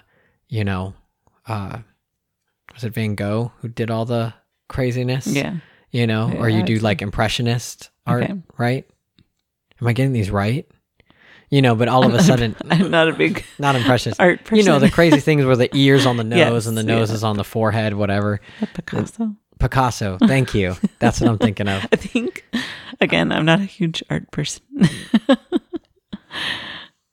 you 0.50 0.64
know, 0.64 0.94
uh, 1.48 1.80
was 2.74 2.84
it 2.84 2.94
Van 2.94 3.16
Gogh 3.16 3.52
who 3.62 3.68
did 3.68 3.90
all 3.92 4.06
the 4.06 4.34
craziness? 4.68 5.28
Yeah. 5.28 5.56
You 5.92 6.08
know, 6.08 6.34
or 6.38 6.48
you 6.50 6.64
do 6.64 6.76
like 6.78 7.02
impressionist 7.02 7.90
art, 8.06 8.24
Okay. 8.24 8.36
right? 8.58 8.88
Am 9.82 9.88
I 9.88 9.94
getting 9.94 10.14
these 10.14 10.30
right? 10.32 10.66
You 11.50 11.62
know, 11.62 11.76
but 11.76 11.90
all 11.90 12.06
of 12.06 12.14
a 12.14 12.24
sudden, 12.30 12.56
I'm 12.70 12.90
not 12.92 13.10
a 13.10 13.14
big 13.14 13.44
not 13.60 13.76
impressionist. 13.76 14.22
art 14.22 14.40
person. 14.46 14.58
You 14.58 14.64
know, 14.64 14.80
the 14.80 14.90
crazy 14.90 15.20
things 15.20 15.44
where 15.44 15.58
the 15.58 15.70
ears 15.76 16.06
on 16.06 16.16
the 16.16 16.24
nose 16.26 16.38
Yes, 16.38 16.68
and 16.68 16.78
the 16.78 16.84
nose 16.84 17.10
yeah. 17.10 17.16
is 17.16 17.24
on 17.26 17.36
the 17.36 17.44
forehead, 17.44 17.94
whatever. 17.96 18.40
Picasso. 18.74 19.36
Picasso, 19.62 20.18
thank 20.18 20.54
you. 20.54 20.76
That's 21.00 21.22
what 21.22 21.30
I'm 21.30 21.38
thinking 21.38 21.68
of. 21.68 21.86
I 21.92 21.96
think 21.96 22.44
again, 23.00 23.32
I'm 23.32 23.46
not 23.46 23.60
a 23.60 23.66
huge 23.66 24.04
art 24.10 24.30
person. 24.32 24.64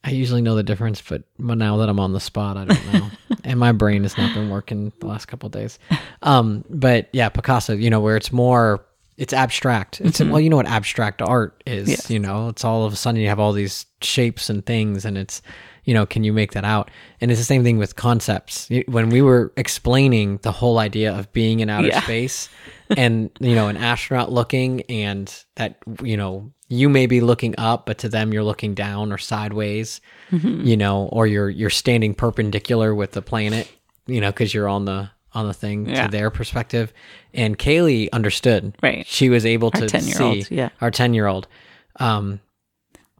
I 0.04 0.10
usually 0.10 0.40
know 0.40 0.54
the 0.54 0.62
difference, 0.62 1.02
but 1.02 1.24
now 1.38 1.76
that 1.76 1.88
I'm 1.88 2.00
on 2.00 2.14
the 2.14 2.20
spot, 2.20 2.56
I 2.56 2.64
don't 2.64 2.92
know. 2.92 3.10
and 3.44 3.60
my 3.60 3.72
brain 3.72 4.04
has 4.04 4.16
not 4.16 4.32
been 4.34 4.48
working 4.48 4.92
the 5.00 5.06
last 5.06 5.26
couple 5.26 5.48
of 5.48 5.52
days. 5.52 5.78
Um, 6.22 6.64
but 6.70 7.08
yeah, 7.12 7.28
Picasso, 7.28 7.74
you 7.74 7.90
know, 7.90 8.00
where 8.00 8.16
it's 8.16 8.32
more, 8.32 8.84
it's 9.18 9.34
abstract. 9.34 10.00
It's 10.00 10.20
well, 10.20 10.40
you 10.40 10.48
know 10.48 10.56
what 10.56 10.66
abstract 10.66 11.20
art 11.20 11.62
is. 11.66 11.82
Mm-hmm. 11.82 11.90
Yes. 11.90 12.10
You 12.10 12.18
know, 12.20 12.48
it's 12.48 12.64
all 12.64 12.84
of 12.84 12.92
a 12.92 12.96
sudden 12.96 13.20
you 13.20 13.28
have 13.28 13.40
all 13.40 13.52
these 13.52 13.84
shapes 14.00 14.48
and 14.48 14.64
things, 14.64 15.04
and 15.04 15.18
it's, 15.18 15.42
you 15.88 15.94
know, 15.94 16.04
can 16.04 16.22
you 16.22 16.32
make 16.34 16.52
that 16.52 16.64
out? 16.64 16.90
And 17.20 17.30
it's 17.30 17.40
the 17.40 17.44
same 17.54 17.62
thing 17.64 17.78
with 17.78 17.96
concepts. 17.96 18.68
When 18.88 19.08
we 19.08 19.22
were 19.22 19.52
explaining 19.56 20.38
the 20.42 20.52
whole 20.52 20.78
idea 20.78 21.10
of 21.18 21.32
being 21.32 21.60
in 21.60 21.70
outer 21.70 21.88
Yeah. 21.88 22.02
space, 22.02 22.48
and 22.96 23.30
you 23.40 23.54
know, 23.54 23.68
an 23.68 23.76
astronaut 23.78 24.30
looking, 24.30 24.82
and 24.82 25.26
that 25.56 25.78
you 26.02 26.16
know, 26.16 26.52
you 26.68 26.88
may 26.90 27.06
be 27.06 27.20
looking 27.22 27.54
up, 27.56 27.86
but 27.86 27.96
to 27.98 28.08
them 28.10 28.32
you're 28.34 28.44
looking 28.44 28.74
down 28.74 29.12
or 29.12 29.18
sideways 29.18 30.00
Mm-hmm. 30.30 30.66
you 30.66 30.76
know, 30.76 31.08
or 31.10 31.26
you're 31.26 31.48
you're 31.48 31.70
standing 31.84 32.12
perpendicular 32.14 32.94
with 32.94 33.12
the 33.12 33.22
planet, 33.22 33.66
you 34.06 34.20
know, 34.20 34.30
because 34.30 34.52
you're 34.52 34.68
on 34.68 34.84
the 34.84 35.08
on 35.32 35.46
the 35.46 35.54
thing 35.54 35.88
Yeah. 35.88 36.04
to 36.04 36.10
their 36.10 36.30
perspective. 36.30 36.92
And 37.32 37.58
Kaylee 37.58 38.08
understood. 38.12 38.76
Right. 38.82 39.06
She 39.06 39.30
was 39.30 39.46
able 39.46 39.70
Our 39.74 39.80
to 39.82 39.86
10-year-old, 39.86 40.44
see 40.46 40.54
yeah. 40.54 40.68
our 40.82 40.90
ten 40.90 41.14
year 41.14 41.26
old. 41.26 41.46
Um 41.96 42.40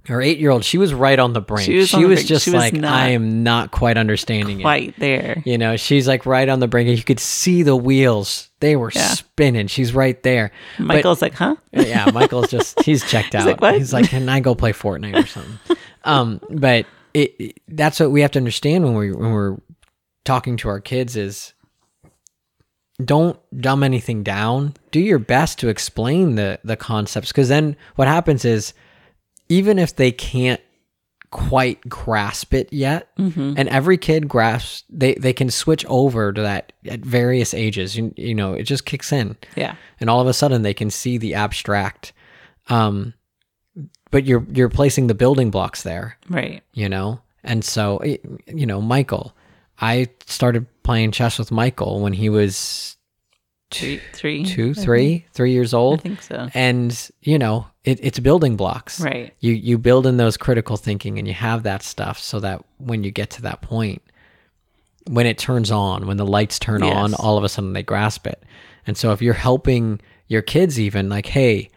her 0.08 0.20
eight 0.20 0.38
year 0.38 0.50
old, 0.50 0.64
she 0.64 0.76
was 0.78 0.92
right 0.92 1.18
on 1.18 1.32
the 1.32 1.40
brink. 1.40 1.64
She 1.66 1.72
She 1.72 1.76
was 1.78 1.92
was, 1.92 2.00
the 2.00 2.06
brink. 2.06 2.26
just 2.26 2.44
She 2.44 2.50
was 2.50 2.60
like, 2.72 2.82
I 2.84 3.10
am 3.10 3.42
not 3.42 3.70
quite 3.70 3.96
understanding 3.96 4.60
it. 4.60 4.62
Quite 4.64 4.94
there. 4.98 5.42
You 5.46 5.56
know, 5.58 5.76
she's 5.76 6.08
like 6.08 6.26
right 6.26 6.48
on 6.48 6.60
the 6.60 6.66
brink, 6.68 6.88
and 6.88 6.98
you 6.98 7.04
could 7.04 7.20
see 7.20 7.62
the 7.62 7.76
wheels. 7.76 8.48
They 8.60 8.74
were 8.76 8.90
Yeah. 8.94 9.08
spinning. 9.08 9.66
She's 9.68 9.94
right 9.94 10.20
there. 10.22 10.50
But- 10.78 10.86
Michael's 10.86 11.22
like, 11.22 11.34
huh? 11.34 11.56
yeah, 11.72 12.10
Michael's 12.12 12.50
just 12.50 12.82
he's 12.82 13.08
checked 13.08 13.34
out. 13.34 13.46
like, 13.46 13.60
"What?" 13.60 13.76
He's 13.76 13.92
like, 13.92 14.08
can 14.08 14.28
I 14.28 14.40
go 14.40 14.54
play 14.54 14.72
Fortnite 14.72 15.22
or 15.22 15.26
something? 15.26 15.76
um, 16.04 16.40
but 16.50 16.86
it, 17.14 17.34
it- 17.38 17.60
that's 17.68 18.00
what 18.00 18.10
we 18.10 18.20
have 18.22 18.32
to 18.32 18.38
understand 18.38 18.84
when 18.84 18.94
we 18.94 19.12
when 19.12 19.32
we're 19.32 19.56
talking 20.24 20.56
to 20.58 20.68
our 20.68 20.80
kids 20.80 21.16
is 21.16 21.54
don't 23.04 23.38
dumb 23.60 23.82
anything 23.84 24.22
down. 24.24 24.74
Do 24.90 25.00
your 25.00 25.18
best 25.20 25.58
to 25.60 25.68
explain 25.68 26.34
the 26.34 26.58
the 26.64 26.76
concepts 26.76 27.28
because 27.28 27.48
then 27.48 27.76
what 27.94 28.08
happens 28.08 28.44
is 28.44 28.72
even 29.48 29.78
if 29.78 29.94
they 29.96 30.12
can't 30.12 30.60
quite 31.30 31.86
grasp 31.90 32.54
it 32.54 32.72
yet 32.72 33.10
and 33.18 33.58
every 33.68 33.98
kid 33.98 34.28
grasps 34.28 34.84
they 34.88 35.12
they 35.14 35.34
can 35.34 35.50
switch 35.50 35.84
over 35.86 36.32
to 36.32 36.40
that 36.40 36.72
at 36.86 37.00
various 37.00 37.52
ages. 37.52 37.94
You, 37.96 38.14
you 38.16 38.34
know 38.34 38.54
it 38.54 38.62
just 38.62 38.86
kicks 38.86 39.12
in. 39.12 39.36
Yeah. 39.54 39.74
and 40.00 40.08
all 40.08 40.20
of 40.22 40.26
a 40.26 40.32
sudden 40.32 40.62
they 40.62 40.72
can 40.72 40.88
see 40.90 41.18
the 41.18 41.34
abstract 41.34 42.14
um 42.68 43.12
but 44.10 44.24
you're 44.24 44.46
you're 44.54 44.70
placing 44.70 45.06
the 45.06 45.14
building 45.14 45.50
blocks 45.50 45.82
there 45.82 46.16
Right. 46.30 46.62
you 46.72 46.88
know? 46.88 47.20
And 47.44 47.62
so 47.64 48.02
you 48.02 48.66
know 48.66 48.80
michael 48.80 49.36
i 49.80 50.08
started 50.26 50.66
playing 50.82 51.12
chess 51.12 51.38
with 51.38 51.50
michael 51.52 52.00
when 52.00 52.12
he 52.14 52.28
was 52.30 52.96
Three, 53.70 54.00
three, 54.14 54.44
two 54.46 54.72
three 54.72 55.26
three 55.34 55.52
years 55.52 55.72
think- 55.72 55.78
I 55.78 55.82
old 55.82 56.00
think 56.00 56.22
so. 56.22 56.48
and 56.54 57.10
you 57.20 57.38
know 57.38 57.66
it, 57.88 57.98
it's 58.02 58.18
building 58.18 58.56
blocks 58.56 59.00
Right. 59.00 59.34
you 59.40 59.52
you 59.52 59.78
build 59.78 60.06
in 60.06 60.16
those 60.16 60.36
critical 60.36 60.76
thinking 60.76 61.18
and 61.18 61.26
you 61.26 61.34
have 61.34 61.62
that 61.62 61.82
stuff 61.82 62.18
so 62.18 62.40
that 62.40 62.64
when 62.78 63.02
you 63.04 63.10
get 63.10 63.30
to 63.30 63.42
that 63.42 63.60
point 63.62 64.02
when 65.06 65.26
it 65.26 65.38
turns 65.38 65.70
on 65.70 66.06
when 66.06 66.16
the 66.18 66.26
lights 66.26 66.58
turn 66.58 66.82
on 66.82 67.14
all 67.14 67.38
of 67.38 67.44
a 67.44 67.48
sudden 67.48 67.72
they 67.72 67.82
grasp 67.82 68.26
it 68.26 68.42
and 68.86 68.96
so 68.96 69.12
if 69.12 69.22
you're 69.22 69.34
helping 69.34 70.00
your 70.26 70.42
kids 70.42 70.78
even 70.78 71.08
like 71.08 71.26
hey 71.26 71.70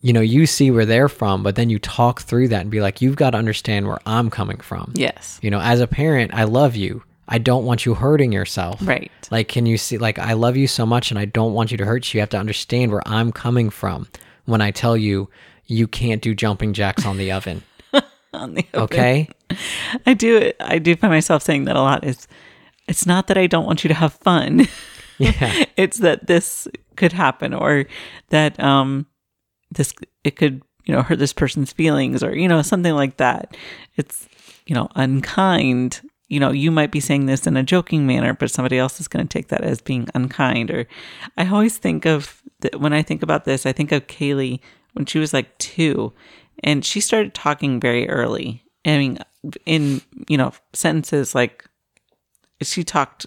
you 0.00 0.12
know 0.12 0.20
you 0.20 0.46
see 0.46 0.70
where 0.70 0.86
they're 0.86 1.08
from 1.08 1.42
but 1.42 1.54
then 1.56 1.70
you 1.70 1.78
talk 1.78 2.20
through 2.22 2.48
that 2.48 2.62
and 2.62 2.70
be 2.70 2.80
like 2.80 3.00
you've 3.02 3.16
got 3.16 3.30
to 3.30 3.38
understand 3.38 3.86
where 3.86 3.98
i'm 4.06 4.30
coming 4.30 4.58
from 4.58 4.92
Yes. 4.94 5.38
you 5.42 5.50
know 5.50 5.60
as 5.60 5.80
a 5.80 5.86
parent 5.86 6.32
i 6.34 6.44
love 6.44 6.76
you 6.76 7.02
i 7.28 7.38
don't 7.38 7.64
want 7.64 7.84
you 7.86 7.94
hurting 7.94 8.32
yourself 8.32 8.80
Right. 8.86 9.10
like, 9.30 9.48
can 9.48 9.66
you 9.66 9.76
see, 9.76 9.98
like, 9.98 10.18
I 10.18 10.32
love 10.32 10.56
you 10.56 10.66
so 10.66 10.86
much 10.86 11.10
and 11.10 11.18
I 11.18 11.26
don't 11.26 11.52
want 11.52 11.70
you 11.70 11.76
to 11.76 11.84
hurt 11.84 12.12
you. 12.14 12.18
You 12.18 12.22
have 12.22 12.30
to 12.30 12.38
understand 12.38 12.90
where 12.90 13.02
I'm 13.06 13.30
coming 13.32 13.68
from 13.68 14.08
when 14.48 14.62
I 14.62 14.70
tell 14.70 14.96
you 14.96 15.28
you 15.66 15.86
can't 15.86 16.22
do 16.22 16.34
jumping 16.34 16.72
jacks 16.72 17.04
on 17.04 17.18
the 17.18 17.30
oven. 17.30 17.62
on 18.32 18.54
the 18.54 18.66
open. 18.72 18.82
Okay. 18.84 19.28
I 20.06 20.14
do 20.14 20.52
I 20.58 20.78
do 20.78 20.96
find 20.96 21.12
myself 21.12 21.42
saying 21.42 21.64
that 21.66 21.76
a 21.76 21.82
lot 21.82 22.04
is 22.04 22.26
it's 22.88 23.06
not 23.06 23.26
that 23.26 23.36
I 23.36 23.46
don't 23.46 23.66
want 23.66 23.84
you 23.84 23.88
to 23.88 23.94
have 23.94 24.14
fun. 24.14 24.66
Yeah. 25.20 25.64
it's 25.76 25.98
that 25.98 26.28
this 26.28 26.68
could 26.94 27.12
happen 27.12 27.52
or 27.52 27.86
that 28.28 28.60
um 28.62 29.04
this 29.72 29.92
it 30.22 30.36
could, 30.36 30.62
you 30.84 30.94
know, 30.94 31.02
hurt 31.02 31.18
this 31.18 31.32
person's 31.32 31.72
feelings 31.72 32.22
or 32.22 32.36
you 32.36 32.46
know, 32.46 32.62
something 32.62 32.94
like 32.94 33.16
that. 33.16 33.56
It's, 33.96 34.28
you 34.66 34.76
know, 34.76 34.88
unkind. 34.94 36.02
You 36.28 36.38
know, 36.38 36.52
you 36.52 36.70
might 36.70 36.92
be 36.92 37.00
saying 37.00 37.26
this 37.26 37.48
in 37.48 37.56
a 37.56 37.64
joking 37.64 38.06
manner, 38.06 38.32
but 38.32 38.52
somebody 38.52 38.78
else 38.78 39.00
is 39.00 39.08
going 39.08 39.26
to 39.26 39.32
take 39.32 39.48
that 39.48 39.62
as 39.62 39.80
being 39.80 40.06
unkind 40.14 40.70
or 40.70 40.86
I 41.36 41.48
always 41.48 41.78
think 41.78 42.06
of 42.06 42.37
th- 42.62 42.74
when 42.76 42.92
I 42.92 43.02
think 43.02 43.22
about 43.22 43.44
this, 43.44 43.66
I 43.66 43.72
think 43.72 43.92
of 43.92 44.06
Kaylee 44.06 44.60
when 44.94 45.06
she 45.06 45.18
was 45.18 45.32
like 45.32 45.56
2 45.58 46.12
and 46.64 46.84
she 46.84 47.00
started 47.00 47.34
talking 47.34 47.78
very 47.80 48.08
early. 48.08 48.62
I 48.84 48.98
mean, 48.98 49.18
in, 49.66 50.00
you 50.28 50.36
know, 50.36 50.52
sentences 50.72 51.34
like 51.34 51.64
she 52.62 52.82
talked 52.84 53.26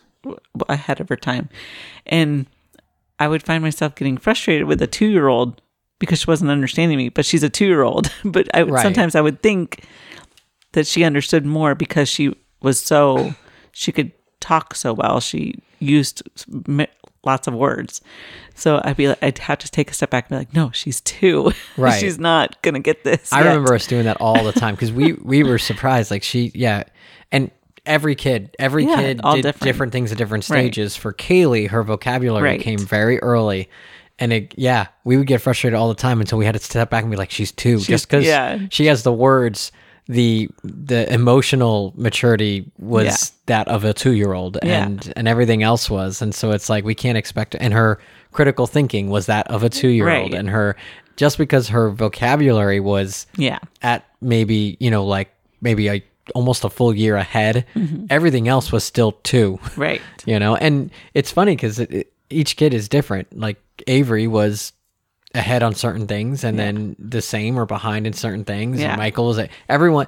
ahead 0.70 1.00
of 1.00 1.10
her 1.10 1.16
time. 1.16 1.50
And 2.06 2.46
I 3.20 3.28
would 3.28 3.44
find 3.44 3.64
myself 3.64 3.96
getting 3.96 4.18
frustrated 4.18 4.68
with 4.68 4.82
a 4.82 4.88
two 4.88 5.08
year 5.08 5.28
old 5.28 5.62
because 6.00 6.20
she 6.20 6.26
wasn't 6.28 6.52
understanding 6.52 6.98
me, 6.98 7.10
but 7.10 7.26
she's 7.26 7.44
a 7.44 7.50
two 7.50 7.66
year 7.68 7.84
old. 7.84 8.12
but 8.26 8.54
I 8.56 8.64
Right. 8.64 8.82
sometimes 8.82 9.16
I 9.16 9.22
would 9.22 9.42
think 9.42 9.86
that 10.74 10.88
she 10.88 11.04
understood 11.04 11.46
more 11.46 11.76
because 11.76 12.10
she 12.10 12.36
was 12.62 12.80
so, 12.80 13.34
she 13.72 13.92
could 13.92 14.12
talk 14.40 14.76
so 14.76 14.94
well. 14.94 15.20
She 15.20 15.56
used 15.80 16.24
lots 17.24 17.48
of 17.48 17.54
words. 17.54 18.02
So 18.56 18.82
I'd 18.84 18.98
be 18.98 19.08
like, 19.08 19.22
I'd 19.24 19.38
have 19.40 19.60
to 19.60 19.70
take 19.72 19.92
a 19.92 19.94
step 19.94 20.10
back 20.10 20.26
and 20.26 20.30
be 20.30 20.40
like, 20.40 20.54
no, 20.54 20.72
she's 20.72 21.02
two. 21.02 21.52
Right. 21.78 22.00
she's 22.00 22.20
not 22.20 22.62
going 22.62 22.74
to 22.74 22.80
get 22.80 23.04
this. 23.04 23.32
I 23.32 23.40
yet. 23.40 23.48
remember 23.50 23.74
us 23.74 23.88
doing 23.88 24.06
that 24.06 24.18
all 24.20 24.44
the 24.44 24.52
time 24.52 24.76
because 24.76 24.92
we 24.92 25.14
we 25.14 25.44
were 25.44 25.58
surprised. 25.58 26.12
Like 26.12 26.24
she, 26.24 26.52
yeah, 26.54 26.84
and 27.32 27.50
every 27.86 28.16
kid, 28.16 28.56
every 28.60 28.86
Yeah, 28.86 28.96
kid 28.98 29.22
all 29.24 29.36
did 29.36 29.44
different. 29.44 29.64
different. 29.64 29.94
things 29.94 30.12
at 30.12 30.18
different 30.18 30.48
Right. 30.50 30.60
stages. 30.60 30.96
For 30.98 31.14
Kaylee, 31.14 31.70
her 31.70 31.82
vocabulary 31.84 32.50
Right. 32.50 32.62
came 32.62 32.80
very 32.80 33.20
early, 33.20 33.70
and 34.20 34.32
it, 34.34 34.54
yeah, 34.58 34.88
we 35.04 35.18
would 35.18 35.28
get 35.28 35.42
frustrated 35.42 35.78
all 35.78 35.88
the 35.90 35.96
time 35.96 36.20
until 36.22 36.38
we 36.38 36.46
had 36.46 36.54
to 36.54 36.60
step 36.60 36.90
back 36.90 37.04
and 37.04 37.10
be 37.12 37.18
like, 37.18 37.32
"She's 37.32 37.52
two, 37.52 37.80
just 37.80 38.08
because 38.08 38.26
yeah. 38.26 38.60
she 38.70 38.86
has 38.88 39.04
the 39.04 39.14
words." 39.14 39.72
The 40.12 40.50
the 40.64 41.12
emotional 41.14 41.94
maturity 41.96 42.70
was 42.80 43.06
Yeah. 43.06 43.16
that 43.46 43.68
of 43.70 43.84
a 43.86 43.94
two 43.94 44.12
year 44.12 44.34
old, 44.34 44.58
Yeah. 44.64 44.86
and 44.86 45.14
and 45.16 45.28
everything 45.28 45.64
else 45.64 45.90
was, 45.90 46.22
and 46.22 46.36
so 46.36 46.52
it's 46.52 46.70
like 46.70 46.84
we 46.84 46.96
can't 46.96 47.18
expect. 47.18 47.56
And 47.60 47.74
her 47.74 47.98
critical 48.32 48.68
thinking 48.68 49.10
was 49.10 49.26
that 49.28 49.48
of 49.50 49.64
a 49.64 49.70
two 49.70 49.88
year 49.88 50.10
old, 50.10 50.32
Right. 50.32 50.40
and 50.40 50.50
her 50.50 50.76
just 51.16 51.38
because 51.38 51.70
her 51.70 51.90
vocabulary 51.92 52.80
was 52.80 53.26
Yeah. 53.38 53.60
at 53.82 54.06
maybe 54.22 54.78
you 54.80 54.92
know 54.92 55.06
like 55.06 55.30
maybe 55.62 55.88
a 55.90 56.04
almost 56.36 56.64
a 56.64 56.70
full 56.70 56.94
year 56.96 57.16
ahead 57.16 57.66
mm-hmm. 57.76 58.06
everything 58.10 58.48
else 58.48 58.72
was 58.72 58.84
still 58.84 59.14
two 59.24 59.60
Right. 59.76 60.02
you 60.26 60.40
know 60.40 60.56
and 60.56 60.90
it's 61.14 61.32
funny 61.32 61.56
because 61.56 61.80
it, 61.80 61.92
it- 61.94 62.14
each 62.30 62.56
kid 62.56 62.74
is 62.74 62.88
different 62.88 63.28
like 63.38 63.58
avery 63.88 64.26
was 64.28 64.72
ahead 65.34 65.64
on 65.64 65.74
certain 65.76 66.08
things 66.08 66.44
and 66.44 66.60
then 66.60 66.96
the 67.00 67.22
same 67.22 67.58
or 67.58 67.66
behind 67.66 68.06
in 68.06 68.14
certain 68.14 68.44
things 68.44 68.80
Yeah. 68.80 68.90
and 68.92 68.98
michael 68.98 69.28
was 69.28 69.38
a- 69.38 69.50
everyone 69.70 70.08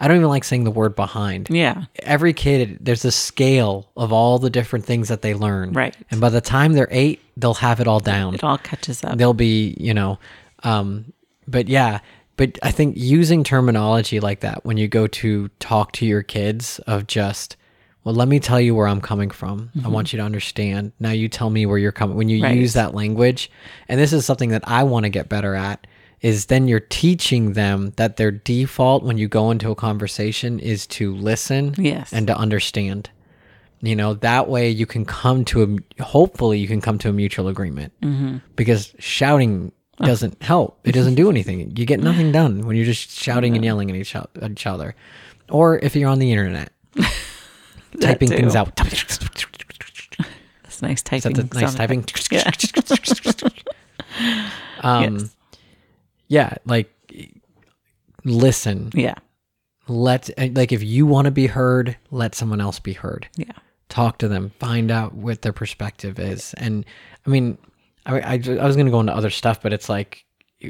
i 0.00 0.06
don't 0.06 0.16
even 0.18 0.28
like 0.28 0.44
saying 0.44 0.64
the 0.64 0.70
word 0.70 0.94
behind 0.94 1.48
Yeah. 1.50 1.84
every 2.02 2.32
kid 2.32 2.78
there's 2.80 3.04
a 3.04 3.10
scale 3.10 3.88
of 3.96 4.12
all 4.12 4.38
the 4.38 4.50
different 4.50 4.84
things 4.84 5.08
that 5.08 5.22
they 5.22 5.34
learn 5.34 5.72
Right. 5.72 5.96
and 6.10 6.20
by 6.20 6.28
the 6.28 6.40
time 6.40 6.72
they're 6.74 6.88
eight 6.90 7.20
they'll 7.36 7.54
have 7.54 7.80
it 7.80 7.88
all 7.88 8.00
down 8.00 8.34
It 8.34 8.44
all 8.44 8.58
catches 8.58 9.02
up. 9.02 9.18
they'll 9.18 9.34
be 9.34 9.76
you 9.80 9.92
know 9.94 10.18
um 10.62 11.12
but 11.48 11.68
yeah 11.68 11.98
but 12.36 12.58
i 12.62 12.70
think 12.70 12.94
using 12.96 13.42
terminology 13.44 14.20
like 14.20 14.40
that 14.40 14.64
when 14.64 14.76
you 14.76 14.86
go 14.88 15.06
to 15.08 15.48
talk 15.58 15.92
to 15.92 16.06
your 16.06 16.22
kids 16.22 16.78
of 16.86 17.06
just 17.08 17.56
well 18.04 18.14
let 18.14 18.28
me 18.28 18.38
tell 18.38 18.60
you 18.60 18.74
where 18.74 18.86
i'm 18.86 19.00
coming 19.00 19.30
from. 19.30 19.70
I 19.84 19.88
want 19.88 20.12
you 20.12 20.18
to 20.18 20.24
understand. 20.24 20.92
Now 21.00 21.10
you 21.10 21.28
tell 21.28 21.50
me 21.50 21.66
where 21.66 21.78
you're 21.78 21.92
coming 21.92 22.16
when 22.16 22.28
you 22.28 22.42
Right. 22.42 22.56
use 22.56 22.74
that 22.74 22.94
language. 22.94 23.50
And 23.88 23.98
this 24.00 24.12
is 24.12 24.24
something 24.24 24.50
that 24.50 24.62
i 24.68 24.82
want 24.82 25.04
to 25.04 25.10
get 25.10 25.28
better 25.28 25.54
at 25.54 25.86
is 26.20 26.46
then 26.46 26.68
you're 26.68 26.80
teaching 26.80 27.52
them 27.52 27.92
that 27.96 28.16
their 28.16 28.30
default 28.30 29.02
when 29.04 29.18
you 29.18 29.28
go 29.28 29.50
into 29.50 29.70
a 29.70 29.74
conversation 29.74 30.58
is 30.58 30.86
to 30.86 31.14
listen 31.14 31.74
Yes. 31.76 32.12
and 32.12 32.26
to 32.28 32.36
understand. 32.36 33.10
You 33.82 33.94
know 33.96 34.14
that 34.14 34.48
way 34.48 34.70
you 34.70 34.86
can 34.86 35.04
come 35.04 35.44
to 35.46 35.62
a 35.98 36.02
hopefully 36.02 36.58
you 36.58 36.66
can 36.68 36.80
come 36.80 36.96
to 36.98 37.10
a 37.10 37.12
mutual 37.12 37.48
agreement. 37.48 37.92
Mm-hmm. 38.02 38.38
because 38.56 38.94
shouting 38.98 39.72
doesn't 40.00 40.42
help. 40.42 40.78
It 40.84 40.92
doesn't 40.98 41.14
do 41.16 41.28
anything. 41.30 41.72
You 41.76 41.84
get 41.86 42.00
nothing 42.00 42.32
done 42.32 42.66
when 42.66 42.76
you're 42.76 42.86
just 42.86 43.10
shouting 43.10 43.54
and 43.54 43.64
yelling 43.64 43.90
at 43.90 43.96
each, 43.96 44.16
o- 44.16 44.26
at 44.40 44.50
each 44.52 44.66
other. 44.66 44.94
Or 45.50 45.78
if 45.78 45.94
you're 45.94 46.08
on 46.08 46.18
the 46.18 46.32
internet 46.32 46.72
typing 48.00 48.28
too. 48.28 48.36
things 48.36 48.54
out 48.56 48.74
That's 50.62 50.82
nice 50.82 51.02
typing. 51.02 51.34
that 51.34 51.50
the 51.50 51.60
nice 51.60 51.74
sound 51.74 51.76
typing. 51.76 52.04
Yeah. 52.30 52.50
um 54.80 55.14
Yes. 55.18 55.36
yeah 56.28 56.54
like 56.64 56.90
listen 58.24 58.90
Yeah. 58.94 59.14
let 59.88 60.30
like 60.54 60.72
if 60.72 60.82
you 60.82 61.06
want 61.06 61.26
to 61.26 61.30
be 61.30 61.46
heard 61.46 61.96
let 62.10 62.34
someone 62.34 62.60
else 62.60 62.78
be 62.78 62.92
heard 62.94 63.28
Yeah. 63.36 63.52
talk 63.88 64.18
to 64.18 64.28
them, 64.28 64.50
find 64.58 64.90
out 64.90 65.14
what 65.14 65.42
their 65.42 65.52
perspective 65.52 66.18
is. 66.18 66.54
And 66.54 66.84
I 67.26 67.30
mean, 67.30 67.58
I, 68.06 68.20
I, 68.20 68.32
I 68.34 68.64
was 68.66 68.76
going 68.76 68.86
to 68.86 68.92
go 68.92 69.00
into 69.00 69.14
other 69.14 69.30
stuff, 69.30 69.62
but 69.62 69.72
it's 69.72 69.88
like 69.88 70.24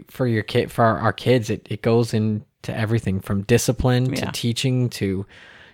for 0.09 0.27
your 0.27 0.43
kid, 0.43 0.71
for 0.73 0.85
our, 0.85 0.99
our 0.99 1.13
kids, 1.13 1.51
it, 1.51 1.67
it 1.71 1.83
goes 1.83 2.13
into 2.15 2.45
everything 2.69 3.21
from 3.21 3.43
discipline 3.43 4.13
to 4.15 4.27
teaching 4.33 4.89
to 4.91 5.25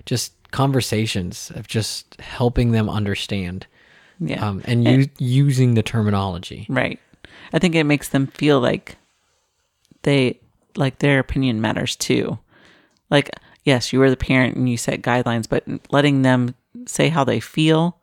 just 0.07 0.33
conversations 0.51 1.51
of 1.55 1.67
just 1.69 2.21
helping 2.21 2.73
them 2.73 2.89
understand 2.89 3.67
Yeah. 4.19 4.47
um, 4.47 4.63
and 4.65 4.85
u- 4.85 5.09
using 5.19 5.75
the 5.75 5.83
terminology. 5.83 6.67
Right. 6.69 6.99
I 7.53 7.59
think 7.59 7.75
it 7.75 7.85
makes 7.85 8.09
them 8.09 8.27
feel 8.27 8.61
like 8.61 8.97
they 10.03 10.41
like 10.77 10.99
their 10.99 11.19
opinion 11.19 11.61
matters 11.61 11.97
too. 11.97 12.39
Like, 13.11 13.31
yes, 13.65 13.93
you 13.93 14.01
are 14.03 14.11
the 14.11 14.17
parent 14.17 14.57
and 14.57 14.69
you 14.69 14.77
set 14.77 15.03
guidelines, 15.03 15.49
but 15.49 15.65
letting 15.93 16.23
them 16.23 16.55
say 16.87 17.09
how 17.09 17.25
they 17.25 17.41
feel 17.41 17.99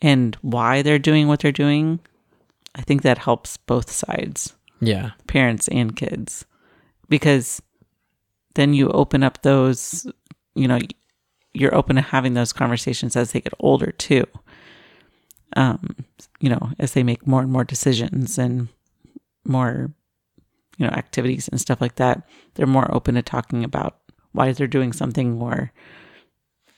and 0.00 0.36
why 0.42 0.82
they're 0.82 0.98
doing 1.00 1.26
what 1.26 1.40
they're 1.40 1.50
doing, 1.52 1.98
I 2.76 2.82
think 2.82 3.02
that 3.02 3.18
helps 3.18 3.56
both 3.56 3.90
sides, 3.90 4.54
Yeah. 4.80 5.10
parents 5.26 5.66
and 5.68 5.96
kids. 5.96 6.44
Because 7.08 7.60
then 8.54 8.74
you 8.74 8.90
open 8.90 9.22
up 9.24 9.42
those, 9.42 10.06
you 10.54 10.68
know, 10.68 10.78
you're 11.58 11.74
open 11.74 11.96
to 11.96 12.02
having 12.02 12.34
those 12.34 12.52
conversations 12.52 13.16
as 13.16 13.32
they 13.32 13.40
get 13.40 13.52
older 13.58 13.92
too 13.92 14.24
um, 15.56 15.96
you 16.40 16.50
know, 16.50 16.70
as 16.78 16.92
they 16.92 17.02
make 17.02 17.26
more 17.26 17.40
and 17.40 17.50
more 17.50 17.64
decisions 17.64 18.38
and 18.38 18.68
more, 19.44 19.90
you 20.76 20.86
know, 20.86 20.92
activities 20.92 21.48
and 21.48 21.60
stuff 21.60 21.80
like 21.80 21.96
that, 21.96 22.22
they're 22.54 22.66
more 22.66 22.92
open 22.94 23.14
to 23.14 23.22
talking 23.22 23.64
about 23.64 23.96
why 24.32 24.52
they're 24.52 24.66
doing 24.66 24.92
something 24.92 25.40
or, 25.40 25.72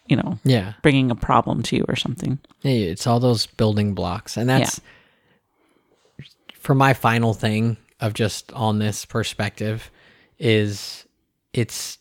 you 0.07 0.16
know, 0.16 0.39
Yeah. 0.45 0.74
bringing 0.83 1.11
a 1.11 1.16
problem 1.16 1.62
to 1.64 1.76
you 1.76 1.85
or 1.89 1.97
something. 1.97 2.39
Yeah, 2.62 2.70
it's 2.72 3.07
all 3.07 3.20
those 3.20 3.47
building 3.47 3.95
blocks. 3.95 4.37
And 4.37 4.49
that's 4.49 4.81
for 6.55 6.74
my 6.74 6.95
final 6.95 7.35
thing 7.35 7.76
of 7.99 8.14
just 8.14 8.53
on 8.53 8.78
this 8.78 9.05
perspective 9.05 9.91
is 10.39 11.05
it's 11.53 11.99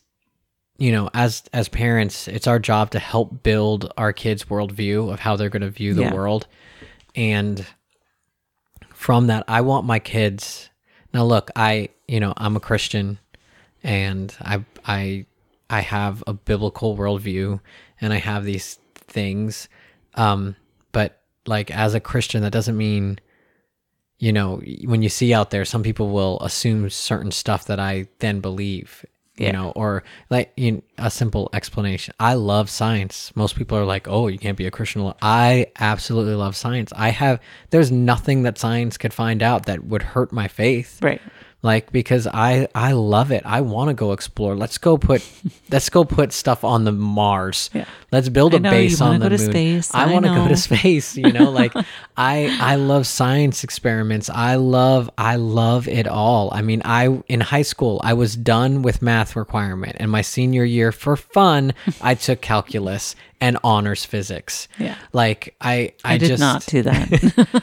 you 0.80 0.90
know, 0.90 1.08
as 1.14 1.44
as 1.52 1.68
parents, 1.68 2.26
it's 2.26 2.46
our 2.48 2.58
job 2.58 2.90
to 2.92 2.98
help 2.98 3.42
build 3.44 3.92
our 3.96 4.12
kids' 4.12 4.44
worldview 4.46 5.12
of 5.12 5.20
how 5.20 5.36
they're 5.36 5.48
gonna 5.50 5.70
view 5.70 5.94
the 5.94 6.02
Yeah. 6.02 6.12
world. 6.14 6.48
And 7.14 7.64
from 8.94 9.26
that, 9.28 9.44
I 9.46 9.60
want 9.60 9.86
my 9.86 9.98
kids 9.98 10.70
now 11.12 11.24
look, 11.24 11.50
I 11.56 11.90
you 12.08 12.18
know, 12.20 12.32
I'm 12.36 12.56
a 12.56 12.60
Christian 12.60 13.18
and 13.82 14.34
I 14.40 14.64
I 14.84 15.26
I 15.68 15.80
have 15.80 16.24
a 16.26 16.32
biblical 16.32 16.96
worldview 16.96 17.60
and 18.00 18.12
I 18.12 18.18
have 18.18 18.44
these 18.44 18.78
things. 18.94 19.68
Um, 20.14 20.56
but 20.92 21.20
like 21.46 21.70
as 21.70 21.94
a 21.94 22.00
Christian, 22.00 22.42
that 22.42 22.52
doesn't 22.52 22.76
mean, 22.76 23.18
you 24.18 24.32
know, 24.32 24.60
when 24.84 25.02
you 25.02 25.08
see 25.08 25.32
out 25.34 25.50
there, 25.50 25.64
some 25.64 25.82
people 25.82 26.10
will 26.10 26.38
assume 26.40 26.88
certain 26.90 27.30
stuff 27.30 27.66
that 27.66 27.78
I 27.78 28.08
then 28.18 28.40
believe, 28.40 29.04
you 29.40 29.46
Yeah. 29.46 29.52
know, 29.52 29.72
or 29.74 30.04
like 30.28 30.52
you 30.56 30.72
know, 30.72 30.82
a 30.98 31.10
simple 31.10 31.48
explanation. 31.52 32.14
I 32.20 32.34
love 32.34 32.68
science. 32.68 33.32
Most 33.34 33.56
people 33.56 33.76
are 33.78 33.84
like, 33.84 34.06
oh, 34.06 34.28
you 34.28 34.38
can't 34.38 34.56
be 34.58 34.66
a 34.66 34.70
Christian. 34.70 35.12
I 35.22 35.66
absolutely 35.78 36.34
love 36.34 36.54
science. 36.56 36.92
I 36.94 37.08
have, 37.10 37.40
there's 37.70 37.90
nothing 37.90 38.42
that 38.42 38.58
science 38.58 38.98
could 38.98 39.14
find 39.14 39.42
out 39.42 39.66
that 39.66 39.84
would 39.84 40.02
hurt 40.02 40.30
my 40.32 40.46
faith 40.48 40.98
Right. 41.02 41.20
Like 41.62 41.92
because 41.92 42.26
i 42.26 42.66
i 42.74 42.92
love 42.92 43.30
it. 43.32 43.42
I 43.44 43.60
want 43.60 43.88
to 43.88 43.94
go 43.94 44.12
explore. 44.12 44.56
Let's 44.56 44.78
go 44.78 44.96
put 44.96 45.26
let's 45.70 45.88
go 45.90 46.04
put 46.04 46.32
stuff 46.32 46.64
on 46.64 46.84
the 46.84 46.92
mars. 46.92 47.70
Yeah. 47.74 47.84
let's 48.10 48.28
build 48.28 48.54
a 48.54 48.60
know, 48.60 48.70
base 48.70 49.00
on 49.00 49.20
the 49.20 49.28
go 49.28 49.36
to 49.36 49.38
moon. 49.38 49.50
space, 49.50 49.94
i 49.94 50.04
I 50.04 50.12
want 50.12 50.24
to 50.26 50.34
go 50.34 50.48
to 50.48 50.56
space 50.56 51.16
you 51.16 51.32
know 51.32 51.50
like 51.50 51.72
i 52.16 52.56
i 52.60 52.76
love 52.76 53.06
science 53.06 53.62
experiments. 53.64 54.30
I 54.30 54.54
love 54.54 55.10
i 55.18 55.36
love 55.36 55.86
it 55.88 56.06
all. 56.06 56.50
I 56.52 56.62
mean 56.62 56.82
i 56.84 57.22
in 57.28 57.40
high 57.40 57.62
school 57.62 58.00
i 58.02 58.14
was 58.14 58.36
done 58.36 58.82
with 58.82 59.02
math 59.02 59.36
requirement. 59.36 59.96
And 60.00 60.10
my 60.10 60.22
senior 60.22 60.64
year 60.64 60.92
for 60.92 61.16
fun 61.16 61.74
i 62.00 62.14
took 62.14 62.40
calculus 62.40 63.14
and 63.40 63.58
honors 63.62 64.04
physics. 64.04 64.68
Yeah. 64.78 64.96
like 65.12 65.54
i 65.60 65.92
i, 66.04 66.14
I, 66.14 66.18
did 66.18 66.28
just 66.28 66.40
not 66.40 66.64
do 66.66 66.82
that. 66.82 67.62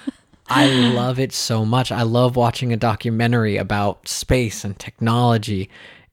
I 0.49 0.67
love 0.67 1.19
it 1.19 1.33
so 1.33 1.65
much. 1.65 1.91
I 1.91 2.03
love 2.03 2.35
watching 2.35 2.71
a 2.73 2.77
documentary 2.77 3.57
about 3.57 4.07
space 4.07 4.63
and 4.63 4.77
technology 4.77 5.69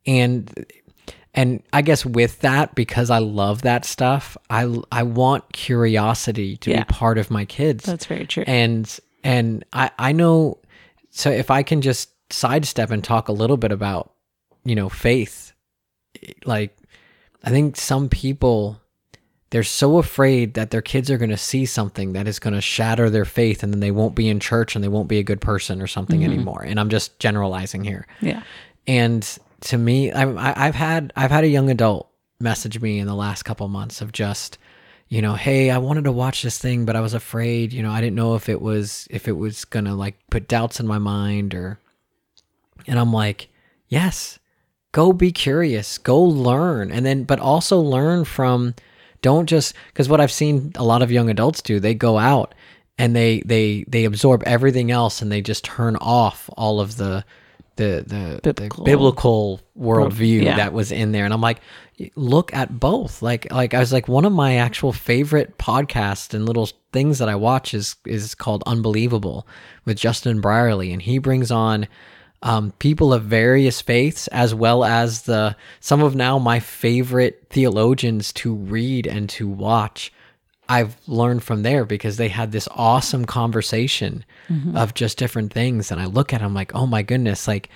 and 0.07 0.66
and 1.37 1.62
I 1.72 1.82
guess 1.82 2.07
with 2.07 2.41
that 2.41 2.76
because 2.76 3.11
I 3.11 3.18
love 3.18 3.62
that 3.62 3.85
stuff, 3.85 4.37
I 4.51 4.72
I 4.93 5.03
want 5.03 5.53
curiosity 5.53 6.57
to 6.59 6.70
Yeah. 6.70 6.80
be 6.80 6.85
part 6.85 7.18
of 7.18 7.30
my 7.30 7.45
kids. 7.45 7.85
That's 7.85 8.07
very 8.07 8.26
true. 8.26 8.45
And 8.47 8.89
and 9.24 9.64
I 9.72 9.91
I 9.99 10.12
know 10.12 10.59
so 11.11 11.30
if 11.30 11.51
I 11.51 11.62
can 11.62 11.80
just 11.80 12.11
sidestep 12.30 12.91
and 12.91 13.03
talk 13.03 13.28
a 13.28 13.32
little 13.32 13.57
bit 13.57 13.72
about 13.72 14.12
you 14.64 14.74
know 14.74 14.89
faith 14.89 15.53
like 16.45 16.76
I 17.43 17.51
think 17.51 17.76
some 17.76 18.09
people 18.09 18.80
they're 19.55 19.62
so 19.62 19.98
afraid 19.98 20.55
that 20.55 20.72
their 20.72 20.82
kids 20.82 21.09
are 21.12 21.16
going 21.16 21.30
to 21.30 21.36
see 21.36 21.64
something 21.64 22.12
that 22.14 22.26
is 22.26 22.40
going 22.40 22.55
to 22.55 22.61
shatter 22.61 23.09
their 23.09 23.24
faith 23.24 23.62
and 23.62 23.72
then 23.72 23.78
they 23.78 23.92
won't 23.92 24.16
be 24.16 24.28
in 24.28 24.40
church 24.40 24.74
and 24.74 24.82
they 24.82 24.88
won't 24.88 25.07
be 25.07 25.20
a 25.20 25.22
good 25.22 25.40
person 25.40 25.80
or 25.80 25.86
something 25.86 26.22
mm-hmm. 26.22 26.32
anymore. 26.32 26.64
And 26.64 26.80
I'm 26.80 26.88
just 26.88 27.20
generalizing 27.20 27.84
here. 27.84 28.05
yeah. 28.20 28.42
And 28.88 29.22
to 29.61 29.78
me, 29.78 30.11
I, 30.11 30.66
I've 30.66 30.74
had 30.74 31.12
I've 31.14 31.30
had 31.30 31.44
a 31.44 31.46
young 31.46 31.70
adult 31.70 32.11
message 32.40 32.80
me 32.80 32.98
in 32.98 33.07
the 33.07 33.14
last 33.14 33.44
couple 33.44 33.68
months 33.68 34.00
of 34.00 34.11
just, 34.11 34.59
you 35.07 35.22
know, 35.22 35.34
hey, 35.34 35.70
I 35.70 35.78
wanted 35.78 36.02
to 36.02 36.12
watch 36.12 36.42
this 36.42 36.59
thing, 36.59 36.84
but 36.84 36.96
I 36.96 37.00
was 37.00 37.14
afraid. 37.14 37.72
You 37.72 37.84
know, 37.84 37.92
I 37.92 38.00
didn't 38.00 38.16
know 38.16 38.34
if 38.34 38.48
it 38.48 38.61
was 38.61 39.07
if 39.09 39.28
it 39.28 39.36
was 39.36 39.64
gonna 39.64 39.94
like 39.94 40.16
put 40.30 40.48
doubts 40.48 40.80
in 40.80 40.88
my 40.88 40.98
mind 40.98 41.55
or. 41.55 41.78
And 42.88 42.98
I'm 42.98 43.12
like, 43.12 43.50
yes, 43.86 44.40
go 44.90 45.12
be 45.12 45.30
curious, 45.30 45.96
go 45.96 46.20
learn, 46.20 46.90
and 46.90 47.07
then 47.07 47.22
but 47.22 47.38
also 47.38 47.78
learn 47.78 48.24
from. 48.24 48.74
Don't 49.24 49.46
just 49.46 49.74
because 49.86 50.06
what 50.06 50.20
I've 50.20 50.30
seen 50.30 50.72
a 50.74 50.84
lot 50.84 51.00
of 51.00 51.10
young 51.10 51.30
adults 51.30 51.62
do, 51.62 51.80
they 51.80 51.94
go 51.94 52.18
out 52.18 52.54
and 52.98 53.16
they 53.16 53.40
they 53.46 53.86
they 53.88 54.04
absorb 54.04 54.42
everything 54.44 54.90
else 54.90 55.22
and 55.22 55.32
they 55.32 55.40
just 55.40 55.64
turn 55.64 55.96
off 55.96 56.50
all 56.58 56.78
of 56.78 56.98
the 56.98 57.24
the 57.76 58.04
the 58.06 58.40
Biblical- 58.42 58.84
the 58.84 58.90
biblical 58.90 59.60
worldview 59.80 60.42
yeah. 60.42 60.56
that 60.56 60.74
was 60.74 60.92
in 60.92 61.12
there. 61.12 61.24
And 61.24 61.32
i'm 61.32 61.40
like 61.40 61.62
look 62.16 62.52
at 62.52 62.78
both. 62.78 63.22
Like 63.22 63.50
like 63.50 63.72
i 63.72 63.80
was 63.80 63.94
like 63.94 64.08
one 64.08 64.26
of 64.26 64.32
my 64.32 64.56
actual 64.56 64.92
favorite 64.92 65.56
podcasts 65.56 66.34
and 66.34 66.44
little 66.44 66.68
things 66.92 67.18
that 67.18 67.30
i 67.30 67.34
watch 67.34 67.72
is 67.72 67.96
is 68.04 68.34
called 68.34 68.62
unbelievable 68.66 69.46
with 69.86 69.96
justin 69.96 70.42
brierley 70.42 70.92
and 70.92 71.00
he 71.00 71.18
brings 71.18 71.50
on 71.50 71.88
um, 72.45 72.72
people 72.78 73.12
of 73.12 73.24
various 73.24 73.80
faiths 73.80 74.28
as 74.28 74.55
well 74.55 74.84
as 74.84 75.22
the 75.22 75.57
some 75.80 76.03
of 76.03 76.14
now 76.14 76.38
my 76.38 76.61
favorite 76.61 77.47
theologians 77.51 78.32
to 78.34 78.55
read 78.55 79.07
and 79.07 79.28
to 79.30 79.49
watch 79.49 80.12
I've 80.68 80.97
learned 81.07 81.42
from 81.42 81.62
there 81.62 81.84
because 81.84 82.16
they 82.16 82.28
had 82.28 82.53
this 82.53 82.68
awesome 82.70 83.24
conversation 83.26 84.24
of 84.74 84.95
just 84.95 85.18
different 85.18 85.53
things. 85.53 85.90
And 85.90 86.01
I 86.01 86.07
look 86.07 86.32
at 86.32 86.40
them 86.40 86.55
like, 86.55 86.74
oh 86.74 86.86
my 86.86 87.03
goodness, 87.03 87.47
like, 87.47 87.68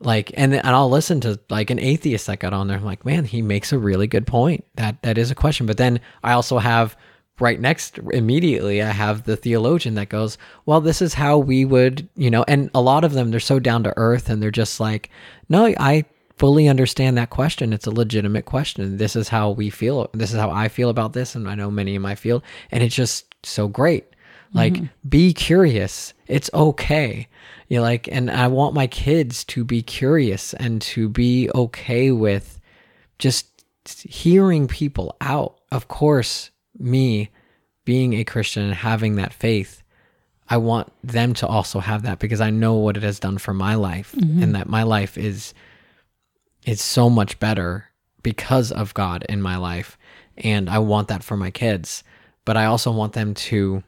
like, 0.00 0.30
and 0.36 0.54
and 0.54 0.68
I'll 0.68 0.88
listen 0.88 1.20
to 1.22 1.40
like 1.50 1.70
an 1.70 1.80
atheist 1.80 2.28
that 2.28 2.38
got 2.38 2.52
on 2.52 2.68
there. 2.68 2.76
I'm 2.76 2.84
like, 2.84 3.04
man, 3.04 3.24
he 3.24 3.42
makes 3.42 3.72
a 3.72 3.78
really 3.78 4.06
good 4.06 4.26
point. 4.26 4.64
That 4.76 5.02
that 5.02 5.18
is 5.18 5.32
a 5.32 5.34
question. 5.34 5.66
But 5.66 5.78
then 5.78 6.00
I 6.22 6.32
also 6.32 6.58
have 6.58 6.96
right 7.40 7.60
next 7.60 7.98
immediately 8.12 8.82
I 8.82 8.90
have 8.90 9.24
the 9.24 9.36
theologian 9.36 9.94
that 9.94 10.08
goes, 10.08 10.38
well, 10.66 10.80
this 10.80 11.00
is 11.00 11.14
how 11.14 11.38
we 11.38 11.64
would, 11.64 12.08
you 12.16 12.30
know, 12.30 12.44
and 12.48 12.70
a 12.74 12.80
lot 12.80 13.04
of 13.04 13.12
them 13.12 13.30
they're 13.30 13.40
so 13.40 13.58
down 13.58 13.84
to 13.84 13.94
earth 13.96 14.28
and 14.28 14.42
they're 14.42 14.50
just 14.50 14.80
like, 14.80 15.10
no, 15.48 15.66
I 15.78 16.04
fully 16.36 16.68
understand 16.68 17.18
that 17.18 17.30
question. 17.30 17.72
It's 17.72 17.86
a 17.86 17.90
legitimate 17.90 18.44
question. 18.44 18.96
This 18.96 19.16
is 19.16 19.28
how 19.28 19.50
we 19.50 19.70
feel. 19.70 20.08
This 20.14 20.32
is 20.32 20.38
how 20.38 20.50
I 20.50 20.68
feel 20.68 20.88
about 20.88 21.12
this. 21.12 21.34
And 21.34 21.48
I 21.48 21.54
know 21.54 21.70
many 21.70 21.94
in 21.94 22.02
my 22.02 22.14
field. 22.14 22.42
And 22.70 22.82
it's 22.82 22.94
just 22.94 23.34
so 23.44 23.68
great. 23.68 24.06
Like, 24.54 24.74
mm-hmm. 24.74 24.86
be 25.08 25.34
curious. 25.34 26.14
It's 26.26 26.48
okay. 26.54 27.28
You 27.68 27.82
like, 27.82 28.08
and 28.10 28.30
I 28.30 28.46
want 28.46 28.74
my 28.74 28.86
kids 28.86 29.44
to 29.44 29.64
be 29.64 29.82
curious 29.82 30.54
and 30.54 30.80
to 30.82 31.08
be 31.08 31.50
okay 31.54 32.12
with 32.12 32.58
just 33.18 33.46
hearing 33.84 34.68
people 34.68 35.16
out. 35.20 35.60
Of 35.70 35.88
course, 35.88 36.50
me 36.78 37.30
being 37.84 38.14
a 38.14 38.24
Christian 38.24 38.64
and 38.64 38.74
having 38.74 39.16
that 39.16 39.32
faith, 39.32 39.82
I 40.48 40.56
want 40.56 40.92
them 41.02 41.34
to 41.34 41.46
also 41.46 41.80
have 41.80 42.02
that 42.02 42.18
because 42.18 42.40
I 42.40 42.50
know 42.50 42.74
what 42.74 42.96
it 42.96 43.02
has 43.02 43.20
done 43.20 43.38
for 43.38 43.54
my 43.54 43.74
life 43.74 44.12
mm-hmm. 44.12 44.42
and 44.42 44.54
that 44.54 44.68
my 44.68 44.82
life 44.82 45.18
is 45.18 45.54
is 46.66 46.80
so 46.82 47.08
much 47.08 47.38
better 47.38 47.86
because 48.22 48.72
of 48.72 48.92
God 48.94 49.24
in 49.28 49.40
my 49.40 49.56
life. 49.56 49.96
And 50.36 50.68
I 50.68 50.78
want 50.80 51.08
that 51.08 51.22
for 51.22 51.36
my 51.36 51.50
kids 51.50 52.02
but 52.48 52.56
I 52.56 52.64
also 52.64 52.90
want 52.90 53.12
them 53.12 53.34
to 53.34 53.82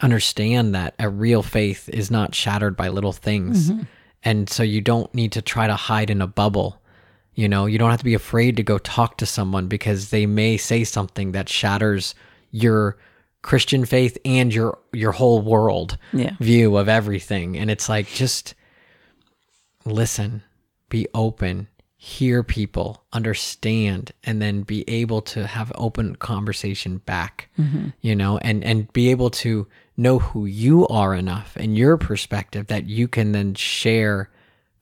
understand 0.00 0.74
that 0.74 0.94
a 0.98 1.10
real 1.10 1.42
faith 1.42 1.86
is 1.90 2.10
not 2.10 2.34
shattered 2.34 2.78
by 2.78 2.88
little 2.88 3.12
things. 3.12 3.70
Mm-hmm. 3.70 3.82
And 4.24 4.48
so 4.48 4.62
you 4.62 4.80
don't 4.80 5.14
need 5.14 5.32
to 5.32 5.42
try 5.42 5.66
to 5.66 5.76
hide 5.76 6.08
in 6.08 6.22
a 6.22 6.26
bubble 6.26 6.80
you 7.34 7.48
know 7.48 7.66
you 7.66 7.78
don't 7.78 7.90
have 7.90 7.98
to 8.00 8.04
be 8.04 8.14
afraid 8.14 8.56
to 8.56 8.62
go 8.62 8.78
talk 8.78 9.16
to 9.18 9.26
someone 9.26 9.66
because 9.66 10.10
they 10.10 10.26
may 10.26 10.56
say 10.56 10.84
something 10.84 11.32
that 11.32 11.48
shatters 11.48 12.14
your 12.50 12.96
christian 13.42 13.84
faith 13.84 14.16
and 14.24 14.54
your 14.54 14.78
your 14.92 15.12
whole 15.12 15.40
world 15.40 15.96
Yeah. 16.12 16.32
view 16.40 16.76
of 16.76 16.88
everything 16.88 17.56
and 17.56 17.70
it's 17.70 17.88
like 17.88 18.06
just 18.06 18.54
listen 19.84 20.42
be 20.88 21.06
open 21.14 21.68
hear 21.96 22.42
people 22.42 23.04
understand 23.12 24.10
and 24.24 24.42
then 24.42 24.62
be 24.62 24.84
able 24.88 25.22
to 25.22 25.46
have 25.46 25.70
open 25.76 26.16
conversation 26.16 26.98
back 26.98 27.48
mm-hmm. 27.58 27.88
you 28.00 28.14
know 28.14 28.38
and 28.38 28.64
and 28.64 28.92
be 28.92 29.10
able 29.10 29.30
to 29.30 29.66
know 29.96 30.18
who 30.18 30.44
you 30.46 30.86
are 30.88 31.14
enough 31.14 31.56
and 31.56 31.76
your 31.78 31.96
perspective 31.96 32.66
that 32.66 32.86
you 32.86 33.06
can 33.06 33.32
then 33.32 33.54
share 33.54 34.30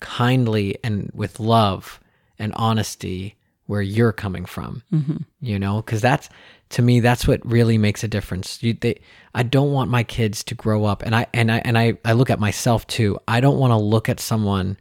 kindly 0.00 0.78
and 0.82 1.10
with 1.14 1.38
love 1.38 1.99
and 2.40 2.52
honesty 2.56 3.36
where 3.66 3.82
you're 3.82 4.12
coming 4.12 4.44
from 4.44 4.82
mm-hmm. 4.92 5.18
you 5.40 5.58
know? 5.58 5.80
Because 5.80 6.00
that's 6.00 6.28
to 6.70 6.82
me 6.82 6.98
that's 7.00 7.26
what 7.28 7.44
really 7.44 7.78
makes 7.78 8.02
a 8.02 8.08
difference. 8.08 8.62
You 8.62 8.74
they 8.74 9.00
i 9.34 9.42
don't 9.42 9.72
want 9.72 9.90
my 9.90 10.02
kids 10.02 10.42
to 10.44 10.54
grow 10.54 10.84
up 10.84 11.02
and 11.02 11.14
i 11.14 11.26
and 11.32 11.50
i 11.52 11.58
and 11.64 11.76
i, 11.78 11.94
I 12.04 12.12
look 12.14 12.30
at 12.30 12.40
myself 12.40 12.86
too. 12.86 13.18
I 13.28 13.40
don't 13.40 13.58
want 13.58 13.70
to 13.72 13.76
look 13.76 14.08
at 14.08 14.18
someone 14.20 14.76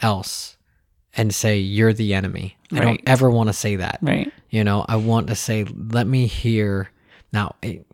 else 0.00 0.56
and 1.14 1.34
say 1.34 1.58
you're 1.58 1.92
the 1.94 2.12
enemy. 2.14 2.56
I 2.72 2.80
don't 2.80 3.00
ever 3.06 3.30
want 3.30 3.48
to 3.48 3.52
say 3.54 3.76
that 3.76 3.98
Right. 4.02 4.30
you 4.50 4.64
know? 4.64 4.84
I 4.88 4.96
want 4.96 5.28
to 5.28 5.34
say 5.34 5.64
let 5.64 6.06
me 6.06 6.26
hear 6.26 6.90
now 7.32 7.54
I- 7.62 7.84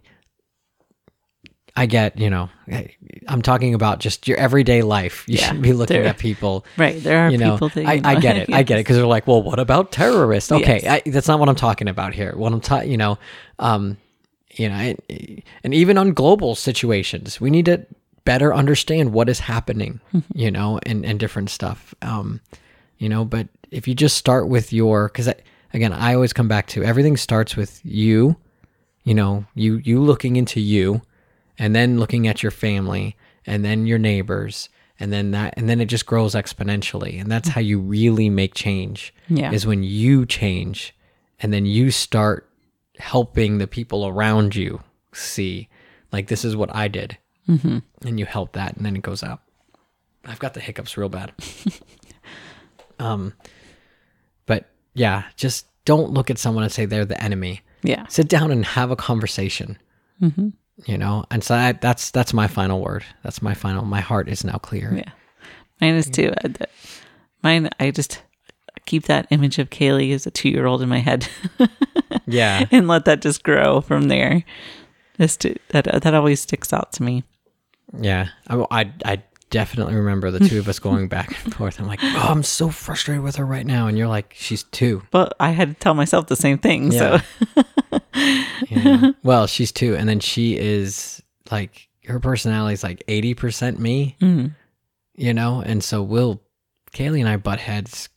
i 1.76 1.86
get 1.86 2.18
you 2.18 2.28
know 2.30 2.48
I- 2.70 2.94
i'm 3.28 3.40
talking 3.42 3.74
about 3.74 3.98
just 4.00 4.28
your 4.28 4.36
everyday 4.38 4.82
life 4.82 5.24
you 5.28 5.38
Yeah, 5.38 5.48
should 5.52 5.62
be 5.62 5.72
looking 5.72 6.04
at 6.04 6.18
people 6.18 6.64
Right. 6.76 7.02
There 7.02 7.18
are 7.26 7.30
you 7.30 7.38
know, 7.38 7.52
people 7.54 7.68
that 7.70 7.86
I, 7.86 8.00
I 8.04 8.20
get 8.20 8.36
it. 8.40 8.52
I 8.52 8.62
get 8.62 8.78
it 8.78 8.80
because 8.84 8.96
they're 8.96 9.06
like, 9.06 9.26
well, 9.26 9.42
what 9.42 9.58
about 9.58 9.92
terrorists? 9.92 10.52
Okay, 10.52 10.80
Yes. 10.82 11.02
I, 11.06 11.10
that's 11.10 11.28
not 11.28 11.38
what 11.40 11.48
I'm 11.48 11.54
talking 11.56 11.88
about 11.88 12.14
here. 12.14 12.32
What 12.36 12.52
I'm 12.52 12.60
talking, 12.60 12.90
you 12.90 12.96
know, 12.96 13.18
um, 13.58 13.96
you 14.52 14.68
know, 14.68 14.74
and, 14.74 15.42
and 15.64 15.72
even 15.74 15.96
on 15.98 16.12
global 16.12 16.54
situations, 16.54 17.40
we 17.40 17.48
need 17.50 17.64
to 17.66 17.86
better 18.24 18.54
understand 18.54 19.12
what 19.12 19.28
is 19.28 19.40
happening, 19.40 20.00
Mm-hmm. 20.14 20.38
you 20.38 20.50
know, 20.50 20.78
and 20.86 21.04
and 21.06 21.18
different 21.18 21.48
stuff, 21.50 21.94
um, 22.02 22.40
you 22.98 23.08
know. 23.08 23.24
But 23.24 23.48
if 23.70 23.88
you 23.88 23.94
just 23.94 24.16
start 24.16 24.48
with 24.48 24.72
your, 24.72 25.08
because 25.08 25.28
again, 25.72 25.92
I 25.92 26.14
always 26.14 26.32
come 26.34 26.48
back 26.48 26.66
to 26.68 26.82
everything 26.84 27.16
starts 27.16 27.56
with 27.56 27.80
you, 27.84 28.36
you 29.04 29.14
know, 29.14 29.44
you 29.54 29.76
you 29.84 30.00
looking 30.02 30.36
into 30.36 30.60
you, 30.60 31.00
and 31.58 31.74
then 31.74 31.98
looking 31.98 32.26
at 32.28 32.42
your 32.42 32.50
family, 32.52 33.16
and 33.46 33.64
then 33.64 33.86
your 33.86 33.98
neighbors 33.98 34.68
and 35.00 35.12
then 35.12 35.32
that 35.32 35.54
and 35.56 35.68
then 35.68 35.80
it 35.80 35.86
just 35.86 36.06
grows 36.06 36.34
exponentially. 36.34 37.20
And 37.20 37.30
that's 37.30 37.48
how 37.48 37.60
you 37.60 37.80
really 37.80 38.28
make 38.30 38.54
change 38.54 39.12
Yeah. 39.28 39.50
is 39.50 39.66
when 39.66 39.82
you 39.82 40.26
change 40.26 40.94
and 41.40 41.52
then 41.52 41.66
you 41.66 41.90
start 41.90 42.48
helping 42.98 43.58
the 43.58 43.66
people 43.66 44.06
around 44.06 44.54
you 44.54 44.80
see 45.12 45.68
like 46.12 46.28
this 46.28 46.44
is 46.44 46.54
what 46.54 46.72
i 46.74 46.86
did. 46.88 47.18
Mm-hmm. 47.48 47.78
and 48.06 48.20
you 48.20 48.26
help 48.26 48.52
that 48.52 48.76
and 48.76 48.86
then 48.86 48.94
it 48.94 49.02
goes 49.02 49.24
out 49.24 49.40
i've 50.24 50.38
got 50.38 50.54
the 50.54 50.60
hiccups 50.60 50.96
real 50.96 51.08
bad. 51.08 51.32
Um 53.00 53.32
but 54.46 54.68
yeah 54.94 55.24
just 55.36 55.66
don't 55.84 56.10
look 56.12 56.30
at 56.30 56.38
someone 56.38 56.62
and 56.62 56.72
say 56.72 56.84
they're 56.84 57.04
the 57.04 57.20
enemy. 57.20 57.62
Yeah. 57.82 58.06
sit 58.06 58.28
down 58.28 58.52
and 58.52 58.64
have 58.64 58.92
a 58.92 58.96
conversation 58.96 59.78
you 60.86 60.98
know 60.98 61.24
and 61.30 61.42
so 61.44 61.54
I, 61.54 61.72
that's 61.72 62.10
that's 62.10 62.32
my 62.32 62.48
final 62.48 62.80
word 62.80 63.04
that's 63.22 63.40
my 63.42 63.54
final 63.54 63.84
my 63.84 64.00
heart 64.00 64.28
is 64.28 64.44
now 64.44 64.58
clear 64.58 64.92
Yeah. 64.94 65.10
Mine 65.80 65.94
is 65.94 66.08
too. 66.08 66.32
Mine, 67.42 67.68
I 67.80 67.90
just 67.90 68.22
keep 68.86 69.04
that 69.06 69.26
image 69.30 69.58
of 69.58 69.68
Kaylee 69.70 70.14
as 70.14 70.26
a 70.26 70.30
two 70.30 70.48
year 70.48 70.66
old 70.66 70.80
in 70.82 70.88
my 70.88 70.98
head 71.00 71.26
Yeah. 72.26 72.66
and 72.70 72.86
let 72.86 73.04
that 73.06 73.20
just 73.20 73.42
grow 73.42 73.80
from 73.80 74.06
there. 74.08 74.44
Just 75.18 75.40
to, 75.40 75.56
that 75.70 75.84
that 76.02 76.14
always 76.14 76.40
sticks 76.40 76.72
out 76.72 76.92
to 76.92 77.02
me. 77.02 77.24
Yeah. 78.00 78.28
I, 78.46 78.64
I, 78.70 78.92
I 79.04 79.22
definitely 79.52 79.94
remember 79.94 80.32
the 80.32 80.40
two 80.48 80.58
of 80.58 80.66
us 80.68 80.80
going 80.80 81.06
back 81.06 81.28
and 81.44 81.54
forth. 81.56 81.78
I'm 81.78 81.86
like, 81.86 82.00
oh, 82.02 82.26
I'm 82.30 82.42
so 82.42 82.70
frustrated 82.70 83.22
with 83.22 83.36
her 83.36 83.46
right 83.46 83.64
now. 83.64 83.86
And 83.86 83.96
you're 83.96 84.08
like, 84.08 84.34
she's 84.36 84.64
two. 84.64 85.02
But 85.12 85.34
I 85.38 85.50
had 85.50 85.68
to 85.68 85.74
tell 85.74 85.94
myself 85.94 86.26
the 86.26 86.34
same 86.34 86.58
thing. 86.58 86.90
Yeah. 86.90 87.20
So 87.54 87.62
Yeah. 88.68 89.12
well, 89.22 89.46
she's 89.46 89.70
two. 89.72 89.94
And 89.96 90.08
then 90.08 90.20
she 90.20 90.56
is 90.58 91.22
like, 91.50 91.88
her 92.06 92.18
personality 92.18 92.74
is 92.74 92.82
like 92.82 93.04
80% 93.06 93.78
me, 93.78 94.16
Mm. 94.20 94.54
you 95.14 95.32
know? 95.34 95.60
And 95.64 95.84
so 95.84 96.02
we'll, 96.02 96.42
Kaylee 96.92 97.20
and 97.20 97.28
I 97.28 97.36
butt 97.36 97.60
heads 97.60 98.08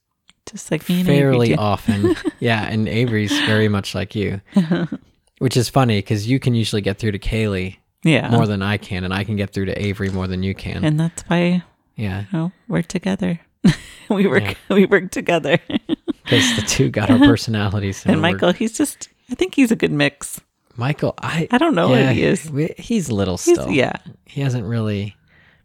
just 0.49 0.71
like 0.71 0.87
me 0.89 0.99
and 0.99 1.05
fairly 1.07 1.55
often. 1.55 2.15
yeah. 2.39 2.65
And 2.67 2.87
Avery's 2.87 3.37
very 3.41 3.67
much 3.67 3.93
like 3.95 4.15
you, 4.15 4.41
which 5.39 5.57
is 5.57 5.69
funny 5.69 5.97
because 5.99 6.27
you 6.27 6.39
can 6.39 6.55
usually 6.55 6.81
get 6.81 6.97
through 6.99 7.11
to 7.13 7.19
Kaylee 7.19 7.77
yeah. 8.05 8.29
more 8.29 8.47
than 8.47 8.61
I 8.61 8.77
can. 8.77 9.03
And 9.03 9.13
I 9.13 9.23
can 9.25 9.35
get 9.35 9.51
through 9.51 9.65
to 9.65 9.73
Avery 9.85 10.09
more 10.09 10.27
than 10.27 10.41
you 10.43 10.55
can. 10.55 10.85
and 10.85 10.97
that's 10.99 11.23
why 11.23 11.63
yeah. 11.97 12.21
you 12.21 12.27
know, 12.37 12.51
we're 12.69 12.81
together. 12.83 13.39
we 14.09 14.27
work 14.27 14.43
Yeah. 14.43 14.53
we 14.69 14.85
work 14.85 15.11
together. 15.11 15.57
Because 16.25 16.55
the 16.55 16.63
two 16.63 16.89
got 16.89 17.11
our 17.11 17.19
personalities. 17.19 17.97
so 17.97 18.09
and 18.09 18.19
Michael, 18.19 18.51
he's 18.51 18.75
just 18.75 19.09
I 19.29 19.35
think 19.35 19.53
he's 19.53 19.69
a 19.71 19.75
good 19.75 19.91
mix. 19.91 20.41
Michael, 20.75 21.13
I 21.21 21.47
I 21.51 21.59
don't 21.59 21.75
know 21.75 21.93
yeah, 21.93 22.07
what 22.07 22.15
he 22.15 22.23
is. 22.23 22.51
he's 22.79 23.11
little 23.11 23.37
He's, 23.37 23.53
still. 23.53 23.69
yeah. 23.69 23.93
he 24.25 24.41
hasn't 24.41 24.65
really, 24.65 25.15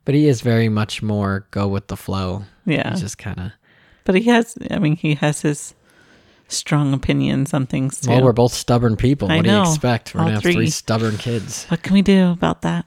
but 0.04 0.14
he 0.14 0.28
is 0.28 0.42
very 0.42 0.68
much 0.68 1.02
more 1.02 1.46
go 1.50 1.66
with 1.66 1.86
the 1.86 1.96
flow. 1.96 2.44
Yeah. 2.66 2.90
He's 2.90 3.00
just 3.00 3.16
kind 3.16 3.40
of. 3.40 3.52
But 4.04 4.16
he 4.16 4.24
has 4.24 4.54
I 4.70 4.78
mean 4.78 4.96
he 4.96 5.14
has 5.14 5.40
his 5.40 5.74
strong 6.50 6.92
opinions 6.92 7.54
on 7.54 7.66
things 7.66 8.00
too. 8.00 8.10
Well, 8.10 8.22
we're 8.22 8.32
both 8.32 8.52
stubborn 8.52 8.96
people. 8.96 9.30
I 9.30 9.36
What 9.36 9.44
do 9.44 9.50
you 9.50 9.56
know. 9.56 9.62
expect? 9.62 10.14
We're 10.14 10.20
All 10.20 10.26
gonna 10.26 10.34
have 10.34 10.42
three 10.42 10.52
three. 10.54 10.70
stubborn 10.70 11.16
kids. 11.18 11.64
what 11.66 11.82
can 11.82 11.94
we 11.94 12.02
do 12.02 12.30
about 12.30 12.62
that? 12.62 12.84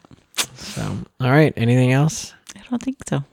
So, 0.55 0.97
all 1.20 1.32
right. 1.32 1.53
Anything 1.57 1.91
else? 1.91 2.34
I 2.55 2.61
don't 2.70 2.82
think 2.82 2.97
so. 3.07 3.24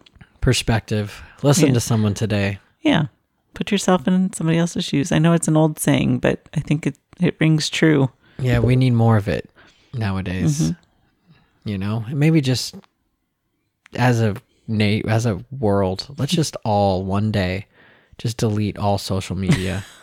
Perspective. 0.41 1.22
Listen 1.43 1.68
Yeah. 1.68 1.74
to 1.74 1.81
someone 1.81 2.14
today. 2.14 2.59
Yeah. 2.83 3.07
Put 3.55 3.70
yourself 3.70 4.07
in 4.09 4.33
somebody 4.33 4.59
else's 4.59 4.85
shoes. 4.85 5.12
I 5.12 5.18
know 5.18 5.33
it's 5.33 5.49
an 5.49 5.57
old 5.57 5.78
saying, 5.78 6.18
but 6.20 6.49
I 6.55 6.61
think 6.61 6.87
it, 6.87 6.97
it 7.20 7.37
rings 7.41 7.68
true. 7.68 8.11
Yeah, 8.39 8.59
we 8.61 8.74
need 8.76 8.93
more 8.95 9.16
of 9.16 9.28
it 9.28 9.51
nowadays. 9.93 10.61
Mm-hmm. 10.62 11.68
You 11.68 11.76
know, 11.78 12.05
And 12.09 12.18
maybe 12.18 12.41
just 12.41 12.74
as 13.97 14.20
a 14.22 14.37
as 15.09 15.26
a 15.26 15.45
world, 15.51 16.07
let's 16.16 16.33
just 16.33 16.57
all 16.64 17.05
one 17.05 17.33
day 17.33 17.66
just 18.18 18.37
delete 18.39 18.78
all 18.78 18.99
social 18.99 19.37
media. 19.37 19.85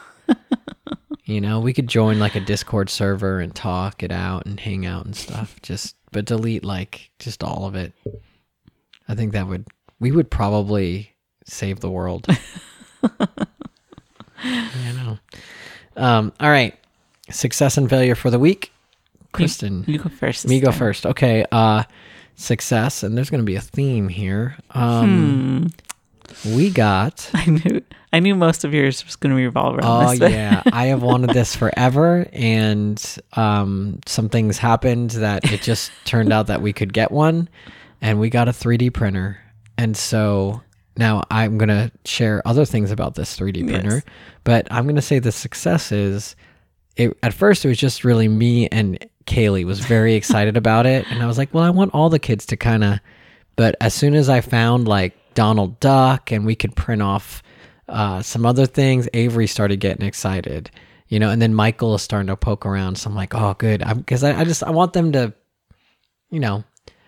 you 1.25 1.41
know, 1.41 1.59
we 1.59 1.73
could 1.73 1.87
join 1.87 2.19
like 2.19 2.35
a 2.35 2.39
Discord 2.39 2.89
server 2.89 3.39
and 3.39 3.53
talk 3.53 4.01
it 4.03 4.11
out 4.11 4.45
and 4.45 4.59
hang 4.59 4.85
out 4.85 5.05
and 5.05 5.15
stuff. 5.15 5.61
Just 5.61 5.95
but 6.11 6.25
delete 6.25 6.63
like 6.63 7.11
just 7.19 7.43
all 7.43 7.65
of 7.65 7.75
it. 7.75 7.93
I 9.07 9.15
think 9.15 9.33
that 9.33 9.47
would 9.47 9.65
we 9.99 10.11
would 10.11 10.29
probably 10.29 11.11
save 11.45 11.79
the 11.79 11.89
world. 11.91 12.27
you 14.43 14.93
know. 14.93 15.17
Um, 15.95 16.31
all 16.39 16.49
right. 16.49 16.75
Success 17.29 17.77
and 17.77 17.89
failure 17.89 18.15
for 18.15 18.29
the 18.29 18.39
week. 18.39 18.71
Kristin, 19.33 19.87
You 19.87 19.99
go 19.99 20.09
first. 20.09 20.47
me 20.47 20.59
go 20.59 20.69
time. 20.71 20.79
first. 20.79 21.05
Okay. 21.05 21.45
Uh, 21.51 21.83
success, 22.35 23.03
and 23.03 23.17
there's 23.17 23.29
going 23.29 23.41
to 23.41 23.45
be 23.45 23.55
a 23.55 23.61
theme 23.61 24.07
here. 24.09 24.55
Um, 24.71 25.71
Hmm. 26.43 26.55
We 26.55 26.69
got. 26.69 27.29
I 27.33 27.45
knew 27.45 27.81
I 28.13 28.19
knew 28.19 28.35
most 28.35 28.63
of 28.63 28.73
yours 28.73 29.03
was 29.05 29.15
going 29.17 29.35
to 29.35 29.41
revolve 29.41 29.77
around 29.77 30.05
Oh 30.05 30.15
this. 30.15 30.31
yeah, 30.31 30.63
I 30.71 30.85
have 30.87 31.03
wanted 31.03 31.31
this 31.31 31.55
forever, 31.61 32.27
and 32.31 33.03
um, 33.33 33.99
some 34.05 34.29
things 34.29 34.57
happened 34.57 35.11
that 35.11 35.51
it 35.51 35.61
just 35.61 35.91
turned 36.05 36.31
out 36.31 36.47
that 36.47 36.61
we 36.61 36.71
could 36.73 36.93
get 36.93 37.11
one, 37.11 37.49
and 38.01 38.19
we 38.19 38.29
got 38.29 38.47
a 38.47 38.51
3D 38.51 38.93
printer, 38.93 39.39
and 39.77 39.95
so 39.97 40.61
now 40.95 41.23
I'm 41.29 41.57
gonna 41.57 41.91
share 42.05 42.41
other 42.47 42.63
things 42.65 42.91
about 42.91 43.15
this 43.15 43.37
3D 43.37 43.67
printer, 43.67 43.95
Yes. 43.95 44.03
but 44.45 44.67
I'm 44.71 44.87
gonna 44.87 45.01
say 45.01 45.19
the 45.19 45.31
success 45.33 45.91
is, 45.91 46.35
it 46.95 47.15
at 47.21 47.33
first 47.33 47.65
it 47.65 47.67
was 47.67 47.77
just 47.77 48.03
really 48.03 48.27
me 48.29 48.67
and 48.69 48.97
Kaylee 49.25 49.65
was 49.65 49.81
very 49.81 50.13
excited 50.21 50.55
about 50.55 50.85
it, 50.85 51.05
and 51.11 51.21
I 51.21 51.27
was 51.27 51.37
like, 51.37 51.53
well, 51.53 51.63
I 51.65 51.69
want 51.71 51.93
all 51.93 52.09
the 52.09 52.19
kids 52.19 52.45
to 52.47 52.57
kind 52.57 52.83
of, 52.85 52.99
but 53.57 53.75
as 53.81 53.93
soon 53.93 54.15
as 54.15 54.29
I 54.29 54.39
found 54.41 54.87
like 54.87 55.13
Donald 55.33 55.79
Duck 55.81 56.31
and 56.31 56.45
we 56.45 56.55
could 56.55 56.75
print 56.75 57.01
off 57.01 57.43
uh, 57.87 58.21
some 58.21 58.45
other 58.45 58.65
things, 58.65 59.07
Avery 59.13 59.47
started 59.47 59.79
getting 59.79 60.05
excited, 60.05 60.69
you 61.07 61.19
know, 61.19 61.29
and 61.29 61.41
then 61.41 61.53
Michael 61.53 61.95
is 61.95 62.01
starting 62.01 62.27
to 62.27 62.35
poke 62.35 62.65
around. 62.65 62.97
So 62.97 63.09
I'm 63.09 63.15
like, 63.15 63.33
oh, 63.33 63.53
good, 63.57 63.83
because 63.95 64.23
I, 64.23 64.39
I 64.39 64.43
just 64.43 64.63
I 64.63 64.71
want 64.71 64.93
them 64.93 65.11
to, 65.13 65.33
you 66.29 66.39
know, 66.39 66.63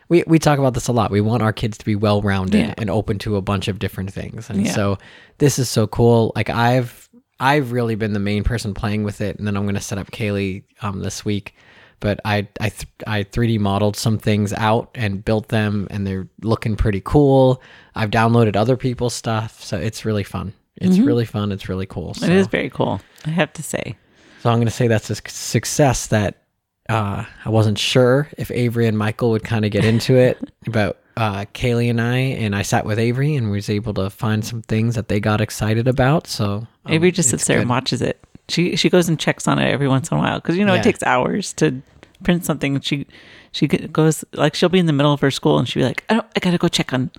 we 0.08 0.24
we 0.26 0.40
talk 0.40 0.58
about 0.60 0.74
this 0.74 0.88
a 0.88 0.92
lot. 0.94 1.12
We 1.12 1.22
want 1.22 1.44
our 1.44 1.54
kids 1.54 1.78
to 1.80 1.86
be 1.86 1.96
well 1.96 2.22
rounded 2.22 2.60
Yeah. 2.62 2.74
and 2.78 2.90
open 2.90 3.20
to 3.20 3.36
a 3.36 3.42
bunch 3.42 3.68
of 3.68 3.80
different 3.80 4.12
things, 4.14 4.50
and 4.50 4.66
Yeah. 4.66 4.72
so 4.74 4.98
this 5.38 5.60
is 5.60 5.70
so 5.70 5.86
cool. 5.88 6.32
Like 6.36 6.50
I've 6.50 7.10
I've 7.40 7.72
really 7.72 7.96
been 7.96 8.14
the 8.14 8.20
main 8.20 8.44
person 8.44 8.74
playing 8.74 9.04
with 9.04 9.22
it, 9.22 9.38
and 9.38 9.46
then 9.48 9.56
I'm 9.56 9.64
going 9.64 9.76
to 9.76 9.82
set 9.82 9.98
up 9.98 10.12
Kaylee 10.12 10.64
um, 10.82 11.02
this 11.02 11.24
week. 11.24 11.56
But 12.02 12.20
I 12.26 12.48
I 12.62 12.70
th- 12.70 12.88
I 13.06 13.24
3D 13.24 13.60
modeled 13.60 13.98
some 13.98 14.18
things 14.18 14.52
out 14.54 14.90
and 14.96 15.24
built 15.24 15.50
them, 15.50 15.88
and 15.92 16.08
they're 16.08 16.28
looking 16.42 16.76
pretty 16.78 17.02
cool. 17.04 17.62
I've 17.94 18.10
downloaded 18.10 18.56
other 18.56 18.78
people's 18.78 19.14
stuff, 19.14 19.62
so 19.64 19.78
it's 19.78 20.06
really 20.06 20.24
fun. 20.24 20.54
It's 20.80 20.98
really 21.00 21.26
fun. 21.26 21.52
It's 21.52 21.68
really 21.70 21.86
cool. 21.86 22.14
So, 22.14 22.26
Mm-hmm. 22.26 22.32
It 22.34 22.38
is 22.40 22.48
very 22.48 22.70
cool. 22.70 23.02
I 23.26 23.30
have 23.32 23.52
to 23.54 23.64
say. 23.64 23.98
so 24.42 24.50
I'm 24.50 24.58
going 24.58 24.68
to 24.68 24.72
say 24.74 24.88
that's 24.88 25.10
a 25.10 25.16
success 25.28 26.08
that 26.08 26.44
uh, 26.90 27.24
I 27.46 27.50
wasn't 27.50 27.78
sure 27.78 28.30
if 28.38 28.50
Avery 28.52 28.88
and 28.88 28.98
Michael 28.98 29.30
would 29.32 29.44
kind 29.44 29.64
of 29.66 29.72
get 29.72 29.86
into 29.86 30.16
it, 30.16 30.40
but 30.72 31.02
uh, 31.18 31.46
Kaylee 31.54 31.90
and 31.90 32.00
I, 32.02 32.16
and 32.18 32.56
I 32.56 32.62
sat 32.64 32.86
with 32.86 32.98
Avery 32.98 33.36
and 33.36 33.52
was 33.52 33.70
able 33.70 33.94
to 33.96 34.10
find 34.10 34.44
some 34.44 34.62
things 34.64 34.96
that 34.96 35.08
they 35.10 35.20
got 35.20 35.42
excited 35.42 35.88
about. 35.88 36.26
So 36.28 36.46
um, 36.86 36.94
Avery 36.94 37.12
just 37.12 37.30
sits 37.30 37.46
there 37.46 37.60
and 37.60 37.70
watches 37.70 38.02
it. 38.02 38.20
She 38.48 38.76
she 38.76 38.90
goes 38.90 39.08
and 39.10 39.20
checks 39.20 39.48
on 39.48 39.60
it 39.60 39.70
every 39.70 39.88
once 39.88 40.10
in 40.10 40.18
a 40.18 40.20
while 40.20 40.40
because 40.40 40.58
you 40.58 40.66
know 40.66 40.74
Yeah. 40.74 40.80
it 40.80 40.84
takes 40.84 41.04
hours 41.04 41.54
to 41.54 41.82
print 42.24 42.46
something. 42.46 42.80
She 42.80 43.06
she 43.52 43.68
goes 43.68 44.24
like 44.34 44.54
she'll 44.56 44.70
be 44.70 44.80
in 44.80 44.86
the 44.86 44.94
middle 44.94 45.12
of 45.14 45.22
her 45.22 45.32
school 45.32 45.58
and 45.60 45.68
she'll 45.68 45.82
be 45.82 45.88
like, 45.88 46.04
I 46.10 46.14
don't, 46.16 46.28
I 46.36 46.40
gotta 46.40 46.58
go 46.58 46.68
check 46.68 46.94
on, 46.94 47.10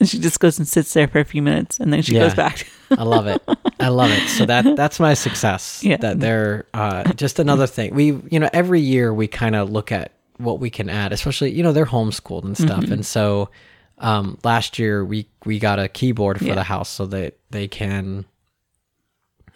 and 0.00 0.08
she 0.08 0.18
just 0.18 0.40
goes 0.40 0.58
and 0.58 0.66
sits 0.66 0.92
there 0.94 1.06
for 1.08 1.20
a 1.20 1.24
few 1.24 1.42
minutes 1.42 1.78
and 1.78 1.92
then 1.92 2.02
she 2.02 2.12
goes 2.14 2.34
back. 2.34 2.66
I 2.90 3.02
love 3.02 3.26
it. 3.26 3.42
I 3.80 3.88
love 3.88 4.10
it. 4.10 4.28
So 4.28 4.46
that 4.46 4.76
that's 4.76 4.98
my 5.00 5.14
success. 5.14 5.82
Yeah. 5.84 5.96
That 5.98 6.20
they're 6.20 6.66
uh, 6.74 7.12
just 7.14 7.38
another 7.38 7.66
thing. 7.66 7.94
We 7.94 8.06
you 8.30 8.40
know 8.40 8.50
every 8.52 8.80
year 8.80 9.12
we 9.14 9.26
kind 9.28 9.54
of 9.56 9.70
look 9.70 9.92
at 9.92 10.12
what 10.38 10.60
we 10.60 10.70
can 10.70 10.88
add, 10.90 11.12
especially 11.12 11.50
you 11.52 11.62
know 11.62 11.72
they're 11.72 11.86
homeschooled 11.86 12.44
and 12.44 12.56
stuff, 12.56 12.84
Mm-hmm. 12.84 12.92
and 12.92 13.06
so 13.06 13.50
um, 13.98 14.38
last 14.44 14.78
year 14.78 15.04
we 15.04 15.28
we 15.44 15.58
got 15.58 15.78
a 15.78 15.88
keyboard 15.88 16.38
for 16.38 16.44
Yeah. 16.44 16.54
the 16.56 16.62
house 16.64 16.88
so 16.90 17.06
that 17.06 17.38
they 17.50 17.66
can 17.68 18.24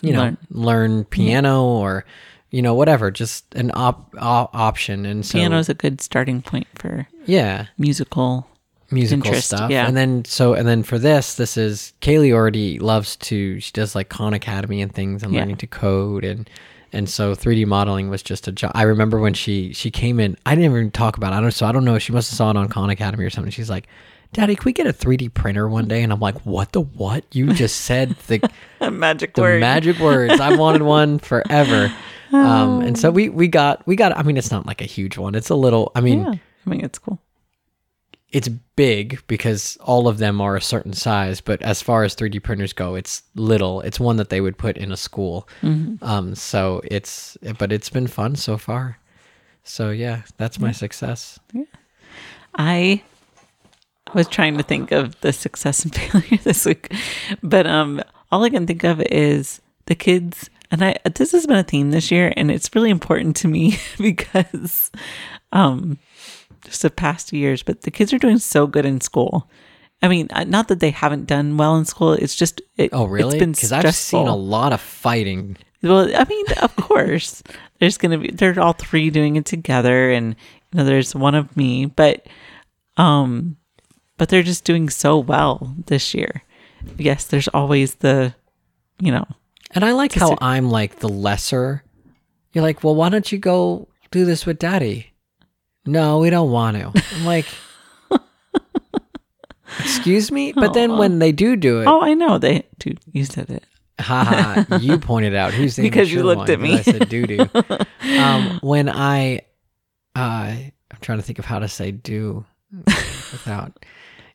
you 0.00 0.12
know 0.12 0.20
Learn. 0.22 0.38
learn, 0.50 1.04
piano 1.04 1.64
or 1.64 2.04
you 2.50 2.62
know 2.62 2.74
whatever, 2.74 3.10
just 3.10 3.44
an 3.54 3.70
op, 3.74 4.14
op 4.18 4.54
option. 4.54 5.06
And 5.06 5.24
so 5.24 5.38
Piano 5.38 5.58
is 5.58 5.68
a 5.68 5.74
good 5.74 6.00
starting 6.00 6.42
point 6.42 6.66
for 6.74 7.06
yeah, 7.26 7.66
musical. 7.78 8.46
musical 8.90 9.26
interest, 9.28 9.48
stuff. 9.48 9.70
yeah. 9.70 9.86
And 9.86 9.96
then 9.96 10.24
so 10.24 10.54
and 10.54 10.66
then 10.66 10.82
for 10.82 10.98
this, 10.98 11.34
this 11.34 11.56
is 11.56 11.92
Kaylee 12.00 12.32
already 12.32 12.78
loves 12.80 13.16
to 13.16 13.60
she 13.60 13.70
does 13.72 13.94
like 13.94 14.08
Khan 14.08 14.34
Academy 14.34 14.82
and 14.82 14.92
things 14.92 15.22
and 15.22 15.32
Yeah. 15.32 15.40
learning 15.40 15.56
to 15.58 15.66
code 15.66 16.24
and 16.24 16.48
and 16.92 17.08
so 17.08 17.34
3D 17.36 17.66
modeling 17.66 18.10
was 18.10 18.20
just 18.20 18.48
a 18.48 18.52
job. 18.52 18.72
I 18.74 18.82
remember 18.82 19.20
when 19.20 19.32
she 19.34 19.72
she 19.72 19.92
came 19.92 20.18
in, 20.18 20.36
I 20.44 20.56
didn't 20.56 20.72
even 20.72 20.90
talk 20.90 21.16
about 21.16 21.32
it. 21.32 21.36
I 21.36 21.40
don't 21.40 21.52
so 21.52 21.66
I 21.66 21.72
don't 21.72 21.84
know. 21.84 21.98
She 22.00 22.12
must 22.12 22.30
have 22.30 22.36
saw 22.36 22.50
it 22.50 22.56
on 22.56 22.68
Khan 22.68 22.90
Academy 22.90 23.24
or 23.24 23.30
something. 23.30 23.52
She's 23.52 23.70
like, 23.70 23.86
Daddy, 24.32 24.54
can 24.54 24.64
we 24.64 24.72
get 24.72 24.86
a 24.86 24.92
3D 24.92 25.34
printer 25.34 25.68
one 25.68 25.88
day? 25.88 26.02
And 26.04 26.12
I'm 26.12 26.20
like, 26.20 26.46
what 26.46 26.70
the 26.72 26.80
what? 26.82 27.24
You 27.34 27.52
just 27.52 27.80
said 27.80 28.10
the 28.28 28.48
magic 28.90 29.34
the 29.34 29.42
word. 29.42 29.60
magic 29.60 29.98
words. 29.98 30.38
I 30.40 30.54
wanted 30.56 30.82
one 30.82 31.18
forever. 31.30 31.92
Um, 32.32 32.80
and 32.82 32.96
so 32.96 33.10
we 33.10 33.28
we 33.28 33.48
got 33.48 33.84
we 33.88 33.96
got. 33.96 34.16
I 34.16 34.22
mean, 34.22 34.36
it's 34.36 34.52
not 34.52 34.66
like 34.66 34.80
a 34.80 34.84
huge 34.86 35.18
one. 35.18 35.34
It's 35.34 35.50
a 35.50 35.56
little. 35.56 35.90
I 35.96 36.00
mean, 36.00 36.20
yeah, 36.20 36.34
I 36.66 36.70
mean 36.70 36.84
it's 36.84 36.96
cool. 36.98 37.18
it's 38.30 38.46
big 38.76 39.20
because 39.26 39.76
all 39.80 40.06
of 40.06 40.18
them 40.18 40.40
are 40.40 40.54
a 40.54 40.60
certain 40.62 40.92
size. 40.92 41.40
But 41.40 41.60
as 41.62 41.82
far 41.82 42.04
as 42.04 42.14
3D 42.14 42.40
printers 42.40 42.72
go, 42.72 42.94
it's 42.94 43.22
little. 43.34 43.80
It's 43.80 43.98
one 43.98 44.14
that 44.18 44.28
they 44.28 44.40
would 44.40 44.56
put 44.58 44.76
in 44.78 44.92
a 44.92 44.96
school. 44.96 45.48
Um, 45.62 46.36
so 46.36 46.80
it's 46.84 47.36
but 47.58 47.72
it's 47.72 47.90
been 47.90 48.06
fun 48.06 48.36
so 48.36 48.56
far. 48.56 49.00
So 49.64 49.90
yeah, 49.90 50.22
that's 50.36 50.60
my 50.60 50.70
success. 50.70 51.40
I 52.54 53.02
was 54.14 54.28
trying 54.28 54.56
to 54.56 54.62
think 54.62 54.92
of 54.92 55.20
the 55.20 55.32
success 55.32 55.84
and 55.84 55.94
failure 55.96 56.42
this 56.42 56.66
week, 56.66 56.92
but 57.42 57.66
um, 57.66 58.02
all 58.30 58.44
I 58.44 58.50
can 58.50 58.66
think 58.66 58.84
of 58.84 59.00
is 59.02 59.60
the 59.86 59.94
kids. 59.94 60.50
And 60.70 60.84
I 60.84 60.96
this 61.14 61.32
has 61.32 61.46
been 61.46 61.56
a 61.56 61.64
theme 61.64 61.90
this 61.90 62.10
year, 62.10 62.32
and 62.36 62.50
it's 62.50 62.74
really 62.74 62.90
important 62.90 63.36
to 63.36 63.48
me 63.48 63.78
because 63.98 64.90
um, 65.52 65.98
just 66.64 66.82
the 66.82 66.90
past 66.90 67.32
years. 67.32 67.62
But 67.62 67.82
the 67.82 67.90
kids 67.90 68.12
are 68.12 68.18
doing 68.18 68.38
so 68.38 68.66
good 68.66 68.86
in 68.86 69.00
school, 69.00 69.48
I 70.02 70.08
mean, 70.08 70.28
uh, 70.30 70.44
not 70.44 70.68
that 70.68 70.80
they 70.80 70.90
haven't 70.90 71.26
done 71.26 71.56
well 71.56 71.76
in 71.76 71.84
school. 71.84 72.12
It's 72.12 72.34
just 72.34 72.62
it, 72.76 72.90
Oh, 72.92 73.04
really? 73.04 73.36
It's 73.36 73.40
been 73.40 73.52
Because 73.52 73.72
I've 73.72 73.94
seen 73.94 74.26
a 74.26 74.36
lot 74.36 74.72
of 74.72 74.80
fighting. 74.80 75.56
Well, 75.82 76.10
I 76.14 76.24
mean, 76.24 76.46
of 76.62 76.74
course, 76.76 77.42
there's 77.78 77.98
gonna 77.98 78.18
be 78.18 78.30
they're 78.30 78.58
all 78.58 78.72
three 78.72 79.10
doing 79.10 79.36
it 79.36 79.44
together, 79.46 80.10
and 80.10 80.36
you 80.72 80.78
know, 80.78 80.84
there's 80.84 81.14
one 81.14 81.34
of 81.34 81.54
me, 81.56 81.86
but 81.86 82.26
um, 82.96 83.56
but 84.20 84.28
they're 84.28 84.42
just 84.42 84.64
doing 84.64 84.90
so 84.90 85.16
well 85.16 85.74
this 85.86 86.12
year. 86.12 86.42
Yes, 86.98 87.24
there's 87.24 87.48
always 87.48 87.94
the, 87.94 88.34
you 88.98 89.10
know, 89.10 89.26
And 89.70 89.82
I 89.82 89.92
like 89.92 90.12
how 90.12 90.36
I'm 90.42 90.68
like 90.68 90.98
the 90.98 91.08
lesser. 91.08 91.82
You're 92.52 92.60
like, 92.60 92.84
well, 92.84 92.94
why 92.94 93.08
don't 93.08 93.32
you 93.32 93.38
go 93.38 93.88
do 94.10 94.26
this 94.26 94.44
with 94.44 94.58
daddy? 94.58 95.14
No, 95.86 96.18
we 96.18 96.28
don't 96.28 96.50
want 96.50 96.76
to. 96.76 97.02
I'm 97.14 97.24
like, 97.24 97.46
excuse 99.78 100.30
me? 100.30 100.52
But 100.52 100.74
then 100.74 100.98
when 100.98 101.18
they 101.18 101.32
do 101.32 101.56
do 101.56 101.80
it, 101.80 101.86
oh, 101.86 102.02
I 102.02 102.12
know 102.12 102.36
they. 102.36 102.66
Dude, 102.78 103.00
you 103.10 103.24
said 103.24 103.48
it. 103.48 103.64
haha, 103.98 104.76
you 104.80 104.98
pointed 104.98 105.34
out 105.34 105.54
who's 105.54 105.76
the 105.76 105.82
Because 105.88 106.12
you 106.12 106.24
looked 106.24 106.40
one, 106.40 106.50
at 106.50 106.60
me. 106.60 106.74
I 106.74 106.82
said 106.82 107.08
doo 107.08 107.26
doo. 107.26 107.46
um, 108.18 108.58
when 108.62 108.90
I, 108.90 109.40
uh, 110.14 110.52
I'm 110.52 110.98
trying 111.00 111.16
to 111.16 111.24
think 111.24 111.38
of 111.38 111.46
how 111.46 111.58
to 111.58 111.68
say 111.68 111.90
do 111.90 112.44
without, 112.84 113.82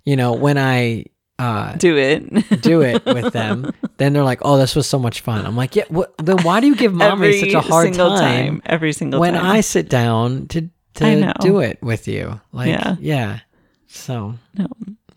you 0.06 0.16
know, 0.16 0.34
when 0.34 0.58
I 0.58 1.06
uh, 1.38 1.74
Do 1.76 1.98
it. 1.98 2.62
do 2.62 2.82
it 2.82 3.04
with 3.18 3.34
them, 3.34 3.72
then 3.98 4.14
they're 4.14 4.24
like, 4.24 4.40
"Oh, 4.44 4.58
this 4.58 4.76
was 4.76 4.88
so 4.88 4.98
much 4.98 5.20
fun." 5.22 5.46
I'm 5.46 5.58
like, 5.58 5.76
"Yeah, 5.76 5.84
what, 5.90 6.14
then 6.18 6.38
why 6.44 6.62
do 6.62 6.68
you 6.68 6.76
give 6.76 6.94
mommy 6.94 7.40
such 7.40 7.54
a 7.54 7.60
hard 7.62 7.86
single 7.88 8.10
time, 8.18 8.62
Every 8.66 8.94
single 8.94 9.18
time? 9.18 9.34
when 9.34 9.34
time. 9.34 9.46
I 9.46 9.62
sit 9.62 9.90
down 9.90 10.48
to 10.48 10.70
to 10.96 11.34
do 11.42 11.60
it 11.60 11.78
with 11.82 12.08
you?" 12.08 12.40
Like, 12.54 12.70
Yeah. 12.70 12.96
yeah, 13.02 13.40
So 13.88 14.36
No, 14.58 14.68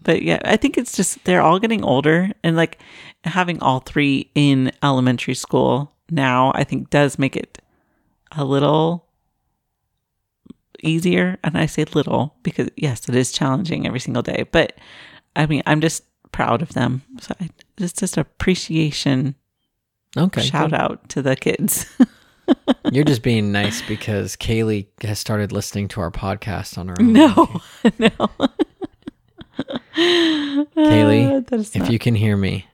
but 0.03 0.23
yeah, 0.23 0.41
I 0.45 0.57
think 0.57 0.77
it's 0.77 0.97
just 0.97 1.23
they're 1.25 1.43
all 1.43 1.61
getting 1.61 1.85
older, 1.85 2.31
and 2.43 2.57
like 2.57 2.79
having 3.25 3.61
all 3.63 3.79
three 3.81 4.29
in 4.35 4.73
elementary 4.83 5.35
school 5.35 5.93
now, 6.11 6.51
I 6.57 6.65
think 6.65 6.91
does 6.91 7.17
make 7.19 7.37
it 7.37 7.61
a 8.33 8.45
little 8.45 9.05
easier. 10.83 11.39
And 11.45 11.57
I 11.59 11.67
say 11.67 11.85
little 11.85 12.35
because 12.43 12.69
yes, 12.77 13.09
it 13.09 13.15
is 13.15 13.33
challenging 13.33 13.87
every 13.87 14.01
single 14.01 14.23
day. 14.23 14.45
But 14.51 14.79
I 15.37 15.47
mean, 15.47 15.63
I'm 15.67 15.81
just 15.81 16.05
proud 16.33 16.63
of 16.63 16.71
them. 16.75 17.03
So 17.21 17.35
I, 17.41 17.51
it's 17.79 17.93
just 17.93 18.17
appreciation. 18.17 19.35
okay, 20.17 20.43
Shout 20.43 20.71
good. 20.71 20.81
out 20.81 21.09
to 21.11 21.23
the 21.23 21.37
kids. 21.37 21.87
You're 22.93 23.05
just 23.05 23.23
being 23.23 23.53
nice 23.53 23.83
because 23.83 24.35
Kaylee 24.37 24.87
has 25.03 25.19
started 25.19 25.53
listening 25.53 25.87
to 25.89 26.01
our 26.01 26.11
podcast 26.11 26.79
on 26.79 26.89
her 26.89 26.95
own. 26.99 27.13
no, 27.13 27.61
no. 27.99 28.31
Kaylee, 29.97 31.29
Uh, 31.53 31.57
if 31.59 31.77
not- 31.77 31.91
you 31.93 31.99
can 31.99 32.15
hear 32.15 32.37
me, 32.37 32.67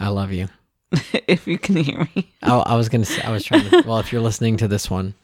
I 0.00 0.08
love 0.08 0.32
you. 0.32 0.48
if 1.28 1.46
you 1.46 1.58
can 1.58 1.76
hear 1.76 2.08
me. 2.16 2.32
Oh, 2.42 2.60
I 2.60 2.74
was 2.76 2.88
gonna 2.88 3.04
say 3.04 3.20
I 3.22 3.30
was 3.30 3.44
trying 3.44 3.68
to. 3.70 3.82
Well, 3.86 3.98
if 3.98 4.12
you're 4.12 4.22
listening 4.22 4.56
to 4.58 4.68
this 4.68 4.90
one, 4.90 5.14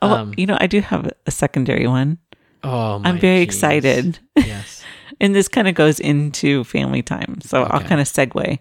Oh, 0.00 0.10
Um, 0.12 0.34
you 0.36 0.46
know, 0.46 0.56
I 0.60 0.66
do 0.66 0.80
have 0.80 1.10
a 1.26 1.30
secondary 1.30 1.86
one. 1.86 2.18
oh, 2.64 2.98
my 2.98 3.08
I'm 3.10 3.18
very 3.18 3.40
jeez. 3.40 3.42
excited. 3.44 4.18
Yes. 4.36 4.82
and 5.20 5.34
this 5.34 5.48
kind 5.48 5.68
of 5.68 5.74
goes 5.74 6.00
into 6.00 6.64
family 6.64 7.02
time. 7.02 7.40
So 7.42 7.62
I'll 7.64 7.80
kind 7.82 8.00
of 8.00 8.06
segue. 8.08 8.58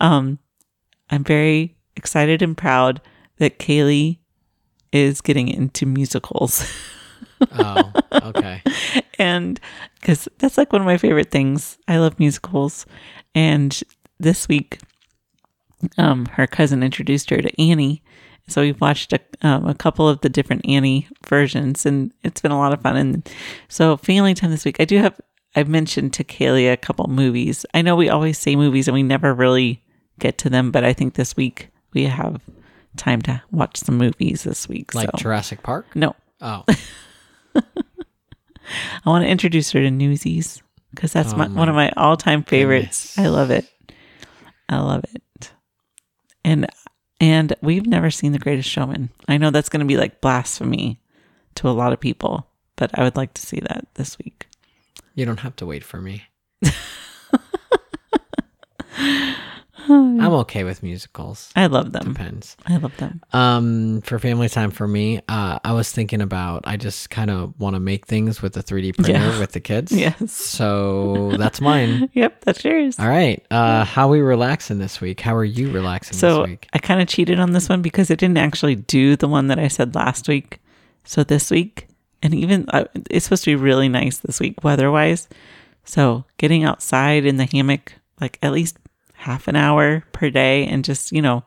Um, 0.00 0.38
I'm 1.10 1.24
very 1.24 1.76
excited 1.96 2.40
and 2.40 2.56
proud 2.56 3.00
that 3.38 3.58
Kaylee 3.58 4.18
is 4.92 5.20
getting 5.20 5.48
into 5.48 5.86
musicals. 5.86 6.64
Oh, 7.52 7.92
okay. 8.12 8.62
and 9.18 9.58
because 10.00 10.28
that's 10.38 10.56
like 10.58 10.72
one 10.72 10.82
of 10.82 10.86
my 10.86 10.98
favorite 10.98 11.30
things. 11.30 11.78
I 11.88 11.98
love 11.98 12.18
musicals. 12.18 12.86
And 13.34 13.78
this 14.18 14.48
week, 14.48 14.78
um, 15.98 16.26
her 16.26 16.46
cousin 16.46 16.82
introduced 16.82 17.30
her 17.30 17.38
to 17.40 17.60
Annie. 17.62 18.02
So 18.48 18.62
we've 18.62 18.80
watched 18.80 19.12
a, 19.12 19.20
um, 19.42 19.66
a 19.66 19.74
couple 19.74 20.08
of 20.08 20.20
the 20.22 20.28
different 20.28 20.66
Annie 20.68 21.06
versions, 21.28 21.86
and 21.86 22.12
it's 22.24 22.40
been 22.40 22.50
a 22.50 22.58
lot 22.58 22.72
of 22.72 22.80
fun. 22.82 22.96
And 22.96 23.30
so, 23.68 23.96
family 23.96 24.34
time 24.34 24.50
this 24.50 24.64
week, 24.64 24.80
I 24.80 24.84
do 24.84 24.98
have, 24.98 25.20
I've 25.54 25.68
mentioned 25.68 26.12
to 26.14 26.24
Kaylee 26.24 26.72
a 26.72 26.76
couple 26.76 27.06
movies. 27.06 27.64
I 27.74 27.82
know 27.82 27.94
we 27.94 28.08
always 28.08 28.38
say 28.38 28.56
movies 28.56 28.88
and 28.88 28.94
we 28.94 29.02
never 29.04 29.32
really 29.34 29.82
get 30.18 30.36
to 30.38 30.50
them, 30.50 30.70
but 30.72 30.84
I 30.84 30.92
think 30.92 31.14
this 31.14 31.36
week 31.36 31.68
we 31.92 32.04
have 32.06 32.40
time 32.96 33.22
to 33.22 33.40
watch 33.52 33.76
some 33.76 33.96
movies 33.96 34.42
this 34.42 34.68
week. 34.68 34.94
Like 34.94 35.10
so. 35.12 35.18
Jurassic 35.18 35.62
Park. 35.62 35.86
no, 35.94 36.16
Oh, 36.40 36.64
I 37.54 39.08
want 39.10 39.24
to 39.24 39.28
introduce 39.28 39.70
her 39.72 39.80
to 39.80 39.90
Newsies 39.90 40.62
because 40.92 41.12
that's 41.12 41.32
Oh 41.32 41.36
my, 41.36 41.48
my 41.48 41.58
one 41.58 41.68
of 41.68 41.74
my 41.74 41.90
all-time 41.96 42.42
favorites. 42.44 43.14
goodness. 43.14 43.18
I 43.18 43.28
love 43.30 43.50
it. 43.50 43.66
I 44.68 44.78
love 44.78 45.04
it. 45.14 45.22
And 46.44 46.66
and 47.20 47.54
we've 47.60 47.86
never 47.86 48.10
seen 48.10 48.32
The 48.32 48.38
Greatest 48.38 48.68
Showman. 48.68 49.10
I 49.28 49.36
know 49.36 49.50
that's 49.50 49.68
going 49.68 49.80
to 49.80 49.86
be 49.86 49.98
like 49.98 50.20
blasphemy 50.20 51.00
to 51.56 51.68
a 51.68 51.70
lot 51.70 51.92
of 51.92 52.00
people, 52.00 52.46
but 52.76 52.90
I 52.98 53.02
would 53.02 53.16
like 53.16 53.34
to 53.34 53.42
see 53.42 53.60
that 53.60 53.86
this 53.94 54.18
week. 54.18 54.46
you 55.14 55.26
don't 55.26 55.40
have 55.40 55.56
to 55.56 55.66
wait 55.66 55.84
for 55.84 56.00
me. 56.00 56.24
I'm 59.90 60.32
okay 60.44 60.64
with 60.64 60.82
musicals. 60.82 61.50
I 61.56 61.66
love 61.66 61.92
them. 61.92 62.12
Depends. 62.12 62.56
I 62.66 62.76
love 62.76 62.96
them. 62.98 63.20
Um, 63.32 64.00
for 64.02 64.18
family 64.18 64.48
time 64.48 64.70
for 64.70 64.86
me, 64.86 65.20
uh, 65.28 65.58
I 65.64 65.72
was 65.72 65.90
thinking 65.90 66.20
about 66.20 66.62
I 66.64 66.76
just 66.76 67.10
kind 67.10 67.30
of 67.30 67.58
want 67.58 67.74
to 67.74 67.80
make 67.80 68.06
things 68.06 68.40
with 68.42 68.56
a 68.56 68.62
3D 68.62 68.94
printer 68.96 69.12
Yeah. 69.12 69.38
with 69.38 69.52
the 69.52 69.60
kids. 69.60 69.92
Yes. 69.92 70.32
So 70.32 71.32
that's 71.36 71.60
mine. 71.60 72.08
Yep, 72.14 72.44
that's 72.44 72.64
yours. 72.64 72.98
All 72.98 73.08
right. 73.08 73.44
Uh, 73.50 73.84
how 73.84 74.08
we 74.08 74.20
relaxing 74.20 74.78
this 74.78 75.00
week? 75.00 75.20
How 75.20 75.34
are 75.34 75.44
you 75.44 75.70
relaxing 75.70 76.16
So 76.18 76.40
this 76.42 76.48
week? 76.50 76.68
I 76.72 76.78
kind 76.78 77.00
of 77.00 77.08
cheated 77.08 77.38
on 77.40 77.52
this 77.52 77.68
one 77.68 77.82
because 77.82 78.10
I 78.10 78.14
didn't 78.14 78.38
actually 78.38 78.74
do 78.76 79.16
the 79.16 79.28
one 79.28 79.46
that 79.48 79.58
I 79.58 79.68
said 79.68 79.94
last 79.94 80.28
week. 80.28 80.60
So 81.04 81.24
this 81.24 81.50
week, 81.50 81.86
and 82.22 82.34
even 82.34 82.66
uh, 82.68 82.84
it's 83.10 83.24
supposed 83.24 83.44
to 83.44 83.50
be 83.50 83.54
really 83.56 83.88
nice 83.88 84.18
this 84.18 84.38
week 84.40 84.62
weather 84.62 84.90
wise. 84.90 85.28
So 85.84 86.24
getting 86.36 86.62
outside 86.64 87.24
in 87.24 87.36
the 87.36 87.46
hammock, 87.46 87.94
like 88.20 88.38
at 88.42 88.52
least 88.52 88.76
half 89.20 89.48
an 89.48 89.56
hour 89.56 90.04
per 90.12 90.30
day, 90.30 90.66
and 90.66 90.84
just, 90.84 91.12
you 91.12 91.22
know, 91.22 91.44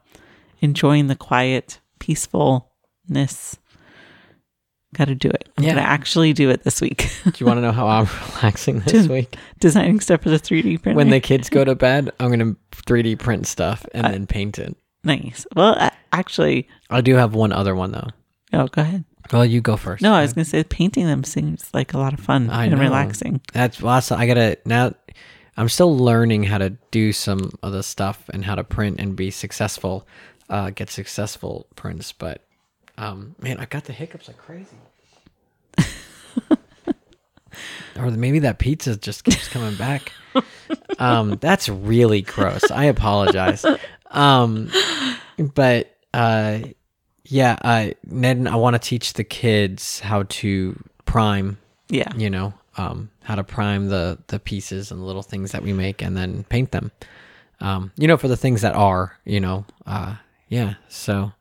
enjoying 0.62 1.08
the 1.08 1.16
quiet, 1.16 1.80
peacefulness. 2.00 3.58
Got 4.96 5.06
to 5.06 5.16
do 5.16 5.30
it. 5.30 5.50
I'm 5.58 5.64
Yeah. 5.64 5.72
going 5.74 5.84
to 5.84 5.90
actually 5.90 6.34
do 6.34 6.50
it 6.52 6.64
this 6.64 6.80
week. 6.80 7.10
Do 7.24 7.32
you 7.40 7.48
want 7.48 7.58
to 7.58 7.62
know 7.62 7.72
how 7.72 7.88
I'm 7.88 8.08
relaxing 8.36 8.80
this 8.82 9.08
week? 9.08 9.36
Designing 9.60 10.00
stuff 10.00 10.22
for 10.22 10.30
the 10.30 10.38
3D 10.38 10.82
printer. 10.84 10.96
When 10.96 11.10
the 11.10 11.20
kids 11.20 11.50
go 11.50 11.64
to 11.66 11.74
bed, 11.74 12.12
I'm 12.20 12.30
gonna 12.30 12.56
3D 12.72 13.18
print 13.18 13.48
stuff 13.48 13.86
and 13.94 14.06
Uh, 14.06 14.10
then 14.12 14.28
paint 14.28 14.60
it. 14.60 14.76
nice. 15.04 15.48
Well, 15.56 15.76
uh, 15.80 15.90
actually, 16.12 16.68
I 16.92 17.02
do 17.02 17.16
have 17.16 17.34
one 17.34 17.52
other 17.52 17.74
one 17.76 17.92
though. 17.92 18.10
oh, 18.54 18.68
go 18.68 18.84
ahead. 18.84 19.04
Well, 19.32 19.46
you 19.46 19.62
go 19.62 19.78
first. 19.78 20.04
No, 20.04 20.14
I 20.14 20.22
was 20.22 20.34
going 20.34 20.44
to 20.44 20.50
say 20.50 20.64
painting 20.64 21.08
them 21.08 21.24
seems 21.24 21.70
like 21.74 21.94
a 21.94 21.98
lot 21.98 22.14
of 22.14 22.20
fun 22.20 22.50
I 22.52 22.66
and 22.66 22.76
know. 22.76 22.80
relaxing. 22.82 23.42
That's 23.52 23.82
awesome. 23.82 24.20
I 24.20 24.28
gotta 24.28 24.58
now. 24.66 24.94
I'm 25.58 25.70
still 25.70 25.96
learning 25.98 26.44
how 26.44 26.58
to 26.58 26.72
do 26.92 27.14
some 27.14 27.52
of 27.62 27.72
the 27.74 27.84
stuff 27.84 28.30
and 28.34 28.44
how 28.46 28.56
to 28.56 28.64
print 28.64 29.00
and 29.00 29.16
be 29.16 29.30
successful, 29.32 30.08
uh, 30.50 30.72
get 30.72 30.90
successful 30.90 31.68
prints. 31.76 32.12
But 32.12 32.42
um, 32.98 33.36
man, 33.40 33.60
I 33.60 33.66
got 33.66 33.86
the 33.86 33.94
hiccups 33.94 34.28
like 34.28 34.38
crazy. 34.38 34.76
or 37.98 38.10
maybe 38.12 38.40
that 38.40 38.58
pizza 38.60 38.96
just 38.96 39.24
keeps 39.24 39.48
coming 39.48 39.76
back. 39.76 40.12
Um, 40.98 41.38
that's 41.40 41.70
really 41.70 42.22
gross. 42.22 42.72
I 42.72 42.86
apologize. 42.86 43.64
Um, 44.10 44.72
but 45.38 45.96
uh, 46.14 46.60
yeah, 47.26 47.58
uh, 47.62 47.90
Ned, 48.06 48.48
I 48.48 48.56
want 48.56 48.74
to 48.76 48.80
teach 48.80 49.14
the 49.14 49.24
kids 49.24 50.00
how 50.00 50.24
to 50.24 50.82
prime 51.06 51.58
Yeah. 51.90 52.12
you 52.16 52.30
know 52.30 52.54
um, 52.78 53.10
how 53.24 53.36
to 53.36 53.44
prime 53.44 53.88
the 53.88 54.18
the 54.28 54.40
pieces 54.40 54.92
and 54.92 55.00
the 55.02 55.06
little 55.06 55.24
things 55.24 55.52
that 55.52 55.64
we 55.64 55.74
make 55.74 56.02
and 56.02 56.16
then 56.16 56.44
paint 56.46 56.72
them 56.72 56.92
um, 57.62 57.92
you 57.98 58.08
know 58.08 58.18
for 58.18 58.28
the 58.28 58.38
things 58.38 58.62
that 58.62 58.76
are 58.76 59.18
you 59.26 59.40
know 59.40 59.66
uh, 59.86 60.16
yeah 60.50 60.74
so 60.90 61.32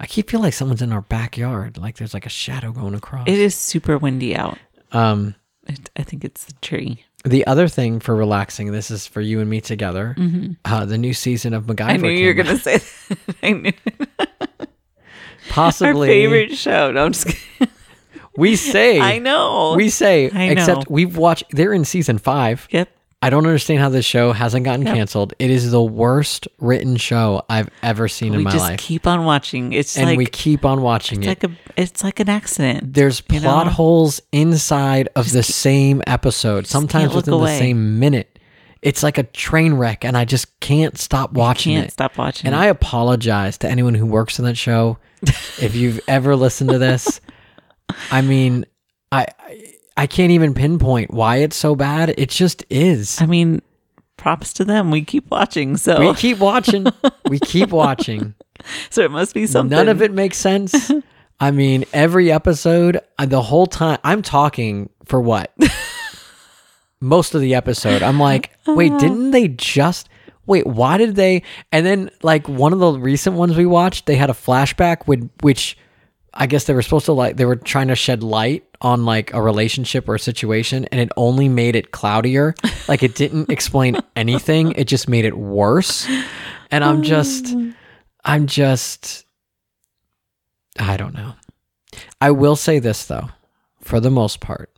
i 0.00 0.06
keep 0.06 0.28
feeling 0.30 0.44
like 0.44 0.52
someone's 0.54 0.82
in 0.82 0.92
our 0.92 1.02
backyard 1.02 1.78
like 1.78 1.96
there's 1.96 2.14
like 2.14 2.26
a 2.26 2.30
shadow 2.30 2.72
going 2.72 2.94
across 2.94 3.26
It 3.28 3.38
is 3.38 3.54
super 3.54 3.96
windy 3.98 4.34
out. 4.36 4.58
um, 4.92 5.34
It, 5.68 5.90
I 5.96 6.02
think 6.02 6.24
it's 6.24 6.44
the 6.44 6.52
tree. 6.60 7.04
the 7.24 7.46
other 7.46 7.68
thing 7.68 8.00
for 8.00 8.14
relaxing 8.16 8.72
this 8.72 8.90
is 8.90 9.06
for 9.06 9.20
you 9.20 9.40
and 9.40 9.48
me 9.48 9.60
together 9.60 10.16
uh, 10.64 10.84
the 10.86 10.98
new 10.98 11.14
season 11.14 11.54
of 11.54 11.66
MacGyver 11.66 11.76
Mm-hmm. 11.76 11.90
I 11.90 11.96
knew 12.08 12.08
you 12.10 12.26
were 12.28 12.34
going 12.34 12.46
to 12.56 12.58
say 12.58 12.78
that. 12.78 13.36
I 13.42 13.52
knew. 13.52 13.72
possibly 15.48 16.08
Our 16.08 16.14
favorite 16.14 16.56
show. 16.56 16.90
No, 16.92 17.04
I'm 17.06 17.12
just 17.12 17.26
kidding. 17.28 17.72
We 18.36 18.56
say 18.56 19.00
I 19.14 19.18
know. 19.18 19.74
we 19.76 19.88
say 19.88 20.30
I 20.30 20.44
except 20.44 20.90
we've 20.90 21.16
watched 21.16 21.44
they're 21.50 21.72
in 21.72 21.84
season 21.84 22.18
five 22.18 22.66
Yep. 22.70 22.88
I 23.22 23.30
don't 23.30 23.46
understand 23.46 23.80
how 23.80 23.88
this 23.88 24.04
show 24.04 24.32
hasn't 24.32 24.64
gotten 24.66 24.84
canceled. 24.84 25.32
It 25.38 25.50
is 25.50 25.70
the 25.70 25.82
worst 25.82 26.46
written 26.58 26.96
show 26.96 27.42
I've 27.48 27.70
ever 27.82 28.08
seen 28.08 28.34
in 28.34 28.38
we 28.38 28.44
my 28.44 28.50
just 28.50 28.62
life. 28.62 28.78
keep 28.78 29.06
on 29.06 29.24
watching. 29.24 29.72
It's 29.72 29.96
and 29.96 30.06
like 30.06 30.18
we 30.18 30.26
keep 30.26 30.66
on 30.66 30.82
watching 30.82 31.22
it's 31.22 31.26
it. 31.26 31.28
like 31.30 31.44
a 31.44 31.80
it's 31.80 32.04
like 32.04 32.20
an 32.20 32.28
accident. 32.28 32.92
There's 32.92 33.22
plot 33.22 33.66
know? 33.66 33.72
holes 33.72 34.20
inside 34.32 35.08
of 35.16 35.32
the 35.32 35.42
same 35.42 36.02
episode, 36.06 36.66
sometimes 36.66 37.14
within 37.14 37.32
the 37.32 37.38
away. 37.38 37.58
same 37.58 37.98
minute. 37.98 38.38
It's 38.82 39.02
like 39.02 39.16
a 39.18 39.24
train 39.24 39.74
wreck, 39.74 40.04
and 40.04 40.16
I 40.16 40.26
just 40.26 40.60
can't 40.60 40.96
stop 40.98 41.32
watching 41.32 41.72
Can't 41.74 41.88
it. 41.88 41.92
stop 41.92 42.18
watching. 42.18 42.46
And 42.46 42.54
I 42.54 42.66
apologize 42.66 43.56
to 43.58 43.68
anyone 43.68 43.94
who 43.94 44.06
works 44.06 44.38
in 44.38 44.44
that 44.44 44.56
show. 44.58 44.98
if 45.60 45.74
you've 45.74 45.98
ever 46.06 46.36
listened 46.36 46.70
to 46.70 46.78
this, 46.78 47.20
I 48.10 48.20
mean, 48.22 48.66
I 49.12 49.26
I- 49.38 49.72
I 49.98 50.06
can't 50.06 50.30
even 50.32 50.52
pinpoint 50.52 51.10
why 51.10 51.36
it's 51.36 51.56
so 51.56 51.74
bad. 51.74 52.12
It 52.18 52.28
just 52.28 52.66
is. 52.68 53.18
I 53.18 53.24
mean, 53.24 53.62
props 54.18 54.52
to 54.54 54.64
them. 54.66 54.90
We 54.90 55.00
keep 55.02 55.30
watching, 55.30 55.78
so 55.78 55.98
We 56.10 56.14
keep 56.14 56.36
watching. 56.38 56.86
we 57.30 57.38
keep 57.40 57.70
watching. 57.70 58.34
so 58.90 59.00
it 59.02 59.10
must 59.10 59.32
be 59.32 59.46
something. 59.46 59.74
None 59.74 59.88
of 59.88 60.02
it 60.02 60.12
makes 60.12 60.36
sense. 60.36 60.90
I 61.40 61.50
mean, 61.50 61.84
every 61.94 62.30
episode, 62.30 63.00
uh, 63.18 63.24
the 63.24 63.40
whole 63.40 63.66
time, 63.66 63.98
I'm 64.04 64.20
talking 64.20 64.90
for 65.06 65.18
what? 65.18 65.54
Most 67.00 67.34
of 67.34 67.40
the 67.40 67.54
episode, 67.54 68.02
I'm 68.02 68.18
like, 68.18 68.50
wait, 68.66 68.92
didn't 68.98 69.30
they 69.30 69.48
just. 69.48 70.08
Wait, 70.46 70.66
why 70.66 70.96
did 70.98 71.14
they? 71.16 71.42
And 71.72 71.84
then, 71.84 72.10
like, 72.22 72.48
one 72.48 72.72
of 72.72 72.78
the 72.78 72.92
recent 72.92 73.36
ones 73.36 73.56
we 73.56 73.66
watched, 73.66 74.06
they 74.06 74.16
had 74.16 74.30
a 74.30 74.34
flashback 74.34 75.06
with 75.06 75.28
which 75.40 75.76
I 76.38 76.46
guess 76.46 76.64
they 76.64 76.74
were 76.74 76.82
supposed 76.82 77.06
to, 77.06 77.12
like, 77.12 77.36
they 77.36 77.44
were 77.44 77.56
trying 77.56 77.88
to 77.88 77.96
shed 77.96 78.22
light 78.22 78.64
on, 78.80 79.04
like, 79.04 79.32
a 79.32 79.40
relationship 79.40 80.08
or 80.08 80.16
a 80.16 80.18
situation, 80.18 80.84
and 80.86 81.00
it 81.00 81.08
only 81.16 81.48
made 81.48 81.76
it 81.76 81.90
cloudier. 81.90 82.54
Like, 82.88 83.02
it 83.02 83.14
didn't 83.14 83.50
explain 83.50 83.96
anything, 84.14 84.72
it 84.72 84.84
just 84.84 85.08
made 85.08 85.24
it 85.24 85.36
worse. 85.36 86.08
And 86.70 86.84
I'm 86.84 87.02
just. 87.02 87.54
I'm 88.26 88.48
just 88.48 89.24
I 90.78 90.96
don't 90.96 91.14
know. 91.14 91.34
I 92.20 92.32
will 92.32 92.56
say 92.56 92.78
this 92.78 93.06
though, 93.06 93.30
for 93.80 94.00
the 94.00 94.10
most 94.10 94.40
part, 94.40 94.70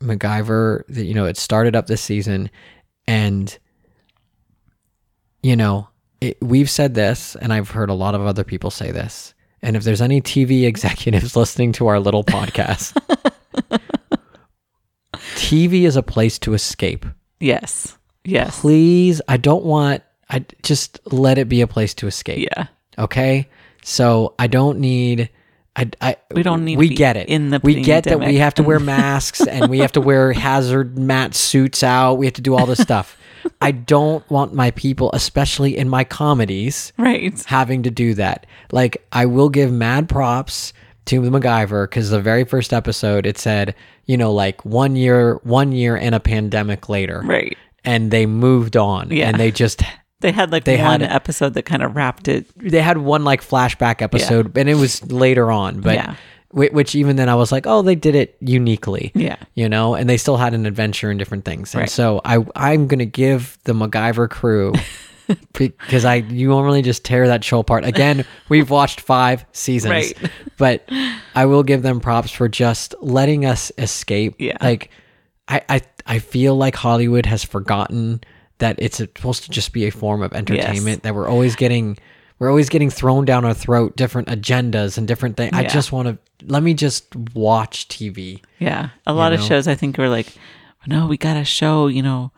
MacGyver, 0.00 0.84
you 0.88 1.14
know, 1.14 1.26
it 1.26 1.36
started 1.36 1.74
up 1.74 1.86
this 1.86 2.02
season 2.02 2.50
and 3.06 3.58
you 5.42 5.56
know, 5.56 5.88
it, 6.20 6.36
we've 6.42 6.68
said 6.68 6.94
this 6.94 7.34
and 7.36 7.52
I've 7.52 7.70
heard 7.70 7.88
a 7.88 7.94
lot 7.94 8.14
of 8.14 8.20
other 8.20 8.44
people 8.44 8.70
say 8.70 8.90
this. 8.90 9.34
And 9.62 9.76
if 9.76 9.84
there's 9.84 10.00
any 10.00 10.20
TV 10.22 10.64
executives 10.66 11.36
listening 11.36 11.72
to 11.72 11.86
our 11.88 12.00
little 12.00 12.24
podcast, 12.24 12.94
TV 15.12 15.82
is 15.86 15.96
a 15.96 16.02
place 16.02 16.38
to 16.40 16.54
escape. 16.54 17.06
Yes. 17.40 17.96
Yes. 18.24 18.60
Please, 18.60 19.20
I 19.28 19.36
don't 19.36 19.64
want 19.64 20.02
I 20.28 20.44
just 20.62 21.00
let 21.12 21.38
it 21.38 21.48
be 21.48 21.60
a 21.60 21.66
place 21.66 21.94
to 21.94 22.06
escape. 22.06 22.48
Yeah. 22.56 22.66
Okay. 22.98 23.48
So 23.82 24.34
I 24.38 24.46
don't 24.46 24.78
need. 24.78 25.30
I, 25.76 25.90
I 26.00 26.16
We 26.32 26.42
don't 26.42 26.64
need 26.64 26.74
to 26.74 26.78
We 26.78 26.88
get 26.90 27.16
it. 27.16 27.28
in 27.28 27.50
the 27.50 27.60
we 27.62 27.82
get 27.82 28.04
that 28.04 28.20
we 28.20 28.36
have 28.36 28.54
to 28.54 28.62
wear 28.62 28.78
masks 28.80 29.40
and 29.40 29.70
we 29.70 29.78
have 29.78 29.92
to 29.92 30.00
wear 30.00 30.32
hazmat 30.32 31.34
suits 31.34 31.82
out. 31.82 32.14
We 32.14 32.26
have 32.26 32.34
to 32.34 32.42
do 32.42 32.54
all 32.56 32.66
this 32.66 32.80
stuff. 32.80 33.16
I 33.60 33.70
don't 33.72 34.28
want 34.30 34.54
my 34.54 34.70
people, 34.72 35.10
especially 35.12 35.76
in 35.76 35.88
my 35.88 36.04
comedies, 36.04 36.92
Right. 36.96 37.40
having 37.46 37.82
to 37.84 37.90
do 37.90 38.14
that. 38.14 38.46
Like 38.72 39.04
I 39.12 39.26
will 39.26 39.48
give 39.48 39.72
mad 39.72 40.08
props 40.08 40.72
to 41.06 41.20
the 41.20 41.30
MacGyver 41.30 41.84
because 41.88 42.10
the 42.10 42.20
very 42.20 42.44
first 42.44 42.72
episode 42.72 43.26
it 43.26 43.38
said, 43.38 43.74
you 44.06 44.16
know, 44.16 44.32
like 44.32 44.64
one 44.64 44.96
year, 44.96 45.40
one 45.42 45.72
year 45.72 45.96
and 45.96 46.14
a 46.14 46.20
pandemic 46.20 46.88
later, 46.88 47.22
Right. 47.24 47.56
and 47.84 48.10
they 48.10 48.26
moved 48.26 48.76
on, 48.76 49.10
Yeah. 49.10 49.28
and 49.28 49.38
they 49.40 49.50
just 49.50 49.82
They 50.20 50.32
had 50.32 50.52
like 50.52 50.64
They 50.64 50.76
one 50.76 51.00
had- 51.00 51.10
episode 51.10 51.54
that 51.54 51.62
kind 51.62 51.82
of 51.82 51.96
wrapped 51.96 52.28
it. 52.28 52.46
they 52.58 52.82
had 52.82 52.98
one 52.98 53.24
like 53.24 53.42
flashback 53.42 54.02
episode 54.02 54.54
and 54.58 54.68
it 54.68 54.74
was 54.74 55.02
later 55.10 55.50
on 55.50 55.80
but 55.80 55.94
Yeah. 55.94 56.14
Whi- 56.52 56.70
which 56.72 56.94
even 56.94 57.16
then 57.16 57.28
i 57.28 57.34
was 57.34 57.50
like 57.52 57.66
oh 57.66 57.82
they 57.82 57.94
did 57.94 58.14
it 58.14 58.36
uniquely 58.40 59.12
Yeah. 59.14 59.36
you 59.54 59.68
know 59.68 59.94
and 59.94 60.08
they 60.08 60.16
still 60.16 60.36
had 60.36 60.54
an 60.54 60.66
adventure 60.66 61.10
and 61.10 61.18
different 61.18 61.44
things 61.44 61.74
and 61.74 61.80
Right. 61.82 61.90
so 61.90 62.20
i 62.24 62.44
i'm 62.56 62.86
gonna 62.86 63.04
give 63.04 63.58
the 63.64 63.72
macgyver 63.72 64.28
crew 64.28 64.72
because 65.52 66.04
i 66.04 66.16
you 66.16 66.48
normally 66.48 66.82
just 66.82 67.04
tear 67.04 67.28
that 67.28 67.44
show 67.44 67.60
apart 67.60 67.84
again 67.84 68.24
we've 68.48 68.70
watched 68.70 69.00
five 69.00 69.44
seasons 69.52 69.90
Right. 69.92 70.30
but 70.58 70.88
i 71.34 71.46
will 71.46 71.62
give 71.62 71.82
them 71.82 72.00
props 72.00 72.30
for 72.32 72.48
just 72.48 72.94
letting 73.00 73.44
us 73.44 73.70
escape 73.78 74.34
Yeah. 74.38 74.56
like 74.60 74.90
i 75.48 75.62
i, 75.68 75.80
I 76.06 76.18
feel 76.18 76.56
like 76.56 76.74
hollywood 76.74 77.26
has 77.26 77.44
forgotten 77.44 78.22
that 78.58 78.76
it's 78.78 78.96
supposed 78.96 79.44
to 79.44 79.50
just 79.50 79.72
be 79.72 79.86
a 79.86 79.90
form 79.90 80.22
of 80.22 80.32
entertainment 80.34 81.02
that 81.04 81.14
we're 81.14 81.28
always 81.28 81.54
getting 81.56 81.96
we're 82.40 82.48
always 82.48 82.68
getting 82.68 82.90
thrown 82.90 83.24
down 83.24 83.44
our 83.44 83.54
throat 83.54 83.94
different 83.96 84.26
agendas 84.28 84.98
and 84.98 85.06
different 85.06 85.36
things 85.36 85.52
i 85.52 85.62
just 85.64 85.92
want 85.92 86.08
to 86.08 86.18
let 86.46 86.62
me 86.64 86.74
just 86.74 87.14
watch 87.34 87.86
tv 87.88 88.40
Yeah. 88.58 88.88
A 89.06 89.12
lot 89.12 89.32
of 89.32 89.40
know? 89.40 89.46
shows 89.46 89.68
I 89.68 89.74
think 89.76 89.98
are 89.98 90.08
like, 90.08 90.26
no, 90.86 91.06
we 91.06 91.16
got 91.18 91.34
to 91.34 91.44
show, 91.44 91.86
you 91.86 92.02
know, 92.02 92.32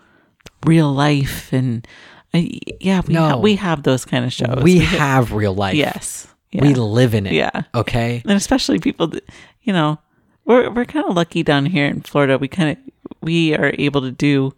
real 0.67 0.93
life. 0.93 1.53
And 1.53 1.87
uh, 2.35 2.41
yeah, 2.81 3.03
we, 3.07 3.15
No. 3.15 3.29
ha- 3.29 3.37
we 3.39 3.55
have 3.57 3.85
those 3.85 4.05
kind 4.05 4.25
of 4.25 4.33
shows. 4.33 4.61
we 4.63 4.79
have 4.81 5.33
real 5.33 5.55
life 5.55 5.75
yes. 5.77 6.27
Yeah. 6.51 6.63
we 6.63 6.75
live 6.75 7.15
in 7.15 7.27
it 7.27 7.33
Yeah. 7.35 7.63
okay 7.75 8.23
and 8.25 8.33
especially 8.37 8.79
people 8.81 9.07
that 9.09 9.25
you 9.63 9.73
know 9.73 9.99
we're 10.45 10.69
we're 10.71 10.85
kind 10.85 11.07
of 11.07 11.15
lucky 11.15 11.43
down 11.45 11.67
here 11.67 11.87
in 11.87 12.01
Florida. 12.03 12.37
We 12.39 12.49
kind 12.49 12.71
of 12.77 12.77
we 13.23 13.55
are 13.55 13.73
able 13.79 14.01
to 14.01 14.11
do 14.11 14.53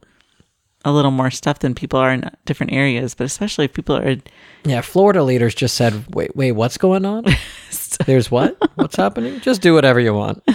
a 0.85 0.93
little 0.93 1.11
more 1.11 1.31
stuff 1.31 1.61
than 1.61 1.75
people 1.75 1.99
are 1.99 2.13
in 2.13 2.31
different 2.45 2.73
areas, 2.73 3.15
but 3.15 3.25
especially 3.25 3.65
if 3.67 3.73
people 3.73 3.97
are 3.97 4.17
yeah 4.65 4.81
florida 4.81 5.23
leaders 5.23 5.55
just 5.55 5.75
said 5.75 6.15
wait 6.15 6.35
wait 6.37 6.53
what's 6.53 6.79
going 6.79 7.05
on? 7.05 7.25
There's 8.07 8.31
what? 8.31 8.57
What's 8.77 8.97
happening? 8.97 9.41
Just 9.41 9.63
do 9.63 9.75
whatever 9.75 10.01
you 10.01 10.15
want. 10.15 10.43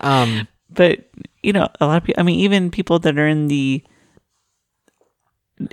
Um 0.00 0.48
but 0.68 1.08
you 1.44 1.52
know 1.52 1.68
a 1.80 1.86
lot 1.86 1.98
of 1.98 2.04
people 2.04 2.20
i 2.20 2.24
mean 2.24 2.40
even 2.40 2.72
people 2.72 2.98
that 2.98 3.16
are 3.16 3.28
in 3.28 3.46
the 3.46 3.84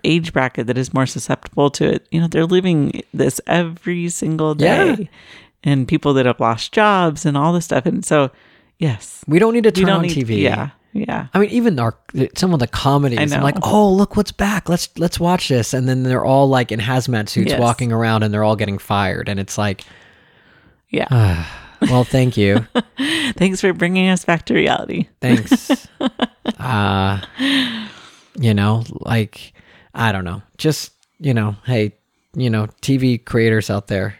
age 0.04 0.34
bracket 0.34 0.68
that 0.68 0.78
is 0.78 0.94
more 0.94 1.08
susceptible 1.08 1.72
to 1.72 1.86
it 1.94 2.08
you 2.12 2.22
know 2.22 2.28
they're 2.28 2.46
living 2.46 3.02
this 3.14 3.42
every 3.48 4.08
single 4.10 4.54
day. 4.54 4.96
Yeah. 5.00 5.06
and 5.64 5.88
people 5.88 6.14
that 6.14 6.28
have 6.28 6.40
lost 6.40 6.72
jobs 6.72 7.26
and 7.26 7.36
all 7.36 7.54
this 7.54 7.66
stuff. 7.66 7.86
And 7.86 8.06
so 8.06 8.30
yes. 8.78 9.24
We 9.28 9.40
don't 9.40 9.54
need 9.54 9.64
to 9.64 9.72
turn 9.72 9.90
on 9.90 10.04
need 10.04 10.12
tv 10.12 10.42
yeah 10.42 10.70
yeah 10.94 11.28
I 11.34 11.40
mean, 11.40 11.50
even 11.52 11.80
our 11.80 11.96
some 12.36 12.54
of 12.54 12.60
the 12.60 12.68
comedies. 12.68 13.32
I'm 13.32 13.44
like, 13.44 13.58
oh, 13.62 13.92
look 13.94 14.16
what's 14.18 14.32
back. 14.32 14.68
Let's 14.70 14.90
let's 14.98 15.20
watch 15.20 15.48
this, 15.48 15.74
and 15.74 15.88
then 15.88 16.04
they're 16.04 16.26
all 16.26 16.48
like 16.50 16.72
in 16.72 16.80
hazmat 16.80 17.30
suits 17.30 17.52
Yes. 17.52 17.60
walking 17.60 17.92
around, 17.92 18.24
and 18.24 18.34
they're 18.34 18.44
all 18.44 18.56
getting 18.56 18.78
fired, 18.80 19.30
and 19.30 19.40
it's 19.40 19.58
like, 19.58 19.84
yeah 20.90 21.46
well, 21.82 22.04
thank 22.04 22.38
you, 22.38 22.68
thanks 23.38 23.62
for 23.62 23.72
bringing 23.74 24.10
us 24.10 24.26
back 24.26 24.46
to 24.46 24.54
reality 24.54 25.08
thanks. 25.22 25.88
uh, 26.60 27.22
you 28.40 28.54
know, 28.54 28.84
like 28.90 29.54
I 29.94 30.12
don't 30.12 30.26
know, 30.26 30.42
just 30.58 30.92
you 31.20 31.34
know, 31.34 31.56
hey, 31.66 31.94
you 32.34 32.50
know, 32.50 32.68
TV 32.82 33.24
creators 33.24 33.70
out 33.70 33.88
there, 33.88 34.16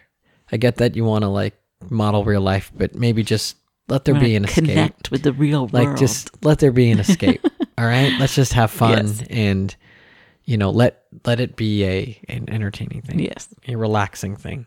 I 0.52 0.56
get 0.56 0.76
that 0.76 0.94
you 0.96 1.04
want 1.04 1.22
to 1.22 1.28
like 1.28 1.54
model 1.88 2.24
real 2.24 2.42
life, 2.42 2.70
but 2.76 2.94
maybe 2.94 3.22
just 3.22 3.56
let 3.90 4.04
there 4.04 4.14
be 4.14 4.34
an 4.36 4.44
escape. 4.44 4.64
connect 4.66 5.10
with 5.10 5.22
the 5.22 5.32
real 5.32 5.66
world. 5.66 5.72
like 5.72 5.96
just 5.98 6.42
let 6.44 6.58
there 6.60 6.72
be 6.72 6.90
an 6.90 6.98
escape 7.06 7.44
all 7.76 7.84
right? 7.86 8.12
Let's 8.18 8.34
just 8.34 8.52
have 8.54 8.70
fun 8.70 9.06
Yes. 9.06 9.22
and 9.30 9.76
you 10.44 10.56
know 10.56 10.70
let 10.70 11.02
let 11.26 11.40
it 11.40 11.56
be 11.56 11.84
a 11.84 12.20
an 12.28 12.48
entertaining 12.48 13.02
thing 13.02 13.18
yes. 13.20 13.48
a 13.68 13.76
relaxing 13.76 14.36
thing 14.36 14.66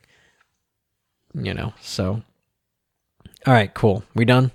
you 1.34 1.54
know 1.54 1.74
so. 1.82 2.22
All 3.46 3.54
right 3.54 3.74
cool. 3.74 4.04
We 4.16 4.26
done? 4.26 4.52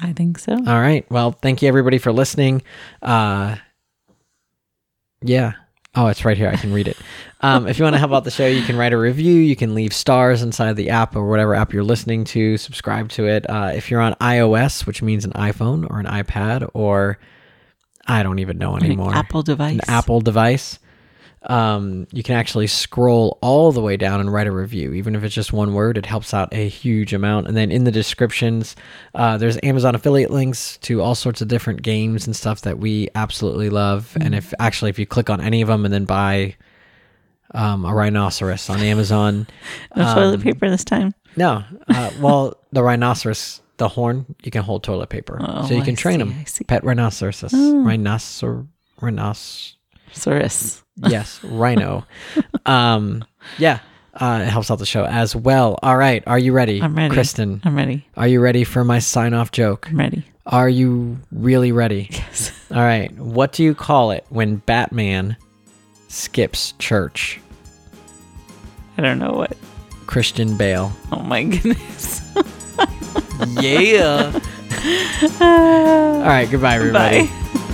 I 0.00 0.12
think 0.12 0.38
so. 0.38 0.52
All 0.52 0.80
right. 0.80 1.04
Well 1.10 1.32
thank 1.32 1.62
you 1.62 1.68
everybody 1.68 1.98
for 1.98 2.12
listening. 2.12 2.62
Uh 3.02 3.56
yeah 5.22 5.52
oh 5.98 6.06
it's 6.06 6.24
right 6.24 6.36
here. 6.36 6.48
I 6.48 6.56
can 6.56 6.72
read 6.72 6.88
it. 6.88 6.96
Um, 7.40 7.66
if 7.68 7.78
you 7.78 7.84
want 7.84 7.94
to 7.94 7.98
help 7.98 8.12
out 8.12 8.24
the 8.24 8.30
show 8.30 8.46
you 8.46 8.62
can 8.62 8.76
write 8.76 8.92
a 8.92 8.98
review 8.98 9.34
you 9.34 9.54
can 9.54 9.74
leave 9.74 9.92
stars 9.92 10.42
inside 10.42 10.74
the 10.74 10.90
app 10.90 11.14
or 11.14 11.28
whatever 11.28 11.54
app 11.54 11.72
you're 11.72 11.84
listening 11.84 12.24
to 12.24 12.56
subscribe 12.56 13.10
to 13.10 13.26
it. 13.28 13.48
Uh, 13.48 13.70
if 13.74 13.90
you're 13.90 14.00
on 14.00 14.14
ios 14.14 14.86
which 14.86 15.02
means 15.02 15.24
an 15.24 15.32
iphone 15.32 15.88
or 15.88 16.00
an 16.00 16.06
ipad 16.06 16.68
or 16.74 17.18
i 18.08 18.22
don't 18.24 18.40
even 18.40 18.58
know 18.58 18.74
An 18.74 18.84
anymore. 18.84 19.14
Apple 19.14 19.42
device. 19.42 19.74
An 19.74 19.80
Apple 19.86 20.20
device, 20.20 20.78
um, 21.48 22.06
you 22.12 22.22
can 22.22 22.36
actually 22.36 22.66
scroll 22.66 23.38
all 23.42 23.72
the 23.72 23.80
way 23.80 23.96
down 23.96 24.20
and 24.20 24.32
write 24.32 24.46
a 24.46 24.52
review. 24.52 24.92
Even 24.92 25.14
if 25.16 25.24
it's 25.24 25.34
just 25.34 25.52
one 25.52 25.74
word, 25.74 25.96
it 25.98 26.06
helps 26.06 26.32
out 26.34 26.52
a 26.52 26.68
huge 26.68 27.12
amount. 27.14 27.48
And 27.48 27.56
then 27.56 27.70
in 27.70 27.84
the 27.84 27.90
descriptions, 27.90 28.76
uh, 29.14 29.38
there's 29.38 29.58
Amazon 29.62 29.94
affiliate 29.94 30.30
links 30.30 30.76
to 30.78 31.00
all 31.00 31.14
sorts 31.14 31.40
of 31.40 31.48
different 31.48 31.82
games 31.82 32.26
and 32.26 32.36
stuff 32.36 32.60
that 32.62 32.78
we 32.78 33.08
absolutely 33.14 33.70
love. 33.70 34.16
And 34.20 34.34
if 34.34 34.52
actually, 34.58 34.90
if 34.90 34.98
you 34.98 35.06
click 35.06 35.30
on 35.30 35.40
any 35.40 35.62
of 35.62 35.68
them 35.68 35.84
and 35.84 35.92
then 35.92 36.04
buy 36.04 36.56
um, 37.54 37.84
a 37.84 37.94
rhinoceros 37.94 38.68
on 38.68 38.80
Amazon, 38.80 39.46
no 39.96 40.14
toilet 40.14 40.42
paper 40.42 40.68
this 40.68 40.84
time 40.84 41.14
no, 41.38 41.64
uh, 41.88 42.10
well, 42.20 42.58
the 42.72 42.82
rhinoceros, 42.82 43.62
the 43.76 43.88
horn, 43.88 44.26
you 44.42 44.50
can 44.50 44.62
hold 44.62 44.82
toilet 44.82 45.08
paper, 45.08 45.38
Oh, 45.40 45.66
so 45.66 45.74
you 45.74 45.80
I 45.82 45.84
can 45.84 45.96
train 45.96 46.18
see, 46.18 46.18
them. 46.18 46.34
I. 46.38 46.64
Pet 46.66 46.84
rhinoceros, 46.84 47.40
rhinocer, 47.42 48.66
rhinos. 49.00 49.76
Rhinoceros. 50.16 50.82
Yes, 51.06 51.42
Rhino. 51.44 52.04
um, 52.66 53.24
yeah, 53.58 53.78
uh, 54.14 54.40
it 54.44 54.48
helps 54.50 54.70
out 54.70 54.78
the 54.78 54.86
show 54.86 55.04
as 55.04 55.34
well. 55.36 55.78
All 55.82 55.96
right, 55.96 56.22
are 56.26 56.38
you 56.38 56.52
ready? 56.52 56.82
I'm 56.82 56.94
ready. 56.96 57.14
Kristin. 57.14 57.60
I'm 57.64 57.76
ready. 57.76 58.06
Are 58.16 58.26
you 58.28 58.40
ready 58.40 58.64
for 58.64 58.84
my 58.84 58.98
sign 58.98 59.34
off 59.34 59.52
joke? 59.52 59.88
I'm 59.90 59.98
ready. 59.98 60.24
Are 60.46 60.68
you 60.68 61.18
really 61.30 61.72
ready? 61.72 62.08
Yes. 62.10 62.52
All 62.70 62.78
right. 62.82 63.12
What 63.18 63.52
do 63.52 63.62
you 63.62 63.74
call 63.74 64.10
it 64.12 64.24
when 64.30 64.56
Batman 64.56 65.36
skips 66.08 66.72
church? 66.78 67.38
I 68.96 69.02
don't 69.02 69.18
know 69.18 69.32
what. 69.32 69.56
Christian 70.06 70.56
Bale. 70.56 70.90
Oh 71.12 71.20
my 71.22 71.44
goodness. 71.44 72.22
Yeah. 73.60 74.32
All 75.40 76.22
right. 76.22 76.48
Goodbye, 76.50 76.74
everybody. 76.74 77.26
Bye. 77.28 77.64